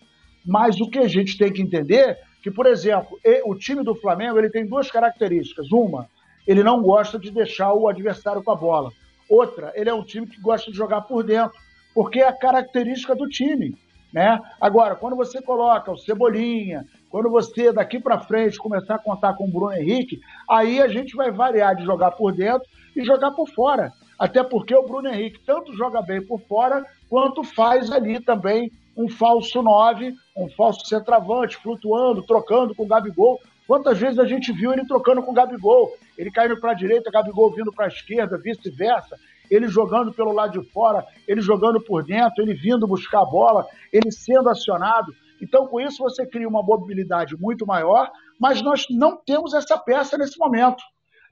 [0.46, 4.38] Mas o que a gente tem que entender que, por exemplo, o time do Flamengo
[4.38, 5.72] ele tem duas características.
[5.72, 6.06] Uma,
[6.46, 8.92] ele não gosta de deixar o adversário com a bola.
[9.28, 11.58] Outra, ele é um time que gosta de jogar por dentro,
[11.92, 13.76] porque é a característica do time.
[14.12, 14.38] Né?
[14.60, 19.44] Agora, quando você coloca o Cebolinha, quando você daqui para frente começar a contar com
[19.44, 20.18] o Bruno Henrique,
[20.48, 22.66] aí a gente vai variar de jogar por dentro
[22.96, 23.92] e jogar por fora.
[24.18, 29.10] Até porque o Bruno Henrique tanto joga bem por fora, quanto faz ali também um
[29.10, 33.38] falso 9, um falso centroavante, flutuando, trocando com o Gabigol.
[33.66, 35.94] Quantas vezes a gente viu ele trocando com o Gabigol?
[36.16, 39.18] Ele caindo para a direita, Gabigol vindo para a esquerda, vice-versa.
[39.50, 43.66] Ele jogando pelo lado de fora, ele jogando por dentro, ele vindo buscar a bola,
[43.92, 45.14] ele sendo acionado.
[45.42, 48.08] Então, com isso, você cria uma mobilidade muito maior,
[48.40, 50.82] mas nós não temos essa peça nesse momento.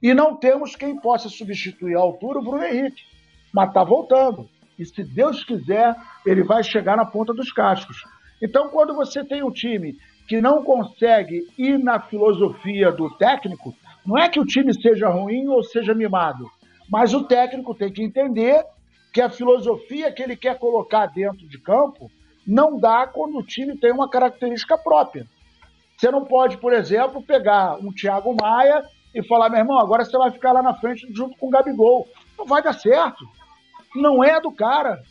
[0.03, 3.03] E não temos quem possa substituir à altura o Bruno Henrique.
[3.53, 4.49] Mas está voltando.
[4.77, 8.03] E se Deus quiser, ele vai chegar na ponta dos cascos.
[8.41, 9.97] Então, quando você tem um time
[10.27, 13.73] que não consegue ir na filosofia do técnico,
[14.05, 16.49] não é que o time seja ruim ou seja mimado,
[16.89, 18.65] mas o técnico tem que entender
[19.13, 22.09] que a filosofia que ele quer colocar dentro de campo
[22.45, 25.27] não dá quando o time tem uma característica própria.
[25.97, 30.17] Você não pode, por exemplo, pegar um Thiago Maia e falar, meu irmão, agora você
[30.17, 32.07] vai ficar lá na frente junto com o Gabigol.
[32.37, 33.23] Não vai dar certo.
[33.95, 35.03] Não é do cara.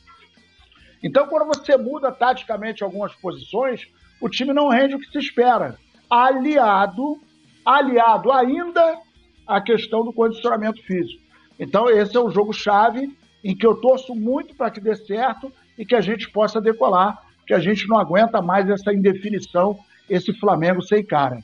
[1.02, 3.86] Então, quando você muda taticamente algumas posições,
[4.20, 5.78] o time não rende o que se espera.
[6.08, 7.20] Aliado,
[7.64, 8.98] aliado ainda
[9.46, 11.22] à questão do condicionamento físico.
[11.58, 15.86] Então, esse é o jogo-chave em que eu torço muito para que dê certo e
[15.86, 19.78] que a gente possa decolar, que a gente não aguenta mais essa indefinição,
[20.10, 21.42] esse Flamengo sem cara.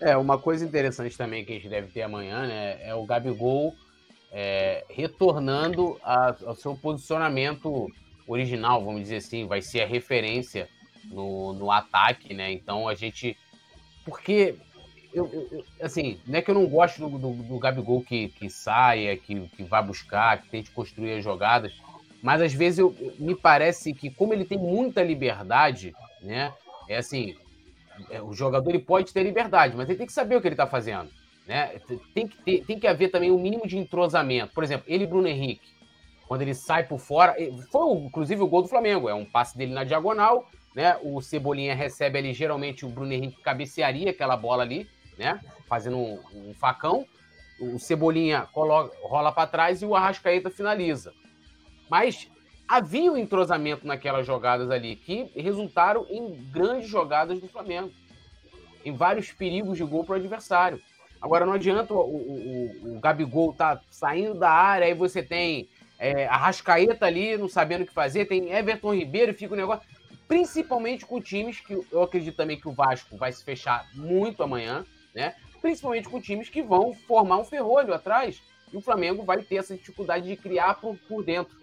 [0.00, 3.74] É, uma coisa interessante também que a gente deve ter amanhã, né, é o Gabigol
[4.32, 7.86] é, retornando a, ao seu posicionamento
[8.26, 10.66] original, vamos dizer assim, vai ser a referência
[11.04, 12.50] no, no ataque, né?
[12.50, 13.36] Então a gente.
[14.06, 14.56] Porque,
[15.12, 18.48] eu, eu, assim, não é que eu não gosto do, do, do Gabigol que, que
[18.48, 21.72] saia, que, que vá buscar, que tente construir as jogadas,
[22.22, 26.52] mas às vezes eu, me parece que, como ele tem muita liberdade, né?
[26.88, 27.36] É assim,
[28.10, 30.54] é, o jogador ele pode ter liberdade, mas ele tem que saber o que ele
[30.54, 31.10] está fazendo.
[31.46, 31.78] Né?
[32.12, 34.52] Tem, que ter, tem que haver também um mínimo de entrosamento.
[34.52, 35.68] Por exemplo, ele e Bruno Henrique,
[36.26, 37.36] quando ele sai por fora,
[37.70, 40.98] foi inclusive o gol do Flamengo, é um passe dele na diagonal, né?
[41.02, 45.40] O Cebolinha recebe ali, geralmente o Bruno Henrique cabecearia aquela bola ali, né?
[45.68, 47.06] Fazendo um, um facão.
[47.60, 51.14] O Cebolinha coloca, rola para trás e o Arrascaeta finaliza.
[51.88, 52.28] Mas
[52.68, 57.90] havia um entrosamento naquelas jogadas ali que resultaram em grandes jogadas do Flamengo,
[58.84, 60.80] em vários perigos de gol para o adversário.
[61.20, 65.68] Agora não adianta o, o, o, Gabigol tá saindo da área, aí você tem
[65.98, 69.86] é, Arrascaeta ali, não sabendo o que fazer, tem Everton Ribeiro, fica o negócio
[70.28, 74.84] principalmente com times que eu acredito também que o Vasco vai se fechar muito amanhã,
[75.14, 75.34] né?
[75.60, 78.42] Principalmente com times que vão formar um ferrolho atrás
[78.72, 81.56] e o Flamengo vai ter essa dificuldade de criar por, por dentro.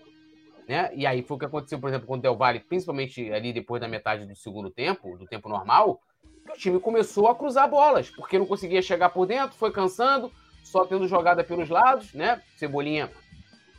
[0.67, 0.91] Né?
[0.93, 3.81] E aí foi o que aconteceu, por exemplo, com o Del Valle, principalmente ali depois
[3.81, 6.01] da metade do segundo tempo, do tempo normal,
[6.45, 10.31] que o time começou a cruzar bolas, porque não conseguia chegar por dentro, foi cansando,
[10.63, 12.41] só tendo jogada pelos lados, né?
[12.57, 13.09] Cebolinha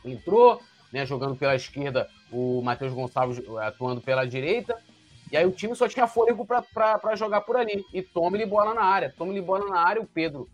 [0.03, 4.77] entrou, né, jogando pela esquerda, o Matheus Gonçalves atuando pela direita.
[5.31, 7.83] E aí o time só tinha fôlego para jogar por ali.
[7.93, 9.13] E tome-lhe bola na área.
[9.17, 10.01] Tome-lhe bola na área.
[10.01, 10.47] O Pedro,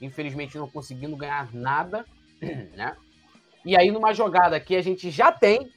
[0.00, 2.04] infelizmente, não conseguindo ganhar nada.
[2.76, 2.96] Né?
[3.64, 5.72] E aí, numa jogada que a gente já tem.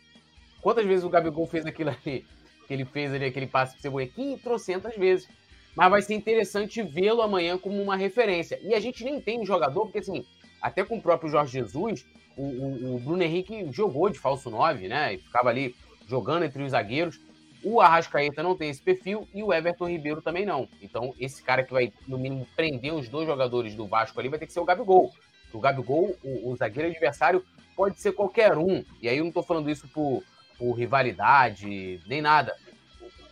[0.61, 2.25] Quantas vezes o Gabigol fez aquilo ali?
[2.67, 4.11] Que ele fez ali aquele passe para Cebolinha?
[4.13, 5.27] 500 trocentas vezes.
[5.75, 8.59] Mas vai ser interessante vê-lo amanhã como uma referência.
[8.61, 10.25] E a gente nem tem um jogador, porque assim,
[10.61, 12.05] até com o próprio Jorge Jesus,
[12.37, 15.13] o, o, o Bruno Henrique jogou de falso 9, né?
[15.13, 15.75] E ficava ali
[16.07, 17.19] jogando entre os zagueiros.
[17.63, 20.67] O Arrascaeta não tem esse perfil e o Everton Ribeiro também não.
[20.81, 24.39] Então, esse cara que vai, no mínimo, prender os dois jogadores do Vasco ali vai
[24.39, 25.11] ter que ser o Gabigol.
[25.53, 27.43] O Gabigol, o, o zagueiro adversário,
[27.75, 28.83] pode ser qualquer um.
[29.01, 30.23] E aí eu não tô falando isso por,
[30.61, 32.55] por rivalidade, nem nada.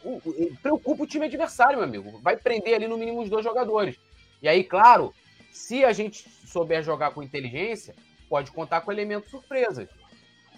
[0.04, 2.20] O, o, preocupa o time adversário, meu amigo.
[2.24, 4.00] Vai prender ali no mínimo os dois jogadores.
[4.42, 5.14] E aí, claro,
[5.52, 7.94] se a gente souber jogar com inteligência,
[8.28, 9.88] pode contar com elementos surpresas.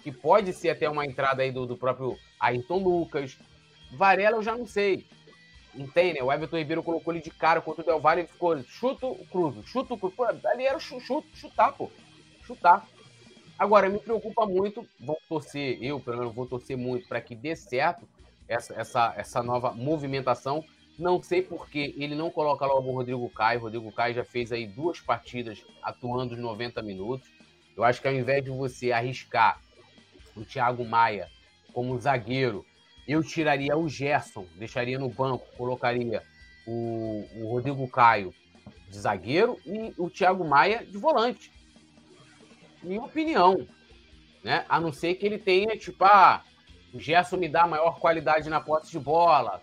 [0.02, 3.36] Que pode ser até uma entrada aí do, do próprio Ayrton Lucas.
[3.92, 5.06] Varela eu já não sei.
[5.74, 6.22] Entende?
[6.22, 9.26] O Everton Ribeiro colocou ele de cara contra o Del Valle e ficou chuta o
[9.26, 10.16] cruzo, chuta o cruzo.
[10.16, 11.90] Pô, ali era chuta, chutar, pô.
[12.46, 12.86] Chutar.
[13.62, 17.54] Agora, me preocupa muito, vou torcer, eu pelo menos vou torcer muito para que dê
[17.54, 18.08] certo
[18.48, 20.64] essa, essa, essa nova movimentação.
[20.98, 23.60] Não sei porque ele não coloca logo o Rodrigo Caio.
[23.60, 27.30] O Rodrigo Caio já fez aí duas partidas atuando os 90 minutos.
[27.76, 29.60] Eu acho que ao invés de você arriscar
[30.34, 31.28] o Thiago Maia
[31.72, 32.66] como zagueiro,
[33.06, 36.20] eu tiraria o Gerson, deixaria no banco, colocaria
[36.66, 38.34] o, o Rodrigo Caio
[38.88, 41.61] de zagueiro e o Thiago Maia de volante.
[42.82, 43.66] Minha opinião.
[44.42, 44.64] Né?
[44.68, 46.42] A não ser que ele tenha, tipo, ah,
[46.92, 49.62] o Gerson me dá maior qualidade na posse de bola,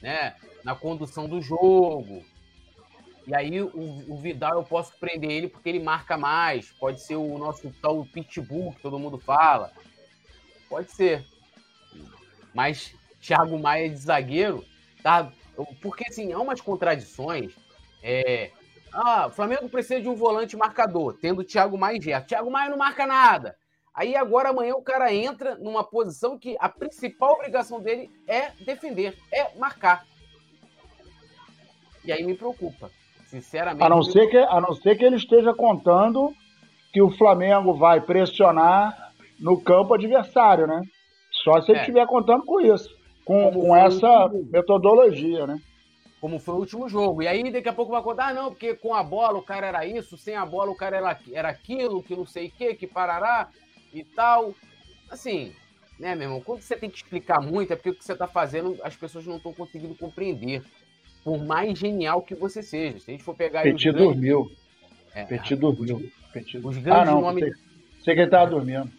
[0.00, 0.34] né?
[0.62, 2.24] na condução do jogo,
[3.30, 3.70] e aí o,
[4.08, 6.72] o, Vidal eu posso prender ele porque ele marca mais.
[6.72, 9.72] Pode ser o nosso tal pitbull que todo mundo fala.
[10.68, 11.24] Pode ser.
[12.52, 14.64] Mas Thiago Maia de zagueiro,
[15.00, 15.32] tá?
[15.80, 17.54] Porque assim, há umas contradições.
[18.02, 18.50] É,
[18.92, 22.26] ah, o Flamengo precisa de um volante marcador, tendo Thiago Maia e Gerson.
[22.26, 23.56] Thiago Maia não marca nada.
[23.94, 29.16] Aí agora amanhã o cara entra numa posição que a principal obrigação dele é defender,
[29.32, 30.04] é marcar.
[32.04, 32.90] E aí me preocupa.
[33.26, 33.82] Sinceramente.
[33.82, 36.32] A não, ser que, a não ser que ele esteja contando
[36.92, 40.82] que o Flamengo vai pressionar no campo adversário, né?
[41.30, 41.82] Só se ele é.
[41.82, 42.88] estiver contando com isso,
[43.24, 45.60] com, com essa metodologia, né?
[46.20, 47.22] Como foi o último jogo.
[47.22, 49.66] E aí daqui a pouco vai contar, ah, não, porque com a bola o cara
[49.66, 52.74] era isso, sem a bola o cara era, era aquilo, que não sei o que,
[52.74, 53.48] que parará
[53.92, 54.54] e tal.
[55.10, 55.54] Assim,
[55.98, 56.40] né, meu irmão?
[56.40, 59.26] Quando você tem que explicar muito, é porque o que você está fazendo as pessoas
[59.26, 60.62] não estão conseguindo compreender
[61.24, 62.98] por mais genial que você seja.
[62.98, 63.62] Se a gente for pegar.
[63.62, 64.04] Petit grandes...
[64.04, 64.50] dormiu.
[65.14, 66.10] É, Petit dormiu.
[66.32, 66.58] Petit...
[66.58, 67.44] os grandes ah, não, nomes.
[67.44, 67.52] Sei,
[68.02, 68.90] sei que ele estava dormindo.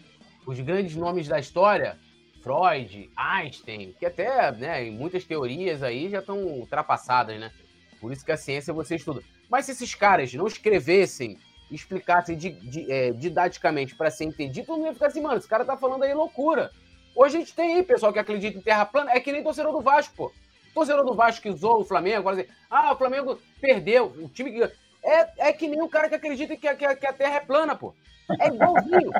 [0.46, 1.98] Os grandes nomes da história,
[2.42, 7.52] Freud, Einstein, que até, né, muitas teorias aí já estão ultrapassadas, né?
[8.00, 9.22] Por isso que a ciência você estuda.
[9.50, 11.38] Mas se esses caras não escrevessem,
[11.70, 15.48] explicassem di, di, é, didaticamente para ser entendido, todo mundo ia ficar assim, mano, esse
[15.48, 16.72] cara tá falando aí loucura.
[17.16, 19.72] Hoje a gente tem aí pessoal que acredita em terra plana, é que nem torcedor
[19.72, 20.32] do Vasco, pô
[20.74, 24.64] torcedor do Vasco que zoou o Flamengo, assim, ah, o Flamengo perdeu, o time que.
[25.04, 27.76] É, é que nem o cara que acredita que que que a Terra é plana,
[27.76, 27.94] pô.
[28.40, 29.12] É igualzinho.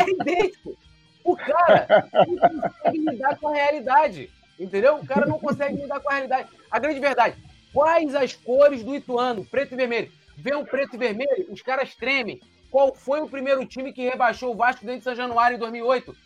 [0.00, 0.76] é idêntico.
[1.24, 4.30] O cara não consegue lidar com a realidade.
[4.58, 4.96] Entendeu?
[4.96, 6.48] O cara não consegue lidar com a realidade.
[6.70, 7.36] A grande verdade.
[7.72, 9.44] Quais as cores do Ituano?
[9.44, 10.12] Preto e vermelho.
[10.36, 12.40] Vê um preto e vermelho, os caras tremem.
[12.70, 16.16] Qual foi o primeiro time que rebaixou o Vasco dentro de São Januário em 2008?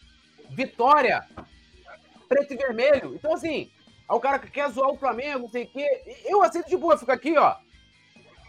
[0.51, 1.24] Vitória.
[2.28, 3.14] Preto e vermelho.
[3.14, 3.70] Então, assim,
[4.09, 6.23] o cara que quer zoar o Flamengo, não sei o quê.
[6.24, 7.56] Eu aceito de boa, fico aqui, ó.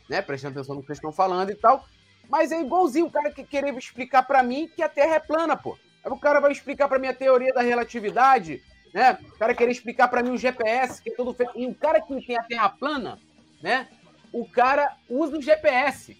[0.10, 1.86] Né, prestando atenção no que vocês estão falando e tal.
[2.30, 5.56] Mas é igualzinho o cara que querer explicar para mim que a Terra é plana,
[5.56, 5.78] pô.
[6.08, 8.64] Aí o cara vai explicar para mim a teoria da relatividade,
[8.94, 9.20] né?
[9.36, 11.52] O cara querer explicar para mim o GPS, que é todo feito.
[11.54, 13.20] E o cara que tem a Terra plana,
[13.62, 13.90] né?
[14.32, 16.16] O cara usa o GPS,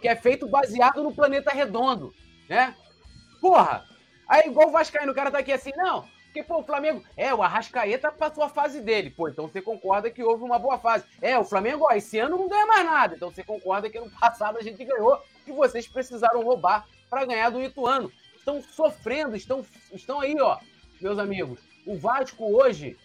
[0.00, 2.12] que é feito baseado no planeta redondo,
[2.48, 2.74] né?
[3.40, 3.86] Porra!
[4.28, 7.04] Aí, igual o Vascaíno, o cara tá aqui assim, não, porque, pô, o Flamengo.
[7.16, 9.10] É, o Arrascaeta passou a fase dele.
[9.10, 11.04] Pô, então você concorda que houve uma boa fase.
[11.20, 13.14] É, o Flamengo, ó, esse ano não ganha mais nada.
[13.16, 17.50] Então você concorda que no passado a gente ganhou e vocês precisaram roubar para ganhar
[17.50, 18.12] do Ituano.
[18.50, 20.58] Estão sofrendo, estão, estão aí, ó,
[21.00, 21.60] meus amigos.
[21.86, 22.98] O Vasco hoje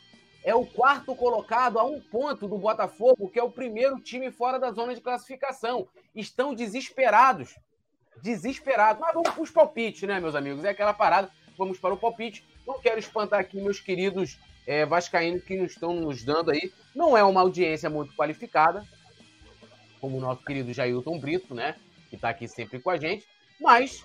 [0.44, 4.60] é o quarto colocado a um ponto do Botafogo, que é o primeiro time fora
[4.60, 5.88] da zona de classificação.
[6.16, 7.54] Estão desesperados.
[8.24, 9.00] Desesperados.
[9.00, 10.64] Mas vamos para os palpites, né, meus amigos?
[10.64, 11.30] É aquela parada.
[11.58, 16.24] Vamos para o palpite Não quero espantar aqui meus queridos é, vascaínos que estão nos
[16.24, 16.74] dando aí.
[16.96, 18.84] Não é uma audiência muito qualificada,
[20.02, 21.76] como o nosso querido Jailton Brito, né?
[22.10, 23.28] Que está aqui sempre com a gente,
[23.60, 24.04] mas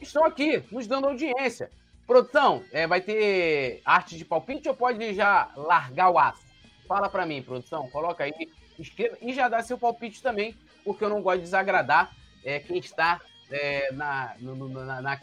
[0.00, 1.70] estão aqui nos dando audiência.
[2.06, 6.42] Produção, é, vai ter arte de palpite ou pode já largar o aço?
[6.88, 7.88] Fala para mim, produção.
[7.88, 12.10] Coloca aí, escreva e já dá seu palpite também, porque eu não gosto de desagradar
[12.44, 13.20] é, quem está
[13.50, 15.18] é, na, no, na, na,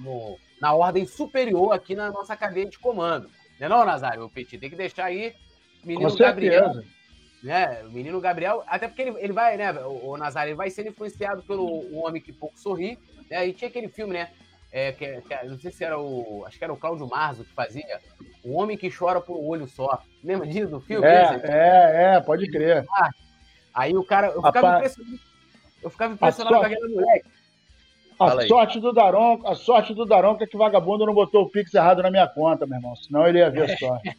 [0.00, 3.30] no, na, ordem superior aqui na nossa cadeia de comando.
[3.60, 4.24] Não é não, Nazário?
[4.24, 5.34] O Petit tem que deixar aí
[5.84, 6.82] menino Gabriel.
[7.46, 7.80] Né?
[7.84, 10.88] O menino Gabriel, até porque ele, ele vai, né, o, o Nazário, ele vai sendo
[10.88, 12.98] influenciado pelo Homem que Pouco Sorri,
[13.30, 13.46] né?
[13.46, 14.30] E tinha aquele filme, né?
[14.72, 16.44] É, que, que, não sei se era o.
[16.44, 18.00] Acho que era o Cláudio Marzo que fazia.
[18.42, 20.02] O Homem que Chora por um Olho Só.
[20.24, 21.06] Lembra disso do filme?
[21.06, 22.84] É, é, é, pode crer.
[22.90, 23.10] Ah,
[23.72, 24.26] aí o cara.
[24.26, 24.76] Eu ficava Apa...
[24.78, 25.20] impressionado.
[25.84, 27.28] Eu ficava impressionado com aquele moleque.
[28.18, 31.48] A sorte, do Daronco, a sorte do Daronco é que o vagabundo não botou o
[31.48, 32.96] Pix errado na minha conta, meu irmão.
[32.96, 34.18] Senão ele ia ver a sorte.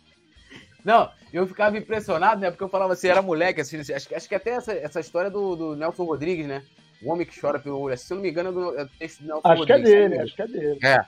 [0.88, 2.50] Não, eu ficava impressionado, né?
[2.50, 5.54] Porque eu falava assim, era moleque, assim, acho, acho que até essa, essa história do,
[5.54, 6.64] do Nelson Rodrigues, né?
[7.04, 7.98] O Homem que Chora pelo Olho.
[7.98, 9.84] Se eu não me engano, é do, é do texto do Nelson acho Rodrigues.
[9.84, 10.80] Acho que é dele, acho que é dele.
[10.82, 11.00] É.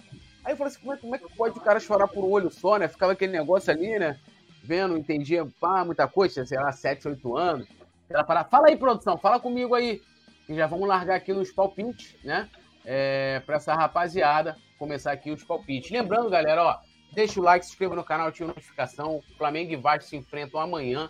[0.43, 2.29] Aí eu falei assim, como é, como é, que pode o cara chorar por um
[2.29, 2.89] olho só, né?
[2.89, 4.19] Ficava aquele negócio ali, né?
[4.61, 7.65] Vendo, entendia pá, muita coisa, sei lá, 7, 8 anos.
[8.09, 10.01] Ela fala, fala aí, produção, fala comigo aí.
[10.49, 12.49] E já vamos largar aqui nos palpites, né?
[12.83, 15.89] É, pra essa rapaziada começar aqui os palpites.
[15.89, 19.21] Lembrando, galera, ó, deixa o like, se inscreva no canal, ativa a notificação.
[19.37, 21.09] Flamengo e Vasco se enfrentam amanhã.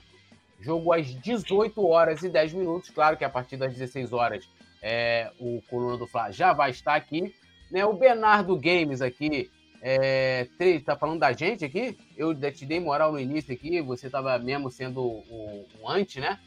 [0.59, 2.89] Jogo às 18 horas e 10 minutos.
[2.89, 4.49] Claro que a partir das 16 horas
[4.81, 7.33] é, o Coluna do Fla já vai estar aqui.
[7.71, 7.85] Né?
[7.85, 9.49] O Bernardo Games aqui
[9.81, 10.47] é,
[10.85, 11.97] tá falando da gente aqui.
[12.17, 16.39] Eu te dei moral no início aqui, você estava mesmo sendo o, o anti, né?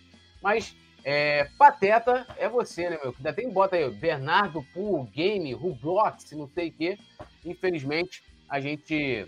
[0.42, 3.14] Mas é, Pateta é você, né, meu?
[3.16, 6.98] Ainda tem bota aí, Bernardo Pool Game, Roblox, não sei o quê.
[7.44, 9.26] Infelizmente, a gente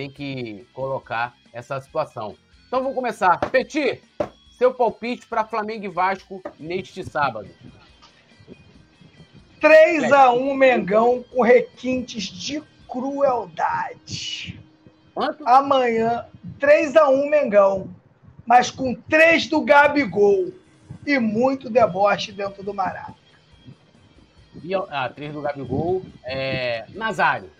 [0.00, 2.34] tem que colocar essa situação.
[2.66, 3.38] Então vamos começar.
[3.50, 4.02] Petit,
[4.56, 7.50] seu palpite para Flamengo e Vasco neste sábado.
[9.60, 14.58] 3 a 1 Mengão com requintes de crueldade.
[15.12, 15.46] Quanto?
[15.46, 16.24] Amanhã,
[16.58, 17.90] 3 a 1 Mengão,
[18.46, 20.50] mas com 3 do Gabigol
[21.06, 23.16] e muito deboche dentro do Maraca.
[24.64, 27.50] E a atriz do Gabigol é Nazário.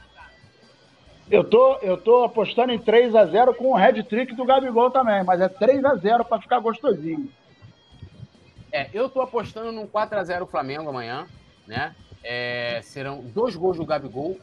[1.30, 4.90] Eu tô, eu tô apostando em 3 a 0 com o head trick do Gabigol
[4.90, 7.30] também, mas é 3 a 0 para ficar gostosinho.
[8.72, 11.26] É, eu tô apostando num 4 a 0 Flamengo amanhã,
[11.68, 11.94] né?
[12.24, 14.38] É, serão dois gols do Gabigol,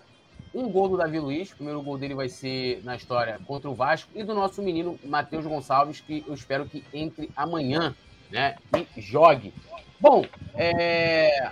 [0.53, 3.75] um gol do Davi Luiz, o primeiro gol dele vai ser na história contra o
[3.75, 7.93] Vasco, e do nosso menino Matheus Gonçalves, que eu espero que entre amanhã,
[8.31, 8.55] né?
[8.73, 9.53] E jogue.
[9.99, 11.51] Bom, é...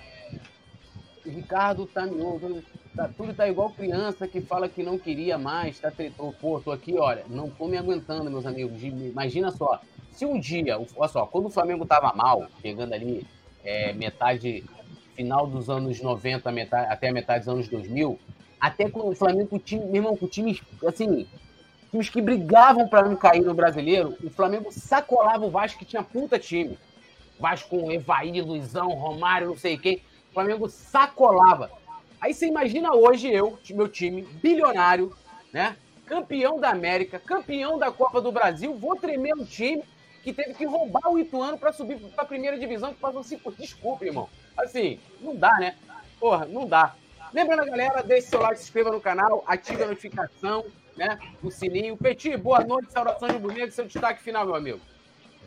[1.26, 2.64] Ricardo tá me ouvindo.
[2.96, 5.92] Tá, tudo tá igual criança que fala que não queria mais, tá
[6.40, 8.82] Pô, tô aqui, olha, não tô me aguentando, meus amigos.
[8.82, 9.82] Imagina só,
[10.14, 13.28] se um dia, olha só, quando o Flamengo tava mal, pegando ali
[13.66, 14.64] é, metade,
[15.14, 18.18] final dos anos 90 metade, até a metade dos anos 2000,
[18.62, 21.28] até com o Flamengo, time, meu irmão, com times, assim,
[21.92, 26.02] times que brigavam para não cair no brasileiro, o Flamengo sacolava o Vasco, que tinha
[26.02, 26.80] puta time.
[27.38, 29.98] Vasco com Evaí, Luizão, Romário, não sei quem.
[30.32, 31.70] O Flamengo sacolava.
[32.26, 35.16] Aí você imagina hoje eu, meu time, bilionário,
[35.54, 35.78] né?
[36.08, 39.84] Campeão da América, campeão da Copa do Brasil, vou tremer um time
[40.24, 43.40] que teve que roubar o Ituano para subir para a primeira divisão, que passou assim,
[43.60, 44.28] desculpa, irmão.
[44.58, 45.76] Assim, não dá, né?
[46.20, 46.96] Porra, não dá.
[47.32, 50.66] Lembrando, galera, deixe seu like, se inscreva no canal, ative a notificação,
[50.98, 51.20] né?
[51.44, 51.96] O sininho.
[51.96, 54.80] Petit, boa noite, saudações de bonito, seu destaque final, meu amigo.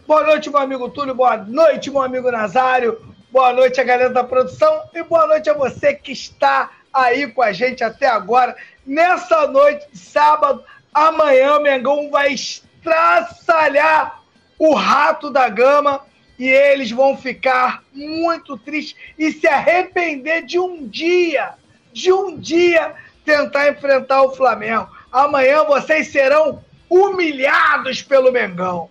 [0.07, 4.25] Boa noite, meu amigo Túlio, boa noite, meu amigo Nazário, boa noite a galera da
[4.25, 8.57] produção e boa noite a você que está aí com a gente até agora.
[8.87, 14.23] Nessa noite sábado, amanhã o Mengão vai estraçalhar
[14.59, 16.05] o rato da gama
[16.39, 21.55] e eles vão ficar muito tristes e se arrepender de um dia,
[21.93, 22.95] de um dia
[23.25, 24.89] tentar enfrentar o Flamengo.
[25.13, 28.89] Amanhã vocês serão humilhados pelo Mengão.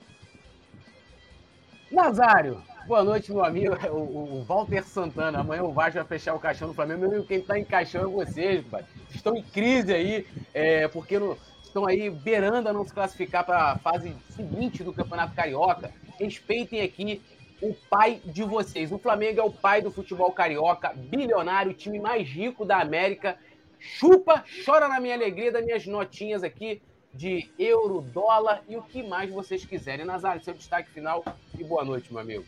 [1.92, 3.76] Nazário, boa noite, meu amigo.
[3.92, 5.40] O, o, Walter Santana.
[5.40, 7.02] Amanhã o Vasco vai fechar o caixão do Flamengo.
[7.02, 8.86] Meu amigo, quem está em caixão é vocês, pai.
[9.14, 11.20] Estão em crise aí, é, porque
[11.64, 15.92] estão aí beirando a não se classificar para a fase seguinte do Campeonato Carioca.
[16.18, 17.22] Respeitem aqui
[17.62, 18.92] o pai de vocês.
[18.92, 23.38] O Flamengo é o pai do futebol carioca, bilionário, time mais rico da América
[23.80, 26.82] chupa, chora na minha alegria das minhas notinhas aqui
[27.14, 30.06] de euro, dólar e o que mais vocês quiserem.
[30.06, 31.24] Nazário, seu destaque final
[31.58, 32.46] e boa noite, meu amigo.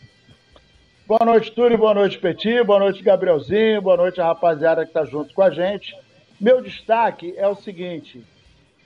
[1.09, 5.03] Boa noite, Túlio, boa noite, Petit, boa noite, Gabrielzinho, boa noite a rapaziada que está
[5.05, 5.97] junto com a gente.
[6.39, 8.23] Meu destaque é o seguinte: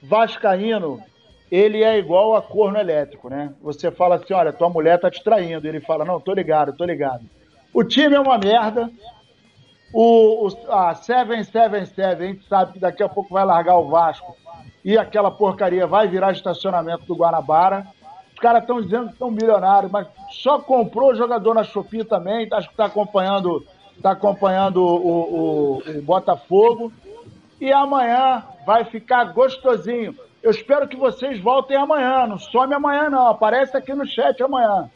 [0.02, 1.04] vascaíno,
[1.52, 3.54] ele é igual a corno elétrico, né?
[3.62, 5.68] Você fala assim, olha, tua mulher tá te traindo.
[5.68, 7.26] Ele fala, não, tô ligado, tô ligado.
[7.74, 8.90] O time é uma merda.
[9.94, 14.34] O, o a 777, a gente sabe que daqui a pouco vai largar o Vasco
[14.86, 17.86] e aquela porcaria vai virar estacionamento do Guanabara.
[18.44, 22.68] Os caras estão dizendo que estão milionários, mas só comprou jogador na Shopee também, acho
[22.68, 23.66] que está acompanhando,
[24.02, 26.92] tá acompanhando o, o, o Botafogo.
[27.62, 30.14] E amanhã vai ficar gostosinho.
[30.42, 32.28] Eu espero que vocês voltem amanhã.
[32.28, 33.28] Não some amanhã, não.
[33.28, 34.92] Aparece aqui no chat amanhã.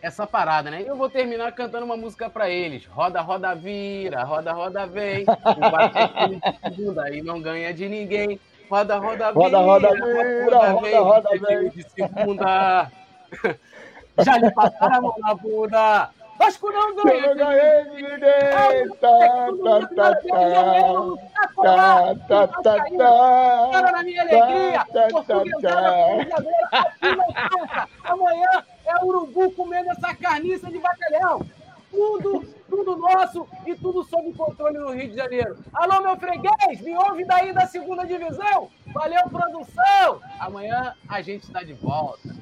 [0.00, 0.82] Essa parada, né?
[0.86, 2.86] Eu vou terminar cantando uma música para eles.
[2.86, 5.26] Roda, roda, vira, roda, roda, vem.
[5.54, 5.98] O bate
[6.62, 8.40] segunda aí não ganha de ninguém.
[8.70, 11.70] Roda, roda, roda, roda, roda, roda, roda, vem.
[11.70, 12.90] De segunda.
[14.24, 16.10] Já lhe passaram a mão na bunda.
[16.38, 17.26] Vasco não ganha.
[17.26, 18.88] Eu ganhei de ninguém.
[19.00, 19.18] Tá,
[19.60, 20.14] tá, tá,
[21.54, 23.68] tá, tá, tá, tá.
[23.72, 24.84] Para na minha alegria.
[28.04, 31.42] Amanhã é urubu comendo essa carniça de bacalhau.
[31.90, 35.56] Tudo, tudo nosso e tudo sob controle no Rio de Janeiro.
[35.72, 38.70] Alô, meu freguês, me ouve daí da segunda divisão.
[38.92, 40.20] Valeu, produção.
[40.38, 42.36] Amanhã a gente está de volta.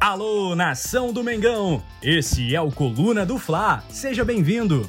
[0.00, 1.82] Alô, nação do Mengão!
[2.02, 3.82] Esse é o Coluna do Fla.
[3.88, 4.88] Seja bem-vindo.